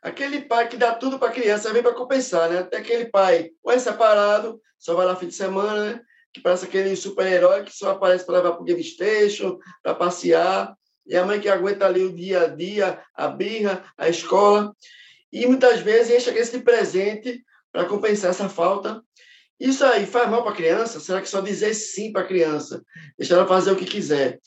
Aquele 0.00 0.42
pai 0.42 0.68
que 0.68 0.76
dá 0.76 0.94
tudo 0.94 1.18
para 1.18 1.30
a 1.30 1.32
criança 1.32 1.72
vem 1.72 1.82
para 1.82 1.96
compensar, 1.96 2.48
né? 2.48 2.60
Até 2.60 2.76
aquele 2.76 3.06
pai 3.06 3.50
ou 3.60 3.72
é 3.72 3.78
separado, 3.80 4.62
só 4.78 4.94
vai 4.94 5.04
lá 5.04 5.16
fim 5.16 5.26
de 5.26 5.34
semana, 5.34 5.94
né? 5.94 6.00
Que 6.32 6.40
parece 6.40 6.64
aquele 6.64 6.94
super-herói 6.94 7.64
que 7.64 7.72
só 7.72 7.90
aparece 7.90 8.24
para 8.24 8.36
levar 8.36 8.52
para 8.52 8.62
o 8.62 8.64
game 8.64 8.84
station, 8.84 9.58
para 9.82 9.96
passear. 9.96 10.76
E 11.04 11.16
a 11.16 11.26
mãe 11.26 11.40
que 11.40 11.48
aguenta 11.48 11.84
ali 11.84 12.04
o 12.04 12.14
dia 12.14 12.44
a 12.44 12.46
dia, 12.46 13.02
a 13.12 13.26
birra, 13.26 13.82
a 13.98 14.08
escola. 14.08 14.72
E 15.32 15.44
muitas 15.44 15.80
vezes 15.80 16.16
enche 16.16 16.30
aquele 16.30 16.62
presente 16.62 17.44
para 17.76 17.84
compensar 17.84 18.30
essa 18.30 18.48
falta 18.48 19.04
isso 19.58 19.84
aí 19.84 20.06
faz 20.06 20.30
mal 20.30 20.42
para 20.42 20.52
a 20.52 20.56
criança? 20.56 21.00
Será 21.00 21.20
que 21.20 21.28
só 21.28 21.40
dizer 21.40 21.72
sim 21.74 22.12
para 22.12 22.22
a 22.22 22.26
criança, 22.26 22.84
deixar 23.18 23.36
ela 23.36 23.46
fazer 23.46 23.72
o 23.72 23.76
que 23.76 23.86
quiser? 23.86 24.38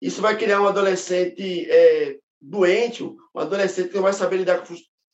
Isso 0.00 0.22
vai 0.22 0.36
criar 0.36 0.60
um 0.60 0.66
adolescente 0.66 1.70
é, 1.70 2.18
doente, 2.40 3.02
um 3.04 3.16
adolescente 3.34 3.88
que 3.88 3.94
não 3.94 4.02
vai 4.02 4.14
saber 4.14 4.38
lidar 4.38 4.64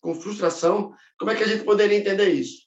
com 0.01 0.14
frustração? 0.14 0.95
Como 1.18 1.31
é 1.31 1.37
que 1.37 1.43
a 1.43 1.49
gente 1.49 1.64
poderia 1.64 1.99
entender 1.99 2.29
isso? 2.29 2.64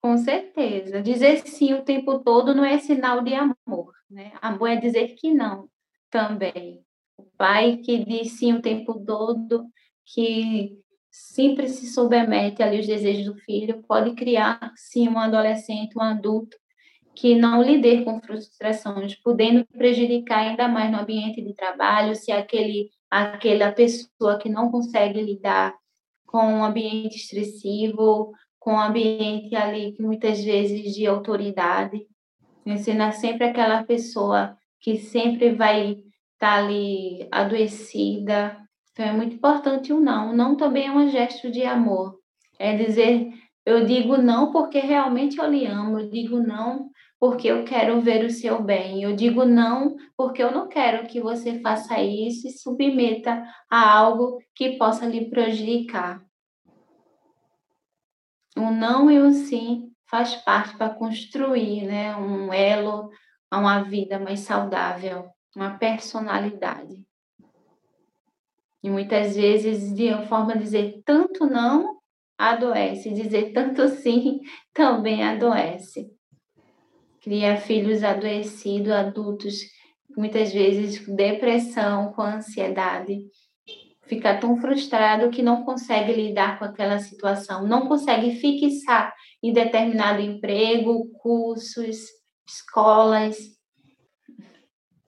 Com 0.00 0.16
certeza. 0.16 1.02
Dizer 1.02 1.46
sim 1.46 1.74
o 1.74 1.84
tempo 1.84 2.20
todo 2.20 2.54
não 2.54 2.64
é 2.64 2.78
sinal 2.78 3.22
de 3.22 3.34
amor. 3.34 3.94
Né? 4.10 4.32
Amor 4.40 4.68
é 4.68 4.76
dizer 4.76 5.14
que 5.16 5.32
não 5.32 5.68
também. 6.10 6.82
O 7.18 7.24
pai 7.36 7.78
que 7.78 8.04
diz 8.04 8.32
sim 8.32 8.54
o 8.54 8.62
tempo 8.62 9.04
todo, 9.04 9.66
que 10.06 10.78
sempre 11.14 11.68
se 11.68 11.86
submete 11.86 12.60
ali 12.60 12.78
aos 12.78 12.88
desejos 12.88 13.26
do 13.26 13.36
filho, 13.36 13.84
pode 13.86 14.16
criar, 14.16 14.72
sim, 14.74 15.08
um 15.08 15.16
adolescente, 15.16 15.96
um 15.96 16.02
adulto 16.02 16.56
que 17.14 17.36
não 17.36 17.62
lide 17.62 18.02
com 18.02 18.20
frustrações, 18.20 19.14
podendo 19.14 19.64
prejudicar 19.66 20.40
ainda 20.40 20.66
mais 20.66 20.90
no 20.90 20.98
ambiente 20.98 21.40
de 21.40 21.54
trabalho, 21.54 22.16
se 22.16 22.32
aquele, 22.32 22.90
aquela 23.08 23.70
pessoa 23.70 24.38
que 24.40 24.48
não 24.48 24.72
consegue 24.72 25.22
lidar 25.22 25.72
com 26.26 26.44
um 26.44 26.64
ambiente 26.64 27.16
estressivo, 27.16 28.32
com 28.58 28.72
um 28.72 28.80
ambiente 28.80 29.54
ali 29.54 29.92
que 29.92 30.02
muitas 30.02 30.42
vezes 30.42 30.92
de 30.96 31.06
autoridade, 31.06 32.08
ensinar 32.66 33.12
sempre 33.12 33.44
aquela 33.44 33.84
pessoa 33.84 34.58
que 34.80 34.98
sempre 34.98 35.54
vai 35.54 35.92
estar 35.92 36.04
tá 36.40 36.54
ali 36.56 37.28
adoecida, 37.30 38.63
então, 38.94 39.06
é 39.06 39.12
muito 39.12 39.34
importante 39.34 39.92
o 39.92 40.00
não. 40.00 40.30
O 40.30 40.36
não 40.36 40.56
também 40.56 40.86
é 40.86 40.92
um 40.92 41.08
gesto 41.08 41.50
de 41.50 41.64
amor. 41.64 42.16
É 42.60 42.76
dizer, 42.76 43.28
eu 43.66 43.84
digo 43.84 44.16
não 44.16 44.52
porque 44.52 44.78
realmente 44.78 45.38
eu 45.38 45.50
lhe 45.50 45.66
amo, 45.66 45.98
eu 45.98 46.08
digo 46.08 46.38
não 46.38 46.90
porque 47.18 47.48
eu 47.48 47.64
quero 47.64 48.00
ver 48.00 48.24
o 48.24 48.30
seu 48.30 48.62
bem, 48.62 49.02
eu 49.02 49.16
digo 49.16 49.44
não 49.44 49.96
porque 50.16 50.42
eu 50.42 50.52
não 50.52 50.68
quero 50.68 51.08
que 51.08 51.20
você 51.20 51.58
faça 51.60 52.00
isso 52.00 52.46
e 52.46 52.52
submeta 52.52 53.42
a 53.68 53.90
algo 53.90 54.38
que 54.54 54.76
possa 54.76 55.06
lhe 55.06 55.28
prejudicar. 55.28 56.22
O 58.56 58.70
não 58.70 59.10
e 59.10 59.18
o 59.18 59.32
sim 59.32 59.90
faz 60.08 60.36
parte 60.36 60.76
para 60.76 60.94
construir 60.94 61.84
né, 61.86 62.14
um 62.14 62.52
elo 62.52 63.10
a 63.50 63.58
uma 63.58 63.82
vida 63.82 64.20
mais 64.20 64.40
saudável, 64.40 65.28
uma 65.56 65.78
personalidade. 65.78 67.04
E 68.84 68.90
muitas 68.90 69.34
vezes, 69.34 69.94
de 69.94 70.08
uma 70.08 70.26
forma 70.26 70.52
de 70.52 70.64
dizer 70.64 71.02
tanto 71.06 71.46
não, 71.46 71.96
adoece. 72.36 73.14
Dizer 73.14 73.50
tanto 73.54 73.88
sim, 73.96 74.40
também 74.74 75.24
adoece. 75.24 76.06
Cria 77.22 77.56
filhos 77.56 78.04
adoecidos, 78.04 78.92
adultos, 78.92 79.54
muitas 80.14 80.52
vezes 80.52 80.98
com 80.98 81.16
depressão, 81.16 82.12
com 82.12 82.20
ansiedade. 82.20 83.20
fica 84.02 84.38
tão 84.38 84.58
frustrado 84.58 85.30
que 85.30 85.40
não 85.42 85.64
consegue 85.64 86.12
lidar 86.12 86.58
com 86.58 86.66
aquela 86.66 86.98
situação, 86.98 87.66
não 87.66 87.88
consegue 87.88 88.32
fixar 88.32 89.14
em 89.42 89.50
determinado 89.50 90.20
emprego, 90.20 91.08
cursos, 91.22 92.00
escolas. 92.46 93.53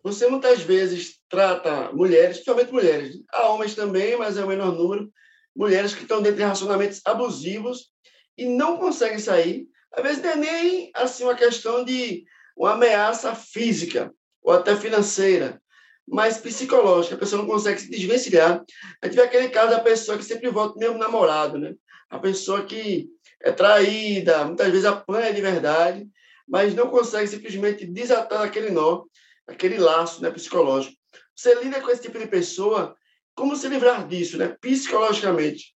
Você 0.06 0.28
muitas 0.28 0.60
vezes 0.60 1.18
trata 1.28 1.90
mulheres, 1.90 2.36
principalmente 2.36 2.72
mulheres, 2.72 3.20
há 3.32 3.48
homens 3.48 3.74
também, 3.74 4.16
mas 4.16 4.36
é 4.36 4.44
o 4.44 4.46
menor 4.46 4.70
número, 4.72 5.10
mulheres 5.54 5.94
que 5.94 6.02
estão 6.02 6.22
dentro 6.22 6.36
de 6.36 6.44
relacionamentos 6.44 7.00
abusivos 7.04 7.90
e 8.38 8.44
não 8.44 8.76
conseguem 8.76 9.18
sair. 9.18 9.66
Às 9.92 10.04
vezes 10.04 10.22
não 10.22 10.30
é 10.30 10.36
nem 10.36 10.90
assim 10.94 11.24
uma 11.24 11.34
questão 11.34 11.84
de 11.84 12.24
uma 12.56 12.74
ameaça 12.74 13.34
física 13.34 14.14
ou 14.40 14.52
até 14.52 14.76
financeira, 14.76 15.60
mas 16.06 16.38
psicológica. 16.38 17.16
A 17.16 17.18
pessoa 17.18 17.42
não 17.42 17.50
consegue 17.50 17.80
se 17.80 17.90
desvencilhar. 17.90 18.64
A 19.02 19.06
gente 19.06 19.16
vê 19.16 19.22
aquele 19.22 19.48
caso 19.48 19.72
da 19.72 19.80
pessoa 19.80 20.16
que 20.16 20.24
sempre 20.24 20.50
volta 20.50 20.78
mesmo 20.78 20.98
namorado, 20.98 21.58
né? 21.58 21.74
A 22.08 22.20
pessoa 22.20 22.64
que 22.64 23.08
é 23.42 23.50
traída, 23.50 24.44
muitas 24.44 24.68
vezes 24.68 24.84
apanha 24.84 25.34
de 25.34 25.42
verdade, 25.42 26.06
mas 26.46 26.76
não 26.76 26.90
consegue 26.90 27.26
simplesmente 27.26 27.84
desatar 27.84 28.42
aquele 28.42 28.70
nó, 28.70 29.02
aquele 29.46 29.78
laço 29.78 30.22
né, 30.22 30.30
psicológico. 30.30 30.96
Você 31.34 31.54
lida 31.62 31.80
com 31.80 31.90
esse 31.90 32.02
tipo 32.02 32.18
de 32.18 32.26
pessoa, 32.26 32.96
como 33.34 33.54
se 33.56 33.68
livrar 33.68 34.06
disso, 34.06 34.38
né, 34.38 34.48
psicologicamente? 34.60 35.74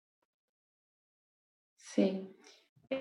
Sim. 1.77 2.29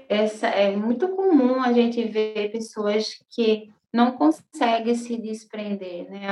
Essa 0.08 0.48
é 0.48 0.76
muito 0.76 1.08
comum 1.10 1.62
a 1.62 1.74
gente 1.74 2.04
ver 2.04 2.52
pessoas 2.52 3.24
que 3.30 3.74
não 3.92 4.18
conseguem 4.18 4.94
se 4.96 5.18
desprender, 5.18 6.10
né? 6.10 6.28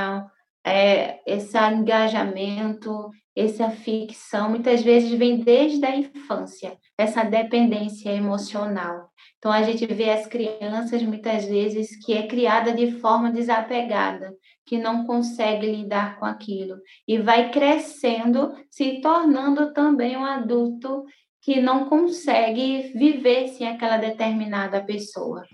É, 0.68 1.20
esse 1.26 1.56
engajamento, 1.56 3.10
essa 3.34 3.70
ficção, 3.70 4.50
muitas 4.50 4.82
vezes 4.82 5.10
vem 5.10 5.40
desde 5.40 5.84
a 5.84 5.96
infância, 5.96 6.76
essa 6.96 7.24
dependência 7.24 8.10
emocional. 8.10 9.08
Então, 9.38 9.52
a 9.52 9.62
gente 9.62 9.86
vê 9.86 10.10
as 10.10 10.26
crianças, 10.26 11.02
muitas 11.02 11.44
vezes, 11.44 11.96
que 12.04 12.12
é 12.12 12.26
criada 12.26 12.72
de 12.72 12.92
forma 12.98 13.30
desapegada, 13.30 14.34
que 14.66 14.76
não 14.76 15.06
consegue 15.06 15.66
lidar 15.66 16.18
com 16.18 16.24
aquilo, 16.24 16.76
e 17.06 17.18
vai 17.18 17.50
crescendo, 17.50 18.52
se 18.68 19.00
tornando 19.00 19.72
também 19.72 20.16
um 20.16 20.24
adulto 20.24 21.04
que 21.40 21.60
não 21.60 21.88
consegue 21.88 22.92
viver 22.94 23.48
sem 23.48 23.68
aquela 23.68 23.96
determinada 23.96 24.82
pessoa. 24.84 25.44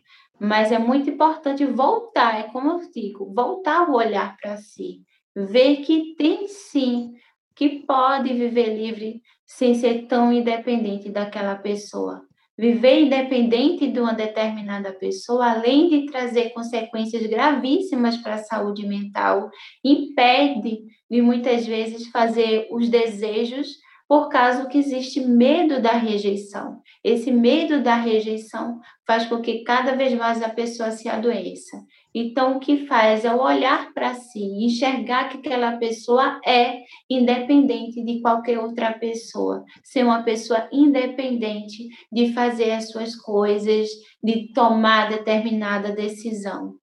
Mas 0.40 0.72
é 0.72 0.78
muito 0.78 1.10
importante 1.10 1.64
voltar, 1.64 2.40
é 2.40 2.42
como 2.44 2.70
eu 2.70 2.80
digo, 2.92 3.32
voltar 3.32 3.88
o 3.88 3.94
olhar 3.94 4.36
para 4.40 4.56
si, 4.56 5.00
ver 5.34 5.76
que 5.78 6.14
tem 6.16 6.48
sim, 6.48 7.12
que 7.54 7.80
pode 7.86 8.32
viver 8.32 8.76
livre 8.76 9.22
sem 9.46 9.74
ser 9.74 10.06
tão 10.06 10.32
independente 10.32 11.08
daquela 11.08 11.54
pessoa. 11.56 12.22
Viver 12.56 13.00
independente 13.00 13.88
de 13.88 13.98
uma 13.98 14.12
determinada 14.12 14.92
pessoa, 14.92 15.50
além 15.50 15.88
de 15.88 16.06
trazer 16.06 16.50
consequências 16.50 17.26
gravíssimas 17.26 18.16
para 18.16 18.34
a 18.34 18.44
saúde 18.44 18.86
mental, 18.86 19.50
impede 19.84 20.84
de 21.10 21.20
muitas 21.20 21.66
vezes 21.66 22.08
fazer 22.08 22.68
os 22.70 22.88
desejos 22.88 23.83
por 24.08 24.28
causa 24.28 24.66
que 24.66 24.78
existe 24.78 25.20
medo 25.20 25.80
da 25.80 25.92
rejeição. 25.92 26.80
Esse 27.02 27.30
medo 27.30 27.82
da 27.82 27.94
rejeição 27.94 28.80
faz 29.06 29.26
com 29.26 29.40
que 29.40 29.64
cada 29.64 29.94
vez 29.96 30.14
mais 30.14 30.42
a 30.42 30.48
pessoa 30.48 30.90
se 30.90 31.08
adoeça. 31.08 31.76
Então, 32.14 32.56
o 32.56 32.60
que 32.60 32.86
faz 32.86 33.24
é 33.24 33.34
olhar 33.34 33.92
para 33.92 34.14
si, 34.14 34.40
enxergar 34.64 35.28
que 35.28 35.38
aquela 35.38 35.78
pessoa 35.78 36.40
é 36.46 36.82
independente 37.10 38.04
de 38.04 38.20
qualquer 38.20 38.58
outra 38.58 38.92
pessoa, 38.92 39.64
ser 39.82 40.04
uma 40.04 40.22
pessoa 40.22 40.68
independente 40.72 41.88
de 42.12 42.32
fazer 42.32 42.70
as 42.70 42.90
suas 42.90 43.16
coisas, 43.16 43.88
de 44.22 44.52
tomar 44.52 45.08
determinada 45.08 45.92
decisão. 45.92 46.74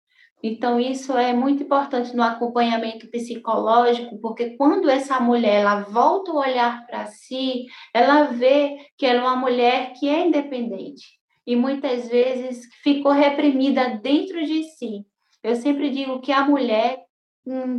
Então, 0.44 0.80
isso 0.80 1.16
é 1.16 1.34
muito 1.34 1.64
importante 1.64 2.16
no 2.16 2.24
acompanhamento 2.24 3.08
psicológico, 3.10 4.20
porque 4.20 4.58
quando 4.58 4.90
essa 4.90 5.20
mulher 5.20 5.62
ela 5.62 5.82
volta 5.82 6.32
o 6.32 6.40
olhar 6.40 6.86
para 6.88 7.06
si, 7.06 7.66
ela 7.94 8.24
vê 8.24 8.78
que 8.98 9.06
ela 9.06 9.20
é 9.20 9.24
uma 9.24 9.36
mulher 9.36 9.94
que 9.94 10.10
é 10.10 10.26
independente 10.26 11.22
e 11.46 11.56
muitas 11.56 12.10
vezes 12.10 12.68
ficou 12.82 13.12
reprimida 13.12 14.00
dentro 14.02 14.44
de 14.46 14.64
si. 14.64 15.06
Eu 15.44 15.56
sempre 15.56 15.90
digo 15.90 16.22
que 16.22 16.32
a 16.32 16.46
mulher, 16.46 17.00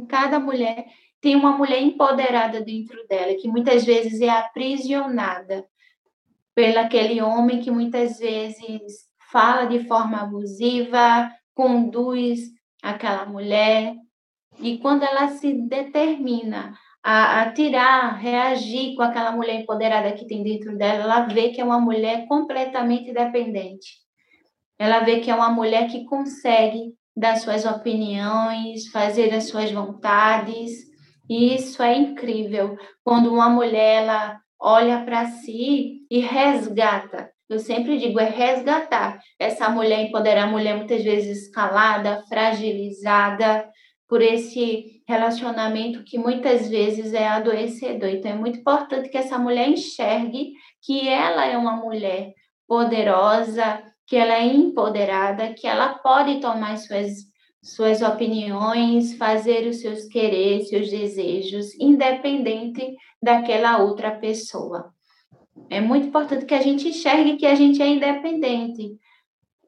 cada 0.08 0.38
mulher, 0.38 0.86
tem 1.20 1.36
uma 1.36 1.56
mulher 1.56 1.80
empoderada 1.80 2.60
dentro 2.60 3.06
dela, 3.08 3.34
que 3.34 3.48
muitas 3.48 3.84
vezes 3.84 4.20
é 4.20 4.28
aprisionada 4.28 5.64
pelo 6.54 6.80
aquele 6.80 7.22
homem 7.22 7.60
que 7.60 7.70
muitas 7.70 8.18
vezes 8.18 9.06
fala 9.30 9.64
de 9.64 9.86
forma 9.86 10.18
abusiva, 10.18 11.30
conduz 11.54 12.40
aquela 12.82 13.26
mulher. 13.26 13.94
E 14.60 14.78
quando 14.78 15.02
ela 15.02 15.28
se 15.28 15.52
determina 15.68 16.74
a, 17.02 17.42
a 17.42 17.52
tirar, 17.52 18.16
reagir 18.18 18.94
com 18.94 19.02
aquela 19.02 19.32
mulher 19.32 19.60
empoderada 19.60 20.12
que 20.12 20.26
tem 20.26 20.42
dentro 20.42 20.76
dela, 20.76 21.04
ela 21.04 21.20
vê 21.26 21.50
que 21.50 21.60
é 21.60 21.64
uma 21.64 21.80
mulher 21.80 22.26
completamente 22.26 23.12
dependente. 23.12 24.02
Ela 24.78 25.00
vê 25.00 25.20
que 25.20 25.30
é 25.30 25.34
uma 25.34 25.50
mulher 25.50 25.88
que 25.88 26.04
consegue 26.04 26.94
dar 27.16 27.36
suas 27.36 27.64
opiniões, 27.64 28.88
fazer 28.88 29.32
as 29.34 29.48
suas 29.48 29.70
vontades. 29.70 30.70
E 31.28 31.54
isso 31.54 31.82
é 31.82 31.96
incrível. 31.96 32.76
Quando 33.04 33.32
uma 33.32 33.48
mulher 33.48 34.02
ela 34.02 34.40
olha 34.60 35.04
para 35.04 35.26
si 35.26 36.06
e 36.10 36.20
resgata 36.20 37.31
eu 37.48 37.58
sempre 37.58 37.98
digo, 37.98 38.18
é 38.18 38.28
resgatar 38.28 39.20
essa 39.38 39.68
mulher, 39.68 40.00
empoderar 40.00 40.44
a 40.44 40.50
mulher 40.50 40.76
muitas 40.76 41.02
vezes 41.02 41.46
escalada, 41.46 42.22
fragilizada 42.28 43.68
por 44.08 44.20
esse 44.20 45.02
relacionamento 45.08 46.04
que 46.04 46.18
muitas 46.18 46.68
vezes 46.68 47.12
é 47.14 47.26
adoecedor. 47.26 48.08
Então, 48.08 48.30
é 48.30 48.34
muito 48.34 48.58
importante 48.58 49.08
que 49.08 49.18
essa 49.18 49.38
mulher 49.38 49.68
enxergue 49.68 50.52
que 50.82 51.08
ela 51.08 51.46
é 51.46 51.56
uma 51.56 51.76
mulher 51.76 52.32
poderosa, 52.66 53.82
que 54.06 54.16
ela 54.16 54.34
é 54.34 54.44
empoderada, 54.46 55.54
que 55.54 55.66
ela 55.66 55.94
pode 55.94 56.40
tomar 56.40 56.76
suas 56.78 57.32
suas 57.64 58.02
opiniões, 58.02 59.16
fazer 59.16 59.68
os 59.68 59.80
seus 59.80 60.06
quereres, 60.06 60.68
seus 60.68 60.90
desejos, 60.90 61.72
independente 61.78 62.96
daquela 63.22 63.78
outra 63.78 64.10
pessoa. 64.10 64.92
É 65.72 65.80
muito 65.80 66.08
importante 66.08 66.44
que 66.44 66.52
a 66.52 66.60
gente 66.60 66.88
enxergue 66.88 67.38
que 67.38 67.46
a 67.46 67.54
gente 67.54 67.80
é 67.80 67.88
independente. 67.88 68.94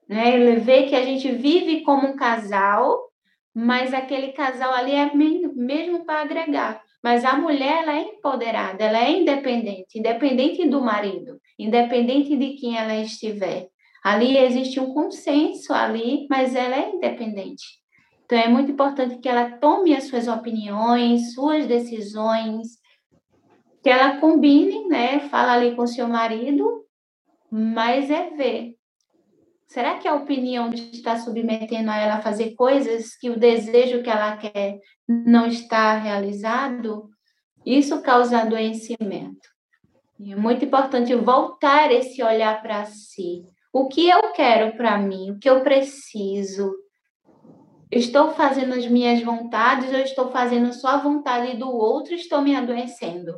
Né? 0.06 0.56
Ver 0.56 0.86
que 0.86 0.94
a 0.94 1.02
gente 1.02 1.32
vive 1.32 1.80
como 1.80 2.08
um 2.08 2.14
casal, 2.14 3.10
mas 3.54 3.94
aquele 3.94 4.32
casal 4.32 4.74
ali 4.74 4.92
é 4.92 5.10
mesmo 5.14 6.04
para 6.04 6.20
agregar. 6.20 6.82
Mas 7.02 7.24
a 7.24 7.38
mulher 7.38 7.82
ela 7.82 7.96
é 7.96 8.02
empoderada, 8.02 8.84
ela 8.84 8.98
é 8.98 9.12
independente, 9.12 9.98
independente 9.98 10.68
do 10.68 10.82
marido, 10.82 11.38
independente 11.58 12.36
de 12.36 12.50
quem 12.50 12.76
ela 12.76 12.96
estiver. 12.96 13.68
Ali 14.02 14.36
existe 14.36 14.78
um 14.78 14.92
consenso 14.92 15.72
ali, 15.72 16.26
mas 16.28 16.54
ela 16.54 16.76
é 16.76 16.90
independente. 16.90 17.64
Então 18.26 18.38
é 18.38 18.48
muito 18.48 18.70
importante 18.72 19.18
que 19.18 19.28
ela 19.28 19.52
tome 19.52 19.94
as 19.94 20.04
suas 20.04 20.28
opiniões, 20.28 21.32
suas 21.32 21.66
decisões, 21.66 22.83
que 23.84 23.90
ela 23.90 24.16
combine, 24.16 24.88
né? 24.88 25.20
Fala 25.28 25.52
ali 25.52 25.76
com 25.76 25.86
seu 25.86 26.08
marido, 26.08 26.86
mas 27.50 28.08
é 28.08 28.30
ver. 28.30 28.76
Será 29.66 29.98
que 29.98 30.08
a 30.08 30.14
opinião 30.14 30.72
está 30.72 31.18
submetendo 31.18 31.90
a 31.90 31.98
ela 31.98 32.22
fazer 32.22 32.54
coisas 32.54 33.14
que 33.14 33.28
o 33.28 33.38
desejo 33.38 34.02
que 34.02 34.08
ela 34.08 34.38
quer 34.38 34.80
não 35.06 35.46
está 35.46 35.98
realizado? 35.98 37.10
Isso 37.64 38.00
causa 38.00 38.38
adoecimento. 38.38 39.48
E 40.18 40.32
é 40.32 40.36
muito 40.36 40.64
importante 40.64 41.14
voltar 41.14 41.92
esse 41.92 42.22
olhar 42.22 42.62
para 42.62 42.86
si. 42.86 43.44
O 43.70 43.86
que 43.88 44.08
eu 44.08 44.32
quero 44.32 44.78
para 44.78 44.96
mim? 44.96 45.32
O 45.32 45.38
que 45.38 45.50
eu 45.50 45.62
preciso? 45.62 46.72
Estou 47.90 48.30
fazendo 48.30 48.72
as 48.72 48.86
minhas 48.86 49.22
vontades 49.22 49.92
ou 49.92 49.98
estou 49.98 50.30
fazendo 50.30 50.72
só 50.72 50.88
a 50.88 50.96
vontade 50.96 51.58
do 51.58 51.68
outro 51.68 52.14
estou 52.14 52.40
me 52.40 52.56
adoecendo? 52.56 53.34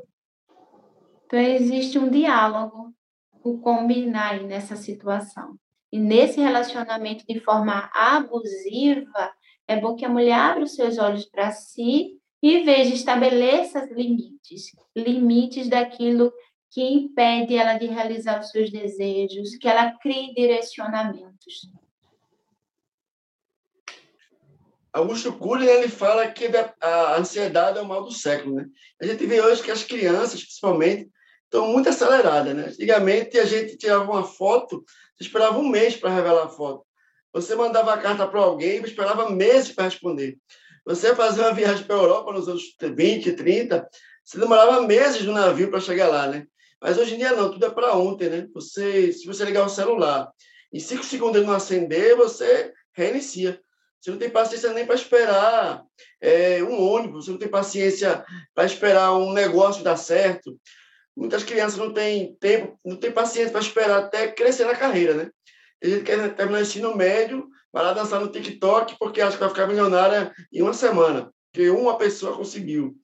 Então, 1.27 1.41
existe 1.41 1.99
um 1.99 2.09
diálogo, 2.09 2.95
o 3.43 3.59
combinar 3.59 4.41
nessa 4.43 4.77
situação. 4.77 5.57
E 5.93 5.99
nesse 5.99 6.41
relacionamento 6.41 7.25
de 7.27 7.41
forma 7.41 7.91
abusiva, 7.93 9.33
é 9.67 9.79
bom 9.79 9.97
que 9.97 10.05
a 10.05 10.09
mulher 10.09 10.39
abra 10.39 10.65
os 10.65 10.75
seus 10.75 10.99
olhos 10.99 11.27
para 11.27 11.51
si 11.51 12.21
e 12.43 12.63
veja, 12.63 12.95
estabeleça 12.95 13.89
limites 13.91 14.67
limites 14.95 15.69
daquilo 15.69 16.33
que 16.71 16.83
impede 16.83 17.57
ela 17.57 17.75
de 17.75 17.87
realizar 17.87 18.39
os 18.41 18.51
seus 18.51 18.71
desejos, 18.71 19.57
que 19.57 19.67
ela 19.67 19.93
crie 19.99 20.35
direcionamentos. 20.35 21.71
Augusto 24.93 25.33
Cury, 25.33 25.67
ele 25.67 25.89
fala 25.89 26.31
que 26.31 26.47
a 26.81 27.17
ansiedade 27.17 27.79
é 27.79 27.83
o 27.83 27.87
mal 27.87 28.03
do 28.03 28.13
século, 28.13 28.57
né? 28.57 28.67
A 29.01 29.07
gente 29.07 29.27
vê 29.27 29.41
hoje 29.41 29.63
que 29.63 29.71
as 29.71 29.85
crianças, 29.85 30.43
principalmente, 30.43 31.11
estão 31.47 31.69
muito 31.69 31.89
aceleradas, 31.89 32.55
né? 32.55 32.67
Antigamente, 32.69 33.39
a 33.39 33.45
gente 33.45 33.77
tirava 33.77 34.05
uma 34.05 34.25
foto, 34.25 34.85
esperava 35.19 35.59
um 35.59 35.69
mês 35.69 35.97
para 35.97 36.15
revelar 36.15 36.45
a 36.45 36.49
foto. 36.49 36.85
Você 37.33 37.55
mandava 37.55 37.95
a 37.95 37.99
carta 37.99 38.27
para 38.27 38.41
alguém, 38.41 38.83
esperava 38.83 39.31
meses 39.31 39.73
para 39.73 39.85
responder. 39.85 40.39
Você 40.85 41.15
fazia 41.15 41.43
uma 41.43 41.55
viagem 41.55 41.85
para 41.85 41.97
a 41.97 41.99
Europa 41.99 42.33
nos 42.33 42.49
anos 42.49 42.63
20, 42.81 43.33
30, 43.33 43.89
você 44.25 44.39
demorava 44.39 44.81
meses 44.83 45.23
no 45.23 45.33
navio 45.33 45.71
para 45.71 45.81
chegar 45.81 46.09
lá, 46.09 46.27
né? 46.27 46.47
Mas 46.81 46.99
hoje 46.99 47.15
em 47.15 47.19
dia 47.19 47.33
não, 47.33 47.51
tudo 47.51 47.67
é 47.67 47.71
para 47.71 47.97
ontem, 47.97 48.29
né? 48.29 48.49
Você, 48.55 49.13
se 49.13 49.27
você 49.27 49.45
ligar 49.45 49.65
o 49.65 49.69
celular, 49.69 50.31
em 50.73 50.81
cinco 50.81 51.05
segundos 51.05 51.45
não 51.45 51.53
acender, 51.53 52.17
você 52.17 52.73
reinicia. 52.93 53.61
Você 54.01 54.11
não 54.11 54.19
tem 54.19 54.31
paciência 54.31 54.73
nem 54.73 54.87
para 54.87 54.95
esperar 54.95 55.83
é, 56.21 56.63
um 56.63 56.81
ônibus, 56.81 57.25
você 57.25 57.31
não 57.31 57.39
tem 57.39 57.49
paciência 57.49 58.25
para 58.55 58.65
esperar 58.65 59.13
um 59.15 59.33
negócio 59.33 59.83
dar 59.83 59.97
certo. 59.97 60.59
Muitas 61.17 61.43
crianças 61.43 61.79
não 61.79 61.93
têm 61.93 62.37
tempo, 62.37 62.79
não 62.85 62.97
têm 62.97 63.11
paciência 63.11 63.51
para 63.51 63.61
esperar 63.61 63.99
até 63.99 64.29
crescer 64.29 64.67
na 64.67 64.77
carreira, 64.77 65.15
né? 65.15 65.31
Tem 65.81 65.91
gente 65.91 66.05
que 66.05 66.15
quer 66.15 66.35
terminar 66.35 66.59
o 66.59 66.63
ensino 66.63 66.95
médio, 66.95 67.49
vai 67.73 67.83
lá 67.83 67.93
dançar 67.93 68.21
no 68.21 68.31
TikTok 68.31 68.97
porque 68.99 69.21
acha 69.21 69.33
que 69.37 69.41
vai 69.41 69.49
ficar 69.49 69.67
milionária 69.67 70.33
em 70.53 70.63
uma 70.63 70.75
semana, 70.75 71.33
que 71.53 71.71
uma 71.71 71.97
pessoa 71.97 72.37
conseguiu. 72.37 72.95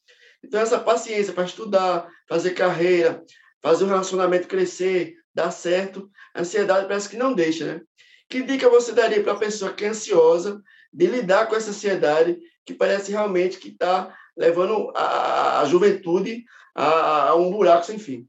Então, 0.44 0.60
essa 0.60 0.78
paciência 0.78 1.32
para 1.32 1.44
estudar, 1.44 2.06
fazer 2.28 2.50
carreira, 2.50 3.22
fazer 3.62 3.84
o 3.84 3.88
relacionamento 3.88 4.48
crescer, 4.48 5.14
dar 5.34 5.50
certo, 5.50 6.10
a 6.34 6.40
ansiedade 6.40 6.86
parece 6.86 7.08
que 7.08 7.16
não 7.16 7.32
deixa, 7.32 7.64
né? 7.64 7.80
Que 8.28 8.42
dica 8.42 8.68
você 8.68 8.92
daria 8.92 9.22
para 9.22 9.32
a 9.32 9.38
pessoa 9.38 9.72
que 9.72 9.84
é 9.84 9.88
ansiosa 9.88 10.60
de 10.92 11.06
lidar 11.06 11.46
com 11.46 11.56
essa 11.56 11.70
ansiedade 11.70 12.38
que 12.64 12.74
parece 12.74 13.10
realmente 13.10 13.58
que 13.58 13.68
está 13.68 14.14
levando 14.36 14.90
a, 14.94 15.60
a 15.60 15.64
juventude 15.64 16.44
a, 16.74 17.28
a, 17.28 17.36
um 17.36 17.50
buraco 17.50 17.86
sem 17.86 17.98
fim. 17.98 18.28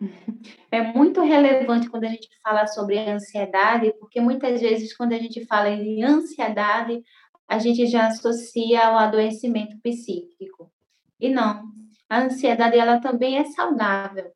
É 0.72 0.82
muito 0.82 1.20
relevante 1.20 1.90
quando 1.90 2.04
a 2.04 2.08
gente 2.08 2.28
fala 2.44 2.64
sobre 2.66 2.96
ansiedade, 2.96 3.92
porque 3.98 4.20
muitas 4.20 4.60
vezes, 4.60 4.96
quando 4.96 5.12
a 5.12 5.18
gente 5.18 5.44
fala 5.46 5.68
em 5.68 6.04
ansiedade, 6.04 7.02
a 7.48 7.58
gente 7.58 7.86
já 7.88 8.06
associa 8.06 8.86
ao 8.86 8.96
adoecimento 8.96 9.76
psíquico. 9.82 10.72
E 11.18 11.28
não, 11.28 11.64
a 12.08 12.20
ansiedade 12.20 12.78
ela 12.78 13.00
também 13.00 13.36
é 13.36 13.44
saudável. 13.46 14.32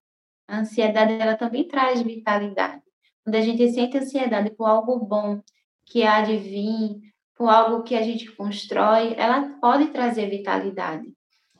A 0.48 0.58
ansiedade 0.58 1.12
ela 1.12 1.36
também 1.36 1.66
traz 1.68 2.02
vitalidade. 2.02 2.82
Quando 3.22 3.36
a 3.36 3.40
gente 3.40 3.72
sente 3.72 3.96
ansiedade 3.96 4.50
por 4.50 4.66
algo 4.66 4.98
bom, 4.98 5.40
que 5.86 6.02
há 6.02 6.22
de 6.22 6.36
vir, 6.36 7.00
por 7.36 7.48
algo 7.48 7.82
que 7.82 7.94
a 7.94 8.02
gente 8.02 8.30
constrói, 8.32 9.14
ela 9.16 9.58
pode 9.60 9.86
trazer 9.86 10.28
vitalidade. 10.28 11.14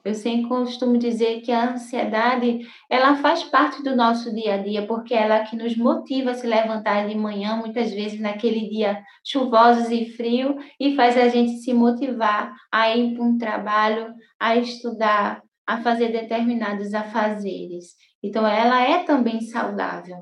Eu 0.04 0.12
sempre 0.12 0.48
costumo 0.48 0.98
dizer 0.98 1.40
que 1.40 1.50
a 1.50 1.72
ansiedade, 1.72 2.60
ela 2.90 3.16
faz 3.16 3.42
parte 3.42 3.82
do 3.82 3.96
nosso 3.96 4.34
dia 4.34 4.54
a 4.54 4.58
dia, 4.58 4.86
porque 4.86 5.14
ela 5.14 5.36
é 5.36 5.44
que 5.44 5.56
nos 5.56 5.74
motiva 5.78 6.32
a 6.32 6.34
se 6.34 6.46
levantar 6.46 7.08
de 7.08 7.14
manhã, 7.14 7.56
muitas 7.56 7.90
vezes 7.90 8.20
naquele 8.20 8.68
dia 8.68 9.02
chuvoso 9.24 9.90
e 9.90 10.10
frio, 10.10 10.58
e 10.78 10.94
faz 10.94 11.16
a 11.16 11.28
gente 11.28 11.52
se 11.62 11.72
motivar 11.72 12.52
a 12.70 12.94
ir 12.94 13.14
para 13.14 13.24
um 13.24 13.38
trabalho, 13.38 14.12
a 14.38 14.56
estudar, 14.56 15.42
a 15.66 15.80
fazer 15.80 16.12
determinados 16.12 16.92
afazeres. 16.92 17.94
Então, 18.22 18.46
ela 18.46 18.82
é 18.82 19.04
também 19.04 19.40
saudável. 19.40 20.18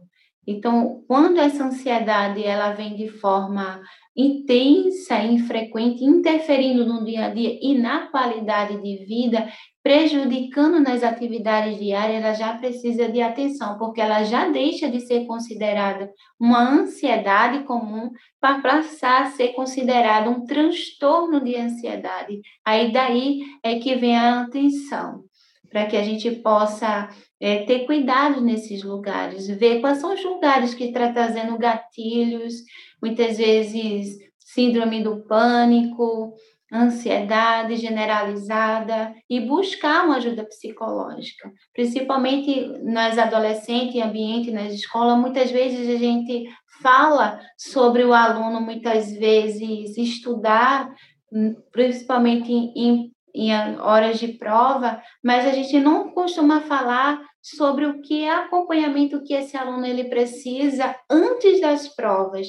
Então, 0.46 1.04
quando 1.06 1.38
essa 1.38 1.64
ansiedade 1.64 2.42
ela 2.44 2.72
vem 2.72 2.96
de 2.96 3.08
forma 3.08 3.80
intensa, 4.16 5.18
infrequente, 5.22 6.04
interferindo 6.04 6.84
no 6.84 7.04
dia 7.04 7.26
a 7.26 7.28
dia 7.28 7.58
e 7.62 7.78
na 7.78 8.08
qualidade 8.08 8.80
de 8.82 9.04
vida, 9.06 9.46
prejudicando 9.82 10.78
nas 10.78 11.02
atividades 11.02 11.76
diárias, 11.78 12.22
ela 12.22 12.32
já 12.34 12.56
precisa 12.56 13.08
de 13.08 13.20
atenção, 13.20 13.76
porque 13.78 14.00
ela 14.00 14.22
já 14.22 14.48
deixa 14.48 14.88
de 14.88 15.00
ser 15.00 15.26
considerada 15.26 16.10
uma 16.38 16.60
ansiedade 16.60 17.64
comum 17.64 18.10
para 18.40 18.60
passar 18.60 19.22
a 19.22 19.30
ser 19.30 19.48
considerada 19.48 20.30
um 20.30 20.44
transtorno 20.44 21.42
de 21.42 21.56
ansiedade. 21.56 22.40
Aí 22.64 22.92
daí 22.92 23.40
é 23.62 23.78
que 23.80 23.96
vem 23.96 24.16
a 24.16 24.42
atenção, 24.42 25.24
para 25.68 25.86
que 25.86 25.96
a 25.96 26.02
gente 26.04 26.30
possa 26.30 27.08
é, 27.40 27.64
ter 27.64 27.84
cuidado 27.84 28.40
nesses 28.40 28.84
lugares, 28.84 29.48
ver 29.48 29.80
quais 29.80 29.98
são 29.98 30.14
os 30.14 30.24
lugares 30.24 30.74
que 30.74 30.84
estão 30.84 31.12
trazendo 31.12 31.58
gatilhos, 31.58 32.54
muitas 33.02 33.36
vezes 33.36 34.16
síndrome 34.38 35.02
do 35.02 35.24
pânico, 35.24 36.34
ansiedade 36.72 37.76
generalizada 37.76 39.14
e 39.28 39.40
buscar 39.40 40.06
uma 40.06 40.16
ajuda 40.16 40.44
psicológica. 40.44 41.52
Principalmente 41.74 42.66
nas 42.82 43.18
adolescentes, 43.18 43.94
em 43.94 44.02
ambiente, 44.02 44.50
nas 44.50 44.72
escolas, 44.72 45.18
muitas 45.18 45.50
vezes 45.50 45.88
a 45.88 45.98
gente 45.98 46.48
fala 46.82 47.38
sobre 47.58 48.04
o 48.04 48.14
aluno, 48.14 48.60
muitas 48.60 49.12
vezes 49.12 49.96
estudar, 49.98 50.90
hum, 51.30 51.54
principalmente 51.70 52.50
em, 52.50 53.12
em 53.34 53.78
horas 53.78 54.18
de 54.18 54.28
prova, 54.28 55.02
mas 55.22 55.46
a 55.46 55.50
gente 55.52 55.78
não 55.78 56.10
costuma 56.10 56.62
falar 56.62 57.20
sobre 57.42 57.84
o 57.84 58.00
que 58.00 58.24
é 58.24 58.30
acompanhamento 58.30 59.22
que 59.22 59.34
esse 59.34 59.56
aluno 59.56 59.84
ele 59.84 60.04
precisa 60.04 60.94
antes 61.10 61.60
das 61.60 61.88
provas, 61.88 62.46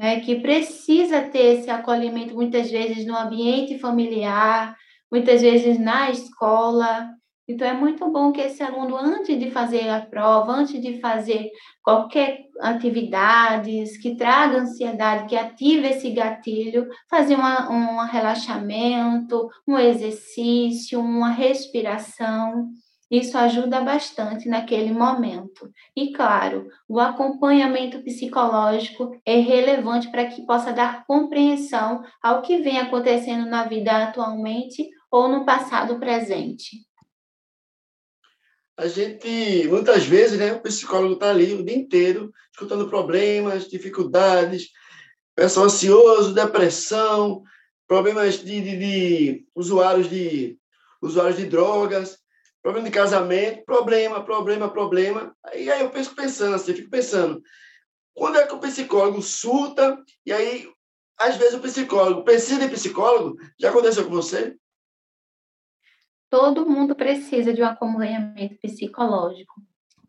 né? 0.00 0.18
Que 0.20 0.36
precisa 0.36 1.20
ter 1.20 1.58
esse 1.58 1.68
acolhimento 1.68 2.34
muitas 2.34 2.70
vezes 2.70 3.04
no 3.04 3.14
ambiente 3.14 3.78
familiar, 3.78 4.74
muitas 5.12 5.42
vezes 5.42 5.78
na 5.78 6.10
escola. 6.10 7.10
Então 7.46 7.68
é 7.68 7.74
muito 7.74 8.10
bom 8.10 8.32
que 8.32 8.40
esse 8.40 8.62
aluno 8.62 8.96
antes 8.96 9.38
de 9.38 9.50
fazer 9.50 9.90
a 9.90 10.00
prova, 10.00 10.52
antes 10.52 10.80
de 10.80 10.98
fazer 11.00 11.50
qualquer 11.82 12.46
atividades 12.60 13.98
que 13.98 14.16
traga 14.16 14.60
ansiedade, 14.60 15.28
que 15.28 15.36
ative 15.36 15.88
esse 15.88 16.10
gatilho, 16.12 16.88
fazer 17.10 17.34
uma, 17.34 17.70
um 17.70 18.06
relaxamento, 18.06 19.50
um 19.68 19.76
exercício, 19.78 20.98
uma 20.98 21.30
respiração. 21.30 22.70
Isso 23.10 23.36
ajuda 23.36 23.80
bastante 23.80 24.48
naquele 24.48 24.92
momento. 24.92 25.68
E, 25.96 26.12
claro, 26.12 26.68
o 26.88 27.00
acompanhamento 27.00 28.00
psicológico 28.04 29.20
é 29.26 29.40
relevante 29.40 30.08
para 30.10 30.26
que 30.26 30.46
possa 30.46 30.72
dar 30.72 31.04
compreensão 31.06 32.04
ao 32.22 32.40
que 32.40 32.58
vem 32.58 32.78
acontecendo 32.78 33.46
na 33.46 33.64
vida 33.64 34.04
atualmente 34.04 34.88
ou 35.10 35.28
no 35.28 35.44
passado 35.44 35.98
presente. 35.98 36.86
A 38.76 38.86
gente, 38.86 39.66
muitas 39.68 40.04
vezes, 40.06 40.38
né, 40.38 40.52
o 40.52 40.62
psicólogo 40.62 41.14
está 41.14 41.30
ali 41.30 41.52
o 41.52 41.64
dia 41.64 41.76
inteiro, 41.76 42.32
escutando 42.52 42.88
problemas, 42.88 43.68
dificuldades, 43.68 44.70
pessoal 45.34 45.66
ansioso, 45.66 46.32
depressão, 46.32 47.42
problemas 47.88 48.38
de, 48.38 48.60
de, 48.60 48.78
de 48.78 49.46
usuários 49.54 50.08
de 50.08 50.56
usuários 51.02 51.38
de 51.38 51.46
drogas 51.46 52.19
problema 52.62 52.88
de 52.88 52.94
casamento, 52.94 53.64
problema, 53.64 54.24
problema, 54.24 54.70
problema. 54.70 55.36
E 55.54 55.70
aí 55.70 55.80
eu 55.80 55.90
penso 55.90 56.14
pensando 56.14 56.54
assim, 56.54 56.74
fico 56.74 56.90
pensando, 56.90 57.42
quando 58.14 58.38
é 58.38 58.46
que 58.46 58.54
o 58.54 58.60
psicólogo 58.60 59.22
surta 59.22 60.02
e 60.26 60.32
aí, 60.32 60.68
às 61.18 61.36
vezes, 61.36 61.54
o 61.54 61.60
psicólogo 61.60 62.24
precisa 62.24 62.60
de 62.60 62.72
psicólogo? 62.72 63.36
Já 63.58 63.70
aconteceu 63.70 64.04
com 64.04 64.10
você? 64.10 64.56
Todo 66.30 66.68
mundo 66.68 66.94
precisa 66.94 67.52
de 67.52 67.62
um 67.62 67.66
acompanhamento 67.66 68.56
psicológico. 68.60 69.60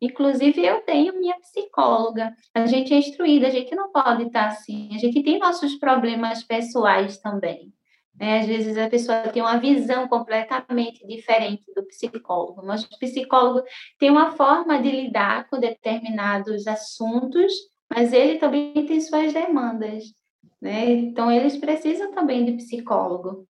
Inclusive, 0.02 0.66
eu 0.66 0.82
tenho 0.82 1.20
minha 1.20 1.38
psicóloga. 1.40 2.34
A 2.54 2.66
gente 2.66 2.94
é 2.94 2.98
instruída, 2.98 3.48
a 3.48 3.52
gente 3.52 3.76
não 3.76 3.92
pode 3.92 4.24
estar 4.24 4.48
assim. 4.48 4.90
A 4.94 4.98
gente 4.98 5.22
tem 5.22 5.38
nossos 5.38 5.76
problemas 5.76 6.44
pessoais 6.44 7.18
também. 7.18 7.74
Né? 8.22 8.42
Às 8.42 8.46
vezes 8.46 8.78
a 8.78 8.88
pessoa 8.88 9.30
tem 9.30 9.42
uma 9.42 9.58
visão 9.58 10.08
completamente 10.08 11.08
diferente 11.08 11.64
do 11.76 11.84
psicólogo, 11.88 12.64
mas 12.64 12.84
o 12.84 13.00
psicólogo 13.00 13.64
tem 13.98 14.12
uma 14.12 14.34
forma 14.34 14.80
de 14.80 14.92
lidar 14.92 15.50
com 15.50 15.60
determinados 15.60 16.68
assuntos, 16.68 17.52
mas 17.90 18.14
ele 18.14 18.38
também 18.38 18.86
tem 18.86 19.02
suas 19.02 19.34
demandas. 19.34 20.04
Né? 20.62 20.92
Então, 20.92 21.32
eles 21.32 21.58
precisam 21.58 22.12
também 22.12 22.46
de 22.46 22.52
psicólogo. 22.64 23.48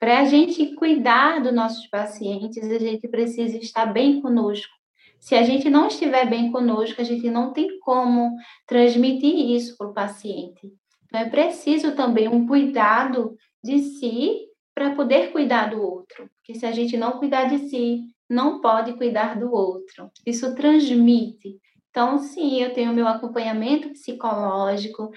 Para 0.00 0.22
a 0.22 0.24
gente 0.24 0.74
cuidar 0.74 1.40
dos 1.40 1.54
nossos 1.54 1.86
pacientes, 1.86 2.68
a 2.68 2.78
gente 2.80 3.06
precisa 3.06 3.56
estar 3.58 3.86
bem 3.86 4.20
conosco. 4.20 4.72
Se 5.20 5.36
a 5.36 5.44
gente 5.44 5.70
não 5.70 5.86
estiver 5.86 6.28
bem 6.28 6.50
conosco, 6.50 7.00
a 7.00 7.04
gente 7.04 7.30
não 7.30 7.52
tem 7.52 7.78
como 7.78 8.34
transmitir 8.66 9.50
isso 9.50 9.76
para 9.76 9.86
o 9.86 9.94
paciente. 9.94 10.72
Então, 11.10 11.20
é 11.20 11.28
preciso 11.28 11.92
também 11.96 12.28
um 12.28 12.46
cuidado 12.46 13.36
de 13.62 13.78
si 13.80 14.46
para 14.72 14.94
poder 14.94 15.32
cuidar 15.32 15.70
do 15.70 15.82
outro. 15.82 16.30
Porque 16.36 16.54
se 16.54 16.64
a 16.64 16.72
gente 16.72 16.96
não 16.96 17.18
cuidar 17.18 17.44
de 17.46 17.68
si, 17.68 18.02
não 18.28 18.60
pode 18.60 18.92
cuidar 18.94 19.38
do 19.38 19.52
outro. 19.52 20.10
Isso 20.24 20.54
transmite. 20.54 21.58
Então, 21.90 22.18
sim, 22.18 22.62
eu 22.62 22.72
tenho 22.72 22.92
meu 22.92 23.08
acompanhamento 23.08 23.90
psicológico 23.90 25.10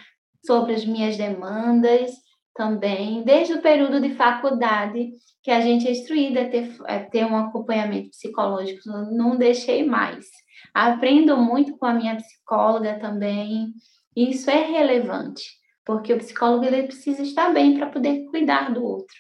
sobre 0.44 0.74
as 0.74 0.84
minhas 0.84 1.16
demandas 1.16 2.12
também, 2.56 3.24
desde 3.24 3.54
o 3.54 3.62
período 3.62 4.00
de 4.02 4.16
faculdade, 4.16 5.12
que 5.41 5.52
a 5.52 5.62
gente 5.62 5.88
é 5.88 5.91
instruída 5.91 6.41
a 6.41 6.50
ter, 6.50 6.76
a 6.86 7.00
ter 7.00 7.26
um 7.26 7.36
acompanhamento 7.36 8.10
psicológico, 8.10 8.82
não 9.12 9.38
deixei 9.38 9.84
mais. 9.84 10.26
Aprendo 10.74 11.38
muito 11.38 11.78
com 11.78 11.86
a 11.86 11.94
minha 11.94 12.16
psicóloga 12.16 13.00
também, 13.00 13.74
isso 14.16 14.50
é 14.50 14.64
relevante, 14.64 15.44
porque 15.86 16.14
o 16.14 16.18
psicólogo 16.18 16.66
ele 16.66 16.84
precisa 16.84 17.22
estar 17.22 17.54
bem 17.54 17.78
para 17.78 17.90
poder 17.90 18.26
cuidar 18.26 18.74
do 18.74 18.84
outro. 18.84 19.16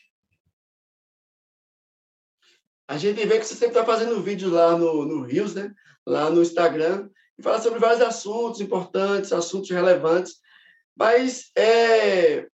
A 2.87 2.97
gente 2.97 3.25
vê 3.25 3.39
que 3.39 3.45
você 3.45 3.55
sempre 3.55 3.79
está 3.79 3.85
fazendo 3.85 4.21
vídeos 4.21 4.51
lá 4.51 4.77
no, 4.77 5.05
no 5.05 5.21
Rios, 5.23 5.55
né? 5.55 5.73
lá 6.05 6.29
no 6.29 6.41
Instagram, 6.41 7.09
e 7.37 7.43
fala 7.43 7.61
sobre 7.61 7.79
vários 7.79 8.01
assuntos 8.01 8.61
importantes, 8.61 9.31
assuntos 9.31 9.69
relevantes. 9.69 10.35
Mas 10.95 11.49
é, 11.55 12.47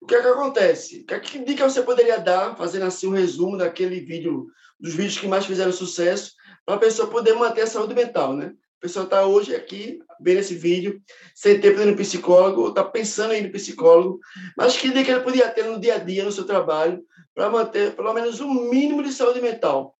o 0.00 0.06
que 0.06 0.14
é 0.14 0.22
que 0.22 0.28
acontece? 0.28 1.04
Que 1.04 1.38
dica 1.38 1.68
você 1.68 1.82
poderia 1.82 2.18
dar, 2.18 2.56
fazendo 2.56 2.84
assim 2.84 3.08
um 3.08 3.12
resumo 3.12 3.56
daquele 3.56 4.00
vídeo, 4.00 4.46
dos 4.78 4.94
vídeos 4.94 5.18
que 5.18 5.26
mais 5.26 5.46
fizeram 5.46 5.72
sucesso, 5.72 6.34
para 6.64 6.76
a 6.76 6.78
pessoa 6.78 7.08
poder 7.08 7.34
manter 7.34 7.62
a 7.62 7.66
saúde 7.66 7.94
mental, 7.94 8.36
né? 8.36 8.52
Pessoa 8.82 9.04
está 9.04 9.24
hoje 9.24 9.54
aqui, 9.54 10.00
vendo 10.20 10.40
esse 10.40 10.56
vídeo, 10.56 11.00
sem 11.36 11.60
tempo 11.60 11.76
de 11.76 11.82
ir 11.82 11.86
no 11.92 11.96
psicólogo, 11.96 12.70
está 12.70 12.82
pensando 12.82 13.32
em 13.32 13.38
ir 13.38 13.46
no 13.46 13.52
psicólogo, 13.52 14.18
mas 14.56 14.76
que 14.76 14.90
dica 14.90 15.12
ele 15.12 15.20
podia 15.20 15.48
ter 15.50 15.62
no 15.62 15.78
dia 15.78 15.94
a 15.94 15.98
dia, 15.98 16.24
no 16.24 16.32
seu 16.32 16.44
trabalho, 16.44 17.00
para 17.32 17.48
manter 17.48 17.94
pelo 17.94 18.12
menos 18.12 18.40
um 18.40 18.68
mínimo 18.68 19.00
de 19.00 19.12
saúde 19.12 19.40
mental? 19.40 19.96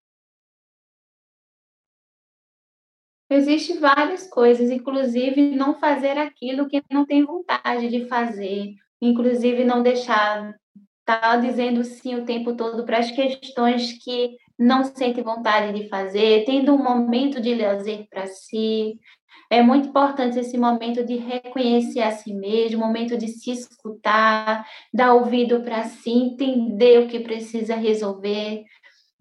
Existem 3.30 3.78
várias 3.78 4.26
coisas, 4.26 4.68
inclusive 4.68 5.54
não 5.54 5.78
fazer 5.78 6.18
aquilo 6.18 6.68
que 6.68 6.82
não 6.90 7.06
tem 7.06 7.24
vontade 7.24 7.88
de 7.88 8.08
fazer, 8.08 8.74
inclusive 9.00 9.62
não 9.62 9.80
deixar 9.80 10.56
tá 11.04 11.36
dizendo 11.36 11.84
sim 11.84 12.16
o 12.16 12.24
tempo 12.24 12.56
todo 12.56 12.84
para 12.84 12.98
as 12.98 13.12
questões 13.12 13.92
que 14.04 14.36
não 14.58 14.84
sente 14.84 15.20
vontade 15.22 15.78
de 15.78 15.88
fazer, 15.88 16.44
tendo 16.44 16.74
um 16.74 16.82
momento 16.82 17.40
de 17.40 17.54
lazer 17.54 18.06
para 18.10 18.26
si. 18.26 18.98
É 19.50 19.62
muito 19.62 19.88
importante 19.88 20.38
esse 20.38 20.56
momento 20.56 21.04
de 21.04 21.16
reconhecer 21.16 22.00
a 22.00 22.10
si 22.10 22.32
mesmo, 22.32 22.80
momento 22.80 23.18
de 23.18 23.28
se 23.28 23.50
escutar, 23.50 24.66
dar 24.92 25.14
ouvido 25.14 25.60
para 25.62 25.84
si, 25.84 26.10
entender 26.10 27.00
o 27.00 27.08
que 27.08 27.20
precisa 27.20 27.76
resolver, 27.76 28.64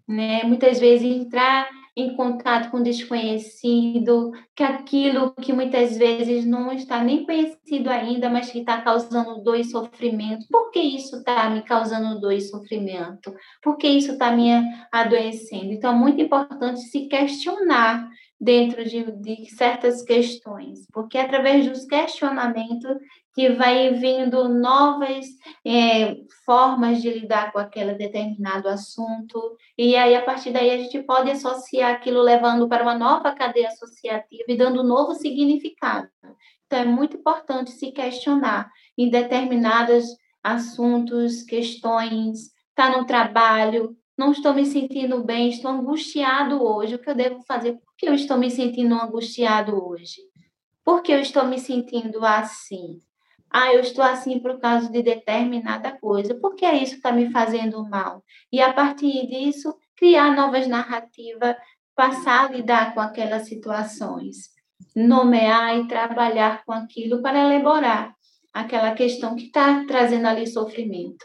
né? 0.08 0.42
Muitas 0.44 0.78
vezes 0.80 1.06
entrar 1.06 1.68
em 1.96 2.16
contato 2.16 2.70
com 2.70 2.82
desconhecido, 2.82 4.32
que 4.56 4.62
aquilo 4.62 5.34
que 5.34 5.52
muitas 5.52 5.96
vezes 5.96 6.46
não 6.46 6.72
está 6.72 7.04
nem 7.04 7.24
conhecido 7.24 7.90
ainda, 7.90 8.30
mas 8.30 8.50
que 8.50 8.60
está 8.60 8.80
causando 8.80 9.42
dor 9.42 9.58
e 9.58 9.64
sofrimento. 9.64 10.46
Por 10.50 10.70
que 10.70 10.80
isso 10.80 11.16
está 11.16 11.50
me 11.50 11.62
causando 11.62 12.20
dor 12.20 12.32
e 12.32 12.40
sofrimento? 12.40 13.34
Por 13.62 13.76
que 13.76 13.88
isso 13.88 14.12
está 14.12 14.30
me 14.30 14.50
adoecendo? 14.90 15.72
Então, 15.72 15.92
é 15.92 15.96
muito 15.96 16.20
importante 16.20 16.80
se 16.80 17.08
questionar 17.08 18.08
dentro 18.42 18.84
de, 18.84 19.04
de 19.20 19.46
certas 19.54 20.02
questões, 20.02 20.80
porque 20.92 21.16
é 21.16 21.20
através 21.20 21.64
dos 21.68 21.84
questionamentos 21.84 22.96
que 23.32 23.50
vai 23.50 23.94
vindo 23.94 24.48
novas 24.48 25.26
é, 25.64 26.16
formas 26.44 27.00
de 27.00 27.08
lidar 27.08 27.52
com 27.52 27.60
aquele 27.60 27.94
determinado 27.94 28.68
assunto, 28.68 29.56
e 29.78 29.94
aí 29.94 30.16
a 30.16 30.22
partir 30.22 30.50
daí 30.50 30.72
a 30.72 30.76
gente 30.76 31.00
pode 31.04 31.30
associar 31.30 31.92
aquilo 31.92 32.20
levando 32.20 32.68
para 32.68 32.82
uma 32.82 32.98
nova 32.98 33.30
cadeia 33.32 33.68
associativa 33.68 34.44
e 34.48 34.56
dando 34.56 34.82
um 34.82 34.86
novo 34.86 35.14
significado. 35.14 36.08
Então 36.66 36.80
é 36.80 36.84
muito 36.84 37.18
importante 37.18 37.70
se 37.70 37.92
questionar 37.92 38.68
em 38.98 39.08
determinados 39.08 40.04
assuntos, 40.42 41.44
questões, 41.44 42.50
está 42.70 42.98
no 42.98 43.06
trabalho, 43.06 43.96
não 44.16 44.32
estou 44.32 44.52
me 44.54 44.66
sentindo 44.66 45.22
bem, 45.24 45.48
estou 45.48 45.70
angustiado 45.70 46.62
hoje, 46.62 46.94
o 46.94 46.98
que 46.98 47.08
eu 47.08 47.14
devo 47.14 47.42
fazer? 47.42 47.74
Por 47.74 47.94
que 47.96 48.08
eu 48.08 48.14
estou 48.14 48.36
me 48.36 48.50
sentindo 48.50 48.94
angustiado 48.94 49.82
hoje? 49.84 50.20
Por 50.84 51.02
que 51.02 51.12
eu 51.12 51.20
estou 51.20 51.46
me 51.46 51.58
sentindo 51.58 52.24
assim? 52.24 53.00
Ah, 53.50 53.72
eu 53.72 53.80
estou 53.80 54.04
assim 54.04 54.38
por 54.40 54.58
causa 54.58 54.90
de 54.90 55.02
determinada 55.02 55.92
coisa. 55.98 56.34
Por 56.34 56.54
que 56.54 56.66
isso 56.72 56.96
está 56.96 57.12
me 57.12 57.30
fazendo 57.30 57.86
mal? 57.88 58.24
E 58.50 58.60
a 58.60 58.72
partir 58.72 59.26
disso, 59.26 59.74
criar 59.94 60.34
novas 60.34 60.66
narrativas, 60.66 61.56
passar 61.94 62.46
a 62.46 62.52
lidar 62.52 62.94
com 62.94 63.00
aquelas 63.00 63.46
situações, 63.46 64.50
nomear 64.96 65.76
e 65.78 65.86
trabalhar 65.86 66.64
com 66.64 66.72
aquilo 66.72 67.20
para 67.22 67.38
elaborar 67.38 68.14
aquela 68.52 68.92
questão 68.92 69.36
que 69.36 69.46
está 69.46 69.84
trazendo 69.86 70.26
ali 70.26 70.46
sofrimento. 70.46 71.24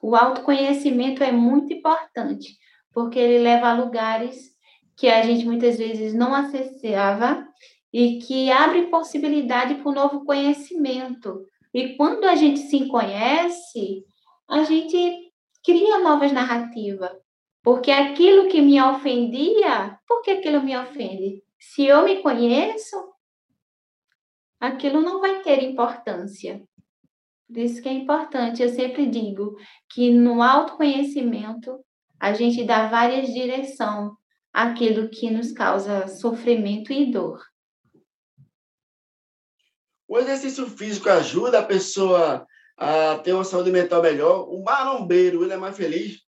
O 0.00 0.16
autoconhecimento 0.16 1.22
é 1.22 1.30
muito 1.30 1.72
importante, 1.72 2.56
porque 2.92 3.18
ele 3.18 3.42
leva 3.42 3.68
a 3.68 3.74
lugares 3.74 4.50
que 4.96 5.08
a 5.08 5.22
gente 5.22 5.44
muitas 5.44 5.78
vezes 5.78 6.14
não 6.14 6.34
acessava 6.34 7.46
e 7.92 8.18
que 8.18 8.50
abre 8.50 8.86
possibilidade 8.86 9.74
para 9.76 9.88
o 9.88 9.94
novo 9.94 10.24
conhecimento. 10.24 11.44
E 11.72 11.96
quando 11.96 12.24
a 12.24 12.34
gente 12.34 12.60
se 12.60 12.86
conhece, 12.88 14.04
a 14.48 14.64
gente 14.64 15.32
cria 15.64 15.98
novas 15.98 16.32
narrativas. 16.32 17.12
Porque 17.62 17.90
aquilo 17.90 18.48
que 18.48 18.60
me 18.62 18.80
ofendia, 18.80 19.98
por 20.08 20.22
que 20.22 20.30
aquilo 20.30 20.62
me 20.62 20.76
ofende? 20.76 21.42
Se 21.58 21.84
eu 21.84 22.04
me 22.04 22.22
conheço, 22.22 22.96
aquilo 24.58 25.02
não 25.02 25.20
vai 25.20 25.42
ter 25.42 25.62
importância. 25.62 26.62
Por 27.52 27.58
isso 27.58 27.82
que 27.82 27.88
é 27.88 27.92
importante, 27.92 28.62
eu 28.62 28.68
sempre 28.68 29.06
digo 29.06 29.56
que 29.88 30.12
no 30.12 30.40
autoconhecimento 30.40 31.84
a 32.18 32.32
gente 32.32 32.62
dá 32.64 32.86
várias 32.86 33.26
direções 33.32 34.12
àquilo 34.52 35.08
que 35.08 35.30
nos 35.30 35.50
causa 35.50 36.06
sofrimento 36.06 36.92
e 36.92 37.10
dor. 37.10 37.44
O 40.06 40.16
exercício 40.18 40.66
físico 40.66 41.08
ajuda 41.08 41.58
a 41.58 41.64
pessoa 41.64 42.46
a 42.76 43.18
ter 43.18 43.32
uma 43.32 43.44
saúde 43.44 43.72
mental 43.72 44.00
melhor. 44.00 44.48
O 44.48 44.62
marombeiro, 44.62 45.42
ele 45.42 45.52
é 45.52 45.56
mais 45.56 45.76
feliz? 45.76 46.20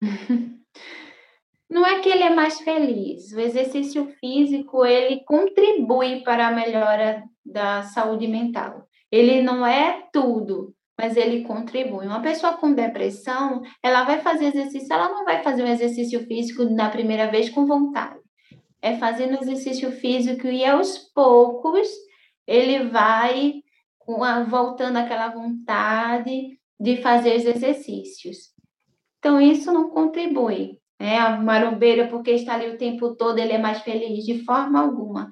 Não 1.70 1.86
é 1.86 2.00
que 2.00 2.08
ele 2.08 2.24
é 2.24 2.34
mais 2.34 2.58
feliz. 2.60 3.30
O 3.32 3.38
exercício 3.38 4.12
físico, 4.18 4.84
ele 4.84 5.22
contribui 5.24 6.22
para 6.24 6.48
a 6.48 6.52
melhora 6.52 7.22
da 7.44 7.82
saúde 7.82 8.26
mental. 8.26 8.89
Ele 9.10 9.42
não 9.42 9.66
é 9.66 10.04
tudo, 10.12 10.74
mas 10.98 11.16
ele 11.16 11.44
contribui. 11.44 12.06
Uma 12.06 12.20
pessoa 12.20 12.54
com 12.54 12.72
depressão, 12.72 13.62
ela 13.82 14.04
vai 14.04 14.20
fazer 14.20 14.46
exercício, 14.46 14.92
ela 14.92 15.08
não 15.08 15.24
vai 15.24 15.42
fazer 15.42 15.62
um 15.62 15.68
exercício 15.68 16.20
físico 16.26 16.64
na 16.64 16.90
primeira 16.90 17.30
vez 17.30 17.48
com 17.48 17.66
vontade. 17.66 18.20
É 18.82 18.96
fazendo 18.96 19.40
exercício 19.42 19.90
físico 19.92 20.46
e 20.46 20.64
aos 20.64 20.98
poucos 21.14 21.88
ele 22.46 22.88
vai 22.88 23.62
voltando 24.48 24.96
aquela 24.96 25.28
vontade 25.28 26.58
de 26.78 26.96
fazer 26.96 27.36
os 27.36 27.44
exercícios. 27.44 28.50
Então, 29.18 29.40
isso 29.40 29.70
não 29.70 29.90
contribui. 29.90 30.78
Né? 30.98 31.18
A 31.18 31.36
marombeira, 31.36 32.08
porque 32.08 32.32
está 32.32 32.54
ali 32.54 32.70
o 32.70 32.78
tempo 32.78 33.14
todo, 33.14 33.38
ele 33.38 33.52
é 33.52 33.58
mais 33.58 33.80
feliz 33.82 34.24
de 34.24 34.44
forma 34.44 34.80
alguma 34.80 35.30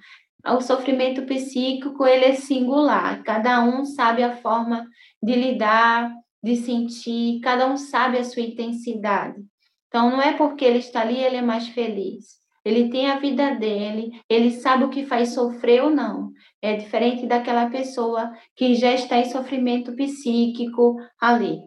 o 0.57 0.61
sofrimento 0.61 1.23
psíquico 1.23 2.07
ele 2.07 2.25
é 2.27 2.35
singular, 2.35 3.23
cada 3.23 3.63
um 3.63 3.85
sabe 3.85 4.23
a 4.23 4.37
forma 4.37 4.87
de 5.23 5.35
lidar, 5.35 6.13
de 6.43 6.57
sentir, 6.57 7.41
cada 7.41 7.67
um 7.67 7.77
sabe 7.77 8.19
a 8.19 8.25
sua 8.25 8.43
intensidade. 8.43 9.43
Então 9.89 10.11
não 10.11 10.23
é 10.23 10.37
porque 10.37 10.65
ele 10.65 10.79
está 10.79 11.01
ali 11.01 11.19
ele 11.19 11.37
é 11.37 11.43
mais 11.43 11.69
feliz. 11.69 12.39
Ele 12.65 12.91
tem 12.91 13.11
a 13.11 13.19
vida 13.19 13.55
dele, 13.55 14.21
ele 14.29 14.51
sabe 14.51 14.85
o 14.85 14.91
que 14.91 15.07
faz 15.07 15.33
sofrer 15.33 15.83
ou 15.83 15.91
não. 15.91 16.33
É 16.61 16.77
diferente 16.77 17.27
daquela 17.27 17.71
pessoa 17.71 18.31
que 18.55 18.75
já 18.75 18.93
está 18.93 19.17
em 19.17 19.31
sofrimento 19.31 19.95
psíquico 19.95 20.97
ali. 21.21 21.61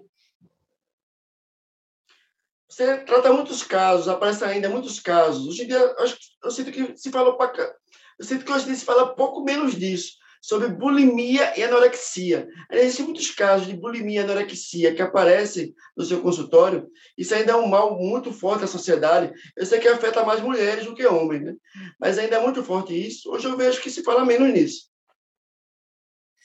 Você 2.70 3.00
trata 3.00 3.34
muitos 3.34 3.64
casos, 3.64 4.08
aparece 4.08 4.46
ainda 4.46 4.70
muitos 4.70 5.00
casos. 5.00 5.46
Hoje 5.46 5.64
em 5.64 5.68
dia, 5.68 5.96
eu, 6.44 6.52
sinto 6.52 6.72
que 6.72 6.96
se 6.96 7.12
falou 7.12 7.36
para 7.36 7.76
eu 8.22 8.26
sinto 8.26 8.46
que 8.46 8.52
hoje 8.52 8.76
se 8.76 8.86
fala 8.86 9.16
pouco 9.16 9.44
menos 9.44 9.76
disso, 9.76 10.12
sobre 10.40 10.68
bulimia 10.68 11.58
e 11.60 11.64
anorexia. 11.64 12.48
Existem 12.72 13.06
muitos 13.06 13.32
casos 13.32 13.66
de 13.66 13.74
bulimia 13.76 14.22
e 14.22 14.24
anorexia 14.24 14.94
que 14.94 15.02
aparecem 15.02 15.74
no 15.98 16.06
seu 16.06 16.22
consultório. 16.22 16.88
Isso 17.18 17.34
ainda 17.34 17.54
é 17.54 17.56
um 17.56 17.66
mal 17.66 17.98
muito 17.98 18.32
forte 18.32 18.62
na 18.62 18.68
sociedade. 18.68 19.34
Eu 19.58 19.66
sei 19.66 19.80
que 19.80 19.88
afeta 19.88 20.24
mais 20.24 20.40
mulheres 20.40 20.86
do 20.86 20.94
que 20.94 21.04
homens, 21.04 21.42
né? 21.42 21.56
mas 22.00 22.20
ainda 22.20 22.36
é 22.36 22.44
muito 22.44 22.64
forte 22.64 22.94
isso. 22.94 23.28
Hoje 23.32 23.48
eu 23.48 23.58
vejo 23.58 23.82
que 23.82 23.90
se 23.90 24.04
fala 24.04 24.24
menos 24.24 24.54
nisso. 24.54 24.92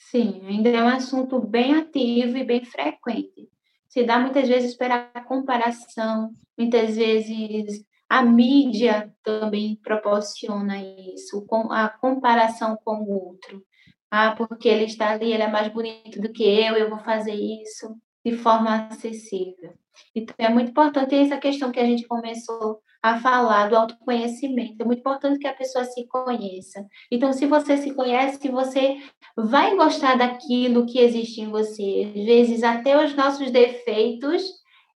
Sim, 0.09 0.41
ainda 0.47 0.69
é 0.69 0.81
um 0.81 0.87
assunto 0.87 1.39
bem 1.39 1.75
ativo 1.75 2.37
e 2.37 2.43
bem 2.43 2.65
frequente. 2.65 3.47
Se 3.87 4.03
dá 4.03 4.17
muitas 4.17 4.47
vezes 4.47 4.75
para 4.75 5.11
comparação, 5.27 6.31
muitas 6.57 6.95
vezes 6.95 7.85
a 8.09 8.23
mídia 8.23 9.13
também 9.23 9.75
proporciona 9.83 10.77
isso, 10.81 11.45
a 11.71 11.89
comparação 11.89 12.77
com 12.83 13.03
o 13.03 13.27
outro. 13.27 13.63
Ah, 14.09 14.33
porque 14.35 14.69
ele 14.69 14.85
está 14.85 15.11
ali, 15.11 15.33
ele 15.33 15.43
é 15.43 15.47
mais 15.49 15.67
bonito 15.71 16.21
do 16.21 16.31
que 16.31 16.43
eu, 16.43 16.75
eu 16.75 16.89
vou 16.89 16.99
fazer 16.99 17.33
isso 17.33 17.93
de 18.25 18.37
forma 18.37 18.87
acessível. 18.87 19.73
Então, 20.15 20.35
é 20.37 20.49
muito 20.49 20.71
importante 20.71 21.15
essa 21.15 21.37
questão 21.37 21.71
que 21.71 21.79
a 21.79 21.85
gente 21.85 22.07
começou 22.07 22.81
a 23.01 23.19
falar 23.19 23.69
do 23.69 23.75
autoconhecimento. 23.75 24.81
É 24.81 24.85
muito 24.85 24.99
importante 24.99 25.39
que 25.39 25.47
a 25.47 25.53
pessoa 25.53 25.85
se 25.85 26.05
conheça. 26.07 26.85
Então, 27.11 27.31
se 27.33 27.45
você 27.45 27.77
se 27.77 27.93
conhece, 27.93 28.49
você 28.49 28.97
vai 29.35 29.75
gostar 29.75 30.15
daquilo 30.17 30.85
que 30.85 30.99
existe 30.99 31.41
em 31.41 31.49
você. 31.49 32.11
Às 32.15 32.25
vezes, 32.25 32.63
até 32.63 33.03
os 33.03 33.15
nossos 33.15 33.51
defeitos, 33.51 34.43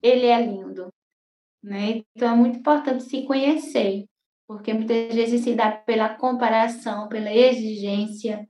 ele 0.02 0.26
é 0.26 0.42
lindo. 0.42 0.92
Né? 1.64 2.04
Então, 2.16 2.34
é 2.34 2.36
muito 2.36 2.60
importante 2.60 3.04
se 3.04 3.24
conhecer, 3.24 4.06
porque 4.48 4.74
muitas 4.74 5.14
vezes 5.14 5.42
se 5.42 5.54
dá 5.54 5.72
pela 5.72 6.10
comparação, 6.10 7.08
pela 7.08 7.32
exigência. 7.32 8.48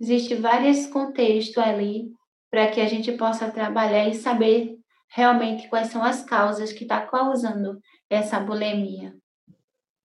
Existem 0.00 0.40
vários 0.40 0.86
contextos 0.86 1.58
ali 1.58 2.12
para 2.50 2.70
que 2.70 2.80
a 2.80 2.86
gente 2.86 3.12
possa 3.12 3.50
trabalhar 3.50 4.08
e 4.08 4.14
saber 4.14 4.78
realmente 5.08 5.68
quais 5.68 5.88
são 5.88 6.02
as 6.04 6.22
causas 6.22 6.72
que 6.72 6.84
estão 6.84 7.00
tá 7.00 7.06
causando 7.06 7.80
essa 8.08 8.38
bulimia. 8.38 9.16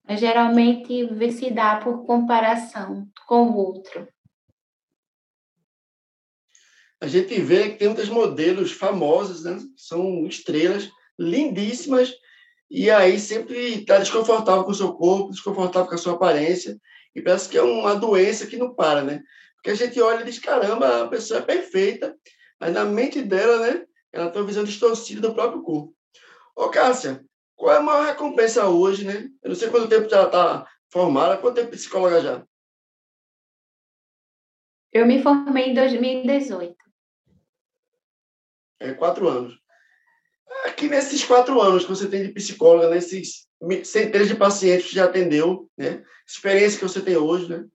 Geralmente 0.10 1.08
se 1.32 1.52
dá 1.52 1.78
por 1.78 2.06
comparação 2.06 3.08
com 3.28 3.50
o 3.50 3.56
outro. 3.56 4.08
A 7.00 7.08
gente 7.08 7.40
vê 7.42 7.70
que 7.70 7.80
tem 7.80 7.90
muitos 7.90 8.10
modelos 8.10 8.72
famosos, 8.72 9.44
né? 9.44 9.58
são 9.76 10.26
estrelas 10.26 10.90
lindíssimas, 11.20 12.14
e 12.70 12.90
aí 12.90 13.20
sempre 13.20 13.82
está 13.82 14.00
desconfortável 14.00 14.64
com 14.64 14.72
o 14.72 14.76
seu 14.76 14.94
corpo, 14.94 15.32
desconfortável 15.32 15.88
com 15.88 15.96
a 15.96 15.98
sua 15.98 16.14
aparência, 16.14 16.80
e 17.16 17.22
parece 17.22 17.50
que 17.50 17.58
é 17.58 17.62
uma 17.62 17.96
doença 17.96 18.48
que 18.48 18.58
não 18.58 18.74
para, 18.74 19.04
né? 19.04 19.22
Porque 19.56 19.70
a 19.70 19.76
gente 19.76 20.02
olha 20.02 20.22
e 20.22 20.26
diz, 20.26 20.40
caramba, 20.40 21.04
a 21.04 21.08
pessoa 21.08 21.40
é 21.40 21.44
perfeita, 21.44 22.18
mas 22.60 22.74
na 22.74 22.84
mente 22.84 23.22
dela, 23.22 23.60
né, 23.60 23.86
ela 24.12 24.30
tem 24.30 24.42
uma 24.42 24.48
visão 24.48 24.64
distorcida 24.64 25.22
do 25.22 25.34
próprio 25.34 25.62
corpo. 25.62 25.96
Ô, 26.56 26.70
Cássia, 26.70 27.24
qual 27.56 27.74
é 27.74 27.78
a 27.78 27.82
maior 27.82 28.06
recompensa 28.06 28.68
hoje, 28.68 29.06
né? 29.06 29.30
Eu 29.42 29.50
não 29.50 29.56
sei 29.56 29.70
quanto 29.70 29.88
tempo 29.88 30.14
ela 30.14 30.26
está 30.26 30.68
formada, 30.92 31.38
quanto 31.38 31.56
tempo 31.56 31.72
psicóloga 31.72 32.22
já? 32.22 32.48
Eu 34.92 35.08
me 35.08 35.24
formei 35.24 35.70
em 35.70 35.74
2018. 35.74 36.76
É, 38.80 38.94
quatro 38.94 39.28
anos. 39.28 39.63
Aqui 40.66 40.88
nesses 40.88 41.24
quatro 41.24 41.62
anos 41.62 41.84
que 41.84 41.90
você 41.90 42.08
tem 42.08 42.24
de 42.24 42.34
psicóloga, 42.34 42.90
nesses 42.90 43.48
centenas 43.84 44.28
de 44.28 44.36
pacientes 44.36 44.90
que 44.90 44.96
já 44.96 45.06
atendeu, 45.06 45.70
né? 45.78 46.04
Experiência 46.28 46.80
que 46.80 46.88
você 46.88 47.02
tem 47.02 47.18
hoje, 47.18 47.50
né? 47.50 47.66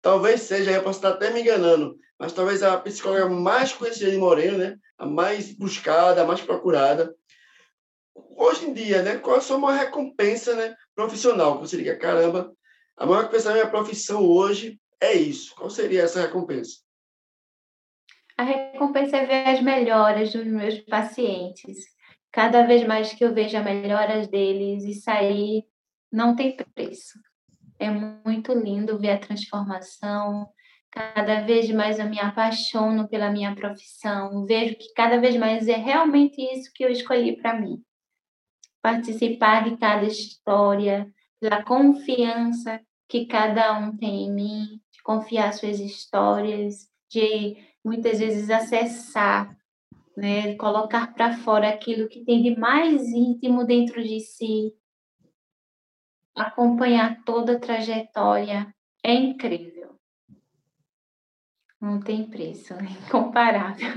Talvez 0.00 0.42
seja, 0.42 0.70
eu 0.70 0.82
posso 0.82 0.98
estar 0.98 1.10
até 1.10 1.30
me 1.30 1.40
enganando, 1.40 1.96
mas 2.18 2.32
talvez 2.32 2.62
a 2.62 2.78
psicóloga 2.78 3.28
mais 3.28 3.72
conhecida 3.72 4.10
de 4.10 4.18
Moreno, 4.18 4.58
né? 4.58 4.76
A 4.98 5.06
mais 5.06 5.52
buscada, 5.54 6.22
a 6.22 6.26
mais 6.26 6.40
procurada. 6.40 7.14
Hoje 8.36 8.66
em 8.66 8.72
dia, 8.72 9.02
né? 9.02 9.18
Qual 9.18 9.36
é 9.36 9.38
a 9.38 9.42
sua 9.42 9.74
recompensa, 9.74 10.54
né? 10.54 10.74
Profissional, 10.94 11.54
que 11.54 11.68
você 11.68 11.76
diga, 11.76 11.96
caramba, 11.96 12.52
a 12.96 13.06
maior 13.06 13.22
recompensa 13.22 13.48
da 13.48 13.54
minha 13.54 13.70
profissão 13.70 14.24
hoje 14.24 14.78
é 15.00 15.14
isso. 15.14 15.54
Qual 15.54 15.70
seria 15.70 16.02
essa 16.02 16.20
recompensa? 16.20 16.78
A 18.36 18.42
recompensa 18.42 19.16
é 19.16 19.26
ver 19.26 19.48
as 19.48 19.62
melhoras 19.62 20.32
dos 20.32 20.46
meus 20.46 20.80
pacientes. 20.80 21.93
Cada 22.34 22.66
vez 22.66 22.84
mais 22.84 23.12
que 23.12 23.24
eu 23.24 23.32
vejo 23.32 23.56
as 23.56 23.64
melhoras 23.64 24.26
deles, 24.26 24.82
isso 24.82 25.08
aí 25.08 25.64
não 26.10 26.34
tem 26.34 26.56
preço. 26.74 27.16
É 27.78 27.88
muito 27.88 28.52
lindo 28.52 28.98
ver 28.98 29.10
a 29.10 29.18
transformação. 29.20 30.48
Cada 30.90 31.42
vez 31.42 31.70
mais 31.70 32.00
eu 32.00 32.10
me 32.10 32.18
apaixono 32.18 33.08
pela 33.08 33.30
minha 33.30 33.54
profissão. 33.54 34.44
Vejo 34.46 34.74
que 34.74 34.92
cada 34.94 35.20
vez 35.20 35.36
mais 35.36 35.68
é 35.68 35.76
realmente 35.76 36.42
isso 36.42 36.72
que 36.74 36.84
eu 36.84 36.90
escolhi 36.90 37.36
para 37.36 37.54
mim. 37.54 37.80
Participar 38.82 39.70
de 39.70 39.76
cada 39.76 40.04
história, 40.04 41.08
pela 41.38 41.62
confiança 41.62 42.80
que 43.08 43.26
cada 43.26 43.78
um 43.78 43.96
tem 43.96 44.24
em 44.24 44.34
mim, 44.34 44.80
de 44.92 45.00
confiar 45.04 45.52
suas 45.52 45.78
histórias, 45.78 46.88
de 47.08 47.56
muitas 47.84 48.18
vezes 48.18 48.50
acessar, 48.50 49.56
né, 50.16 50.54
colocar 50.56 51.12
para 51.14 51.36
fora 51.38 51.68
aquilo 51.68 52.08
que 52.08 52.24
tem 52.24 52.42
de 52.42 52.58
mais 52.58 53.02
íntimo 53.08 53.64
dentro 53.64 54.02
de 54.02 54.20
si, 54.20 54.72
acompanhar 56.34 57.22
toda 57.24 57.56
a 57.56 57.60
trajetória 57.60 58.74
é 59.02 59.12
incrível. 59.12 59.98
Não 61.80 62.00
tem 62.00 62.28
preço, 62.28 62.74
é 62.74 62.84
incomparável. 63.06 63.92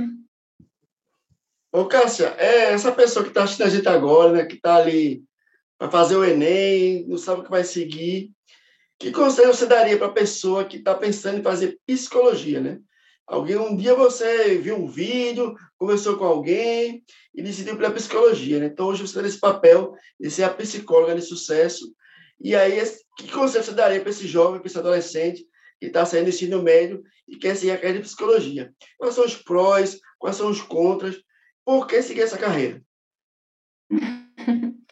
Ô, 1.72 1.86
Cássia, 1.86 2.36
é 2.38 2.74
essa 2.74 2.91
pessoa 2.91 3.24
que 3.24 3.30
está 3.30 3.43
assistindo 3.43 3.68
a 3.68 3.70
gente 3.70 3.88
agora, 3.88 4.32
né, 4.32 4.45
que 4.45 4.55
está 4.55 4.78
ali 4.78 5.24
para 5.78 5.91
fazer 5.91 6.15
o 6.15 6.26
Enem, 6.26 7.07
não 7.07 7.18
sabe 7.18 7.41
o 7.41 7.43
que 7.43 7.51
vai 7.51 7.63
seguir, 7.63 8.32
que 8.99 9.11
conselho 9.11 9.53
você 9.53 9.68
daria 9.68 9.97
para 9.97 10.07
a 10.07 10.13
pessoa 10.13 10.65
que 10.65 10.78
está 10.78 10.95
pensando 10.95 11.38
em 11.38 11.43
fazer 11.43 11.80
psicologia, 11.86 12.59
né? 12.59 12.80
Alguém, 13.28 13.57
um 13.57 13.75
dia 13.75 13.93
você 13.93 14.57
viu 14.57 14.78
um 14.78 14.88
vídeo, 14.88 15.53
conversou 15.78 16.17
com 16.17 16.23
alguém 16.23 17.03
e 17.36 17.43
decidiu 17.43 17.75
pela 17.75 17.91
psicologia, 17.91 18.57
né? 18.57 18.67
Então, 18.67 18.88
hoje 18.88 19.01
você 19.01 19.11
está 19.11 19.21
nesse 19.21 19.38
papel 19.38 19.93
de 20.17 20.32
ser 20.32 20.43
a 20.43 20.49
psicóloga 20.49 21.13
de 21.13 21.21
sucesso. 21.21 21.93
E 22.39 22.55
aí, 22.55 22.82
que 23.17 23.30
conselho 23.30 23.65
você 23.65 23.73
daria 23.73 23.99
para 23.99 24.11
esse 24.11 24.25
jovem, 24.25 24.61
para 24.61 24.67
esse 24.67 24.80
adolescente 24.80 25.45
que 25.78 25.88
está 25.88 26.05
saindo 26.05 26.25
do 26.25 26.30
ensino 26.30 26.63
médio 26.63 27.03
e 27.28 27.36
quer 27.36 27.55
seguir 27.57 27.71
a 27.71 27.75
carreira 27.78 27.99
de 27.99 28.05
psicologia? 28.05 28.73
Quais 28.97 29.13
são 29.13 29.25
os 29.25 29.36
prós, 29.36 29.99
quais 30.17 30.38
são 30.38 30.49
os 30.49 30.61
contras? 30.61 31.21
Por 31.65 31.86
que 31.86 32.01
seguir 32.01 32.21
essa 32.21 32.38
carreira? 32.38 32.82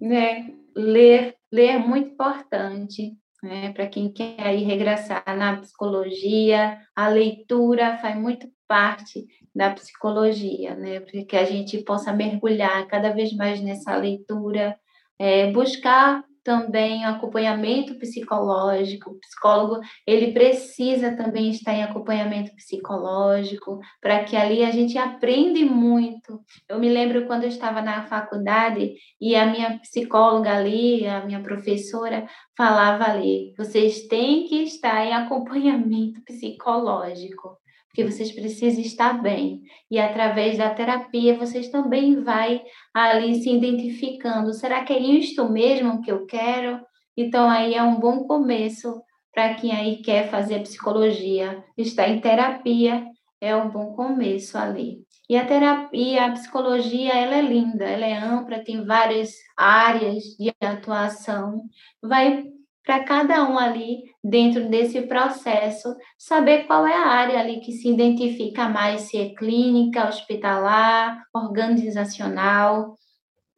né? 0.00 0.52
Ler, 0.74 1.36
ler 1.52 1.66
é 1.66 1.78
muito 1.78 2.10
importante 2.10 3.16
né? 3.42 3.72
Para 3.72 3.86
quem 3.86 4.12
quer 4.12 4.54
ir 4.54 4.64
regressar 4.64 5.24
na 5.36 5.56
psicologia, 5.58 6.78
a 6.94 7.08
leitura 7.08 7.98
faz 7.98 8.16
muito 8.16 8.48
parte 8.66 9.26
da 9.54 9.70
psicologia, 9.70 10.74
né? 10.74 11.00
Para 11.00 11.24
que 11.24 11.36
a 11.36 11.44
gente 11.44 11.78
possa 11.82 12.12
mergulhar 12.12 12.86
cada 12.86 13.12
vez 13.12 13.32
mais 13.34 13.60
nessa 13.60 13.96
leitura, 13.96 14.76
é, 15.18 15.50
buscar 15.52 16.22
também 16.46 17.04
acompanhamento 17.04 17.98
psicológico. 17.98 19.10
O 19.10 19.18
psicólogo, 19.18 19.80
ele 20.06 20.32
precisa 20.32 21.16
também 21.16 21.50
estar 21.50 21.74
em 21.74 21.82
acompanhamento 21.82 22.54
psicológico, 22.54 23.80
para 24.00 24.22
que 24.22 24.36
ali 24.36 24.62
a 24.62 24.70
gente 24.70 24.96
aprende 24.96 25.64
muito. 25.64 26.40
Eu 26.68 26.78
me 26.78 26.88
lembro 26.88 27.26
quando 27.26 27.42
eu 27.42 27.48
estava 27.48 27.82
na 27.82 28.06
faculdade 28.06 28.94
e 29.20 29.34
a 29.34 29.44
minha 29.46 29.80
psicóloga 29.80 30.56
ali, 30.56 31.04
a 31.04 31.26
minha 31.26 31.42
professora, 31.42 32.28
falava 32.56 33.10
ali: 33.10 33.52
vocês 33.58 34.06
têm 34.06 34.46
que 34.46 34.62
estar 34.62 35.04
em 35.04 35.14
acompanhamento 35.14 36.22
psicológico 36.22 37.58
porque 37.96 38.12
vocês 38.12 38.30
precisam 38.30 38.82
estar 38.82 39.22
bem. 39.22 39.62
E 39.90 39.98
através 39.98 40.58
da 40.58 40.68
terapia, 40.68 41.38
vocês 41.38 41.70
também 41.70 42.22
vai 42.22 42.62
ali 42.92 43.36
se 43.36 43.50
identificando. 43.50 44.52
Será 44.52 44.84
que 44.84 44.92
é 44.92 44.98
isto 44.98 45.48
mesmo 45.48 46.02
que 46.02 46.12
eu 46.12 46.26
quero? 46.26 46.78
Então, 47.16 47.48
aí 47.48 47.72
é 47.74 47.82
um 47.82 47.98
bom 47.98 48.24
começo 48.24 49.00
para 49.34 49.54
quem 49.54 49.72
aí 49.72 50.02
quer 50.02 50.28
fazer 50.28 50.60
psicologia. 50.60 51.64
Estar 51.78 52.06
em 52.10 52.20
terapia 52.20 53.06
é 53.40 53.56
um 53.56 53.70
bom 53.70 53.94
começo 53.94 54.58
ali. 54.58 54.98
E 55.26 55.34
a 55.34 55.46
terapia, 55.46 56.26
a 56.26 56.32
psicologia, 56.32 57.14
ela 57.14 57.36
é 57.36 57.42
linda, 57.42 57.84
ela 57.84 58.04
é 58.04 58.18
ampla, 58.18 58.62
tem 58.62 58.84
várias 58.84 59.30
áreas 59.56 60.22
de 60.38 60.52
atuação. 60.60 61.62
Vai 62.02 62.44
para 62.86 63.02
cada 63.02 63.42
um 63.50 63.58
ali 63.58 64.04
dentro 64.22 64.68
desse 64.70 65.02
processo, 65.02 65.92
saber 66.16 66.68
qual 66.68 66.86
é 66.86 66.94
a 66.94 67.08
área 67.08 67.40
ali 67.40 67.58
que 67.58 67.72
se 67.72 67.88
identifica 67.88 68.68
mais, 68.68 69.02
se 69.02 69.18
é 69.18 69.34
clínica, 69.34 70.08
hospitalar, 70.08 71.20
organizacional. 71.34 72.94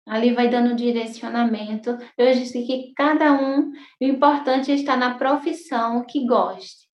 Ali 0.09 0.33
vai 0.33 0.49
dando 0.49 0.75
direcionamento. 0.75 1.99
Eu 2.17 2.33
disse 2.33 2.65
que 2.67 2.95
cada 2.97 3.35
um, 3.35 3.71
o 4.01 4.05
importante 4.05 4.73
é 4.73 4.75
estar 4.75 4.97
na 4.97 5.19
profissão 5.19 6.03
que 6.09 6.27
goste. 6.27 6.88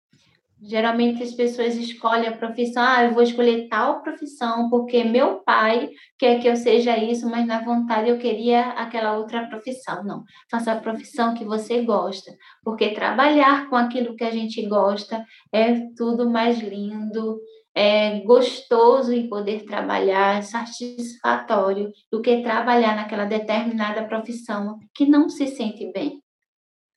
Geralmente 0.67 1.23
as 1.23 1.33
pessoas 1.33 1.77
escolhem 1.77 2.29
a 2.29 2.37
profissão, 2.37 2.83
ah, 2.83 3.05
eu 3.05 3.13
vou 3.13 3.23
escolher 3.23 3.69
tal 3.69 4.01
profissão 4.03 4.71
porque 4.71 5.05
meu 5.05 5.41
pai 5.41 5.91
quer 6.19 6.41
que 6.41 6.49
eu 6.49 6.57
seja 6.57 6.97
isso, 6.97 7.29
mas 7.29 7.47
na 7.47 7.63
vontade 7.63 8.09
eu 8.09 8.19
queria 8.19 8.71
aquela 8.71 9.19
outra 9.19 9.47
profissão. 9.47 10.03
Não, 10.05 10.23
faça 10.51 10.73
a 10.73 10.81
profissão 10.81 11.35
que 11.35 11.45
você 11.45 11.83
gosta, 11.83 12.33
porque 12.63 12.95
trabalhar 12.95 13.69
com 13.69 13.77
aquilo 13.77 14.17
que 14.17 14.25
a 14.25 14.31
gente 14.31 14.67
gosta 14.67 15.23
é 15.53 15.81
tudo 15.97 16.31
mais 16.31 16.59
lindo, 16.61 17.39
é 17.75 18.21
gostoso 18.21 19.13
em 19.13 19.29
poder 19.29 19.65
trabalhar, 19.65 20.39
é 20.39 20.43
satisfatório 20.43 21.91
do 22.11 22.23
que 22.23 22.41
trabalhar 22.41 22.97
naquela 22.97 23.27
determinada 23.27 24.07
profissão 24.07 24.79
que 24.95 25.05
não 25.05 25.29
se 25.29 25.47
sente 25.49 25.93
bem. 25.93 26.23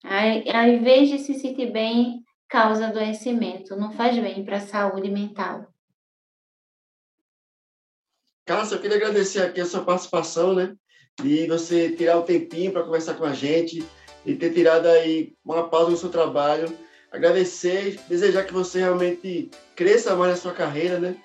Aí, 0.03 0.49
ao 0.49 0.67
invés 0.67 1.09
de 1.09 1.19
se 1.19 1.33
sentir 1.33 1.71
bem, 1.71 2.23
causa 2.47 2.87
adoecimento, 2.87 3.75
não 3.75 3.91
faz 3.91 4.17
bem 4.17 4.43
para 4.43 4.57
a 4.57 4.61
saúde 4.61 5.09
mental. 5.09 5.67
Cássia, 8.45 8.75
eu 8.75 8.81
queria 8.81 8.95
agradecer 8.95 9.41
aqui 9.41 9.59
a 9.59 9.65
sua 9.65 9.83
participação, 9.83 10.53
né? 10.53 10.73
E 11.23 11.45
você 11.47 11.91
tirar 11.91 12.17
o 12.17 12.23
tempinho 12.23 12.71
para 12.71 12.83
conversar 12.83 13.15
com 13.15 13.25
a 13.25 13.33
gente 13.33 13.85
e 14.25 14.35
ter 14.35 14.53
tirado 14.53 14.85
aí 14.87 15.33
uma 15.43 15.67
pausa 15.67 15.91
no 15.91 15.97
seu 15.97 16.09
trabalho. 16.09 16.73
Agradecer, 17.11 17.99
desejar 18.07 18.45
que 18.45 18.53
você 18.53 18.79
realmente 18.79 19.51
cresça 19.75 20.15
mais 20.15 20.31
na 20.31 20.37
sua 20.37 20.53
carreira, 20.53 20.99
né? 20.99 21.17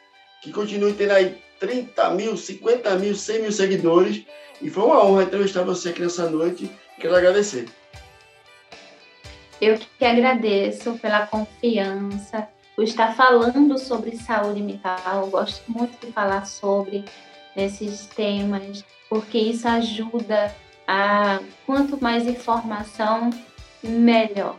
Que 0.43 0.53
continue 0.53 0.95
tendo 0.95 1.13
aí 1.13 1.41
30 1.61 2.11
mil, 2.11 2.37
50 2.37 2.99
mil, 2.99 3.15
100 3.15 3.43
mil 3.43 3.53
seguidores. 3.53 4.25
E 4.61 4.69
foi 4.69 4.83
uma 4.83 5.05
honra 5.05 5.25
entrevistar 5.25 5.63
você 5.63 5.91
aqui 5.91 6.01
nessa 6.01 6.29
noite. 6.29 6.71
Quero 6.99 7.15
agradecer. 7.15 7.69
Eu 9.63 9.79
que 9.97 10.05
agradeço 10.05 10.99
pela 10.99 11.25
confiança, 11.25 12.49
por 12.75 12.83
estar 12.83 13.15
falando 13.15 13.79
sobre 13.79 14.17
saúde 14.17 14.61
mental. 14.61 15.23
Eu 15.23 15.29
gosto 15.29 15.63
muito 15.71 16.05
de 16.05 16.13
falar 16.13 16.45
sobre 16.47 17.05
esses 17.57 18.07
temas, 18.07 18.85
porque 19.09 19.39
isso 19.39 19.69
ajuda 19.69 20.53
a 20.85 21.39
quanto 21.65 22.03
mais 22.03 22.27
informação, 22.27 23.31
melhor. 23.85 24.59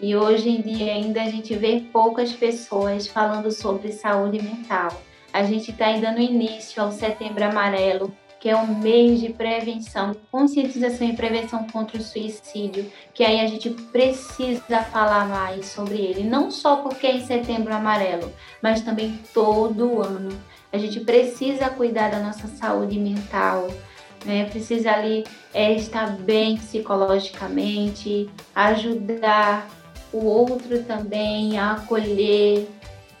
E 0.00 0.16
hoje 0.16 0.48
em 0.48 0.60
dia 0.60 0.92
ainda 0.92 1.22
a 1.22 1.30
gente 1.30 1.54
vê 1.54 1.78
poucas 1.92 2.32
pessoas 2.32 3.06
falando 3.06 3.52
sobre 3.52 3.92
saúde 3.92 4.42
mental. 4.42 4.90
A 5.32 5.44
gente 5.44 5.70
está 5.70 5.86
ainda 5.86 6.10
no 6.10 6.18
início 6.18 6.82
ao 6.82 6.90
Setembro 6.90 7.44
Amarelo, 7.44 8.12
que 8.42 8.48
é 8.48 8.56
um 8.56 8.74
mês 8.74 9.20
de 9.20 9.28
prevenção, 9.32 10.16
conscientização 10.28 11.08
e 11.08 11.14
prevenção 11.14 11.64
contra 11.68 11.96
o 11.96 12.02
suicídio, 12.02 12.90
que 13.14 13.22
aí 13.22 13.40
a 13.40 13.46
gente 13.46 13.70
precisa 13.70 14.82
falar 14.90 15.28
mais 15.28 15.66
sobre 15.66 15.98
ele, 15.98 16.24
não 16.24 16.50
só 16.50 16.78
porque 16.78 17.06
é 17.06 17.18
em 17.18 17.24
setembro 17.24 17.72
amarelo, 17.72 18.32
mas 18.60 18.80
também 18.80 19.16
todo 19.32 20.02
ano. 20.02 20.36
A 20.72 20.76
gente 20.76 20.98
precisa 20.98 21.70
cuidar 21.70 22.10
da 22.10 22.18
nossa 22.18 22.48
saúde 22.48 22.98
mental, 22.98 23.68
né? 24.24 24.46
Precisa 24.46 24.90
ali 24.90 25.22
é, 25.54 25.74
estar 25.74 26.10
bem 26.16 26.56
psicologicamente, 26.56 28.28
ajudar 28.52 29.70
o 30.12 30.24
outro 30.24 30.82
também 30.82 31.60
a 31.60 31.74
acolher, 31.74 32.68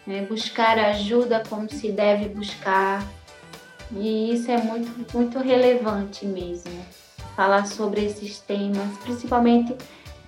né? 0.04 0.26
buscar 0.28 0.80
ajuda 0.80 1.44
como 1.48 1.70
se 1.70 1.92
deve 1.92 2.28
buscar 2.28 3.06
e 3.96 4.32
isso 4.32 4.50
é 4.50 4.58
muito, 4.58 4.90
muito 5.14 5.38
relevante 5.38 6.26
mesmo, 6.26 6.72
falar 7.36 7.66
sobre 7.66 8.04
esses 8.04 8.38
temas, 8.38 8.96
principalmente 8.98 9.76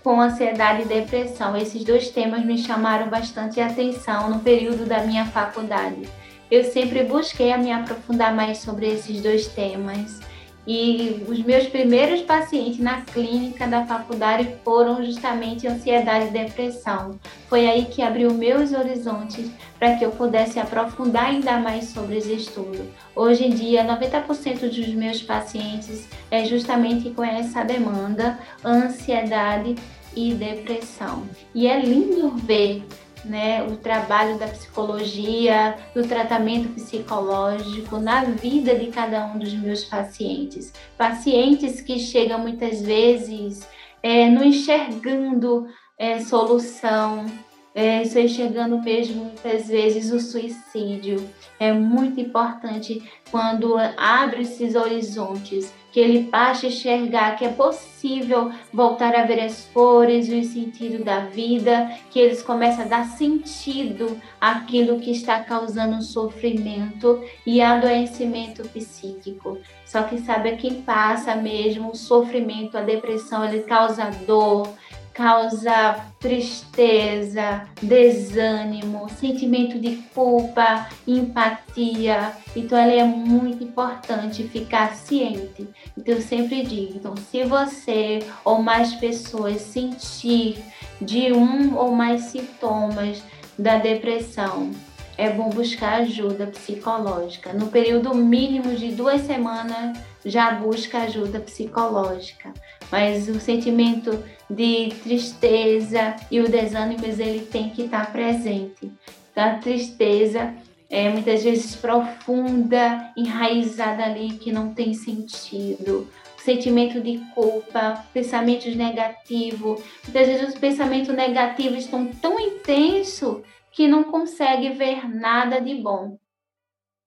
com 0.02 0.20
ansiedade 0.20 0.82
e 0.82 0.84
depressão. 0.84 1.56
Esses 1.56 1.82
dois 1.84 2.10
temas 2.10 2.44
me 2.44 2.58
chamaram 2.58 3.08
bastante 3.08 3.60
atenção 3.60 4.28
no 4.28 4.40
período 4.40 4.86
da 4.86 5.02
minha 5.02 5.24
faculdade. 5.24 6.08
Eu 6.50 6.64
sempre 6.64 7.02
busquei 7.04 7.56
me 7.56 7.72
aprofundar 7.72 8.34
mais 8.34 8.58
sobre 8.58 8.86
esses 8.86 9.22
dois 9.22 9.46
temas 9.48 10.20
e 10.66 11.24
os 11.28 11.40
meus 11.40 11.66
primeiros 11.66 12.22
pacientes 12.22 12.78
na 12.78 13.02
clínica 13.02 13.66
da 13.66 13.84
faculdade 13.84 14.48
foram 14.64 15.04
justamente 15.04 15.66
ansiedade 15.66 16.28
e 16.28 16.30
depressão. 16.30 17.18
Foi 17.48 17.68
aí 17.68 17.84
que 17.84 18.02
abriu 18.02 18.32
meus 18.32 18.72
horizontes 18.72 19.50
para 19.78 19.96
que 19.96 20.04
eu 20.04 20.10
pudesse 20.10 20.58
aprofundar 20.58 21.26
ainda 21.26 21.58
mais 21.58 21.88
sobre 21.88 22.16
esse 22.16 22.32
estudo. 22.32 22.90
Hoje 23.14 23.44
em 23.44 23.50
dia, 23.50 23.84
90% 23.84 24.68
dos 24.68 24.88
meus 24.94 25.22
pacientes 25.22 26.08
é 26.30 26.44
justamente 26.44 27.10
com 27.10 27.22
essa 27.22 27.62
demanda, 27.62 28.38
ansiedade 28.64 29.74
e 30.16 30.32
depressão. 30.32 31.24
E 31.54 31.66
é 31.66 31.78
lindo 31.80 32.30
ver 32.30 32.84
né, 33.24 33.62
o 33.62 33.76
trabalho 33.76 34.38
da 34.38 34.46
psicologia, 34.46 35.76
do 35.94 36.06
tratamento 36.06 36.68
psicológico 36.74 37.98
na 37.98 38.24
vida 38.24 38.74
de 38.74 38.88
cada 38.88 39.26
um 39.26 39.38
dos 39.38 39.52
meus 39.54 39.84
pacientes. 39.84 40.72
Pacientes 40.96 41.80
que 41.80 41.98
chegam 41.98 42.38
muitas 42.38 42.82
vezes 42.82 43.66
é, 44.02 44.28
não 44.28 44.44
enxergando 44.44 45.66
é, 45.98 46.20
solução, 46.20 47.26
é, 47.74 48.02
estou 48.02 48.22
enxergando 48.22 48.80
mesmo 48.80 49.24
muitas 49.24 49.66
vezes 49.66 50.12
o 50.12 50.20
suicídio. 50.20 51.28
É 51.58 51.72
muito 51.72 52.20
importante 52.20 53.02
quando 53.30 53.76
abre 53.96 54.42
esses 54.42 54.74
horizontes 54.74 55.72
que 55.94 56.00
ele 56.00 56.24
passe 56.24 56.66
a 56.66 56.68
enxergar 56.70 57.36
que 57.36 57.44
é 57.44 57.48
possível 57.48 58.50
voltar 58.72 59.14
a 59.14 59.22
ver 59.22 59.38
as 59.38 59.70
cores 59.72 60.26
e 60.26 60.40
o 60.40 60.44
sentido 60.44 61.04
da 61.04 61.20
vida, 61.20 61.88
que 62.10 62.18
eles 62.18 62.42
começam 62.42 62.84
a 62.84 62.88
dar 62.88 63.04
sentido 63.04 64.20
àquilo 64.40 64.98
que 64.98 65.12
está 65.12 65.38
causando 65.44 66.02
sofrimento 66.02 67.22
e 67.46 67.62
adoecimento 67.62 68.68
psíquico. 68.70 69.56
Só 69.86 70.02
que 70.02 70.18
sabe 70.18 70.56
quem 70.56 70.82
passa 70.82 71.36
mesmo 71.36 71.92
o 71.92 71.94
sofrimento, 71.94 72.76
a 72.76 72.80
depressão, 72.82 73.44
ele 73.44 73.62
causa 73.62 74.10
dor, 74.26 74.68
causa 75.14 76.04
tristeza, 76.18 77.62
desânimo, 77.80 79.08
sentimento 79.08 79.78
de 79.78 79.96
culpa, 80.12 80.88
empatia. 81.06 82.32
Então, 82.54 82.76
ela 82.76 82.92
é 82.92 83.04
muito 83.04 83.62
importante 83.62 84.42
ficar 84.48 84.94
ciente. 84.94 85.68
Então, 85.96 86.16
eu 86.16 86.20
sempre 86.20 86.64
digo: 86.64 86.96
então, 86.96 87.14
se 87.16 87.44
você 87.44 88.18
ou 88.44 88.60
mais 88.60 88.94
pessoas 88.94 89.60
sentir 89.60 90.58
de 91.00 91.32
um 91.32 91.76
ou 91.76 91.92
mais 91.92 92.22
sintomas 92.22 93.22
da 93.56 93.78
depressão, 93.78 94.72
é 95.16 95.30
bom 95.30 95.48
buscar 95.48 96.00
ajuda 96.00 96.46
psicológica. 96.46 97.52
No 97.52 97.68
período 97.68 98.14
mínimo 98.14 98.74
de 98.74 98.92
duas 98.92 99.22
semanas, 99.22 99.98
já 100.24 100.52
busca 100.52 100.98
ajuda 100.98 101.40
psicológica. 101.40 102.52
Mas 102.90 103.28
o 103.28 103.38
sentimento 103.38 104.22
de 104.48 104.92
tristeza 105.02 106.16
e 106.30 106.40
o 106.40 106.48
desânimo, 106.48 107.04
ele 107.04 107.46
tem 107.46 107.70
que 107.70 107.82
estar 107.82 108.10
presente. 108.12 108.90
Então, 109.30 109.44
a 109.44 109.54
tristeza 109.54 110.54
é 110.90 111.08
muitas 111.08 111.42
vezes 111.42 111.74
profunda, 111.74 113.12
enraizada 113.16 114.04
ali, 114.04 114.34
que 114.34 114.52
não 114.52 114.74
tem 114.74 114.94
sentido. 114.94 116.08
O 116.38 116.42
sentimento 116.42 117.00
de 117.00 117.18
culpa, 117.34 118.04
pensamentos 118.12 118.74
negativos. 118.76 119.80
Muitas 120.04 120.26
vezes 120.26 120.48
os 120.50 120.54
pensamentos 120.58 121.14
negativos 121.14 121.78
estão 121.84 122.06
tão 122.06 122.38
intensos 122.38 123.38
que 123.74 123.88
não 123.88 124.04
consegue 124.04 124.70
ver 124.70 125.08
nada 125.08 125.60
de 125.60 125.74
bom. 125.74 126.16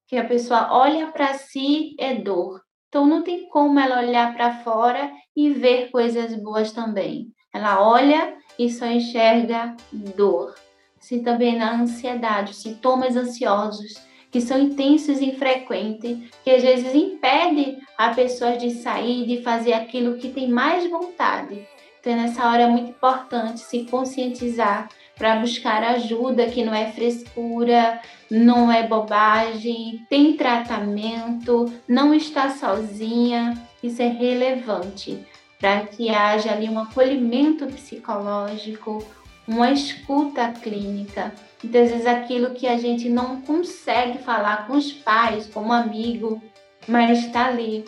Que 0.05 0.17
a 0.17 0.25
pessoa 0.25 0.69
olha 0.71 1.07
para 1.07 1.33
si 1.33 1.95
é 1.97 2.13
dor. 2.13 2.61
Então 2.89 3.05
não 3.05 3.23
tem 3.23 3.47
como 3.49 3.79
ela 3.79 3.99
olhar 3.99 4.33
para 4.35 4.63
fora 4.63 5.11
e 5.35 5.49
ver 5.49 5.89
coisas 5.91 6.35
boas 6.35 6.71
também. 6.71 7.33
Ela 7.53 7.85
olha 7.85 8.37
e 8.59 8.69
só 8.69 8.85
enxerga 8.85 9.75
dor. 9.91 10.55
Se 10.99 11.19
também 11.21 11.57
na 11.57 11.73
ansiedade, 11.73 12.53
sintomas 12.53 13.15
ansiosos 13.15 13.93
que 14.29 14.41
são 14.41 14.59
intensos 14.59 15.21
e 15.21 15.31
frequentes, 15.33 16.29
que 16.43 16.51
às 16.51 16.61
vezes 16.61 16.93
impede 16.93 17.77
a 17.97 18.13
pessoa 18.13 18.57
de 18.57 18.71
sair, 18.71 19.25
de 19.25 19.41
fazer 19.41 19.73
aquilo 19.73 20.17
que 20.17 20.29
tem 20.29 20.49
mais 20.49 20.89
vontade. 20.89 21.65
Então, 21.99 22.15
nessa 22.15 22.47
hora 22.47 22.63
é 22.63 22.67
muito 22.67 22.89
importante 22.89 23.61
se 23.61 23.85
conscientizar 23.85 24.89
para 25.17 25.37
buscar 25.37 25.83
ajuda, 25.83 26.47
que 26.47 26.63
não 26.63 26.73
é 26.73 26.91
frescura, 26.91 27.99
não 28.29 28.71
é 28.71 28.87
bobagem, 28.87 30.05
tem 30.09 30.37
tratamento, 30.37 31.71
não 31.87 32.13
está 32.13 32.49
sozinha. 32.49 33.57
Isso 33.81 34.01
é 34.01 34.07
relevante 34.07 35.25
para 35.59 35.81
que 35.81 36.09
haja 36.09 36.51
ali 36.51 36.69
um 36.69 36.79
acolhimento 36.79 37.65
psicológico, 37.67 39.03
uma 39.47 39.71
escuta 39.71 40.51
clínica. 40.51 41.33
Muitas 41.63 41.89
então, 41.89 41.97
vezes 41.97 42.05
aquilo 42.05 42.53
que 42.53 42.67
a 42.67 42.77
gente 42.77 43.09
não 43.09 43.41
consegue 43.41 44.19
falar 44.19 44.67
com 44.67 44.73
os 44.73 44.93
pais, 44.93 45.47
como 45.47 45.73
amigo, 45.73 46.41
mas 46.87 47.25
está 47.25 47.47
ali 47.47 47.83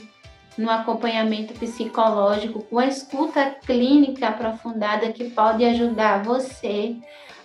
no 0.60 0.70
acompanhamento 0.70 1.54
psicológico, 1.54 2.62
com 2.64 2.80
a 2.80 2.86
escuta 2.86 3.56
clínica 3.66 4.28
aprofundada 4.28 5.10
que 5.14 5.30
pode 5.30 5.64
ajudar 5.64 6.22
você 6.22 6.98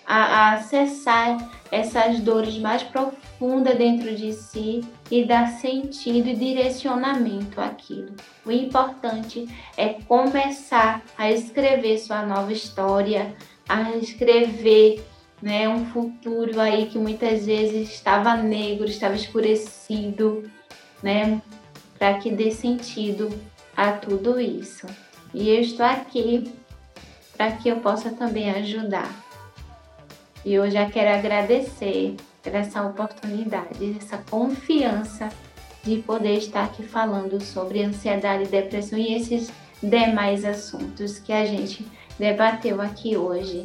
a, 0.05 0.17
a 0.17 0.53
acessar 0.55 1.39
essas 1.71 2.19
dores 2.19 2.59
mais 2.59 2.83
profundas 2.83 3.79
dentro 3.79 4.13
de 4.17 4.33
si 4.33 4.81
e 5.09 5.25
dar 5.25 5.47
sentido 5.47 6.29
e 6.29 6.35
direcionamento 6.35 7.61
àquilo. 7.61 8.17
O 8.45 8.51
importante 8.51 9.47
é 9.77 9.91
começar 9.91 11.01
a 11.17 11.31
escrever 11.31 11.99
sua 11.99 12.27
nova 12.27 12.53
história, 12.53 13.37
a 13.69 13.93
escrever 13.93 15.05
né, 15.41 15.69
um 15.69 15.87
futuro 15.87 16.61
aí 16.61 16.87
que 16.87 16.99
muitas 16.99 17.47
vezes 17.47 17.91
estava 17.91 18.35
negro, 18.35 18.87
estava 18.87 19.15
escurecido, 19.15 20.51
né? 21.01 21.41
Para 21.99 22.19
que 22.19 22.31
dê 22.31 22.51
sentido 22.51 23.31
a 23.77 23.93
tudo 23.93 24.41
isso. 24.41 24.87
E 25.33 25.49
eu 25.49 25.61
estou 25.61 25.85
aqui 25.85 26.53
para 27.37 27.53
que 27.53 27.69
eu 27.69 27.81
possa 27.81 28.11
também 28.11 28.51
ajudar. 28.51 29.11
E 30.45 30.55
eu 30.55 30.71
já 30.71 30.89
quero 30.91 31.19
agradecer 31.19 32.17
por 32.43 32.55
essa 32.55 32.83
oportunidade, 32.83 33.97
essa 33.99 34.19
confiança 34.19 35.31
de 35.83 35.99
poder 35.99 36.39
estar 36.39 36.65
aqui 36.65 36.83
falando 36.83 37.43
sobre 37.43 37.83
ansiedade, 37.83 38.49
depressão 38.49 38.99
e 38.99 39.15
esses 39.15 39.51
demais 39.83 40.45
assuntos 40.45 41.19
que 41.19 41.33
a 41.33 41.45
gente 41.45 41.87
debateu 42.19 42.81
aqui 42.81 43.17
hoje. 43.17 43.65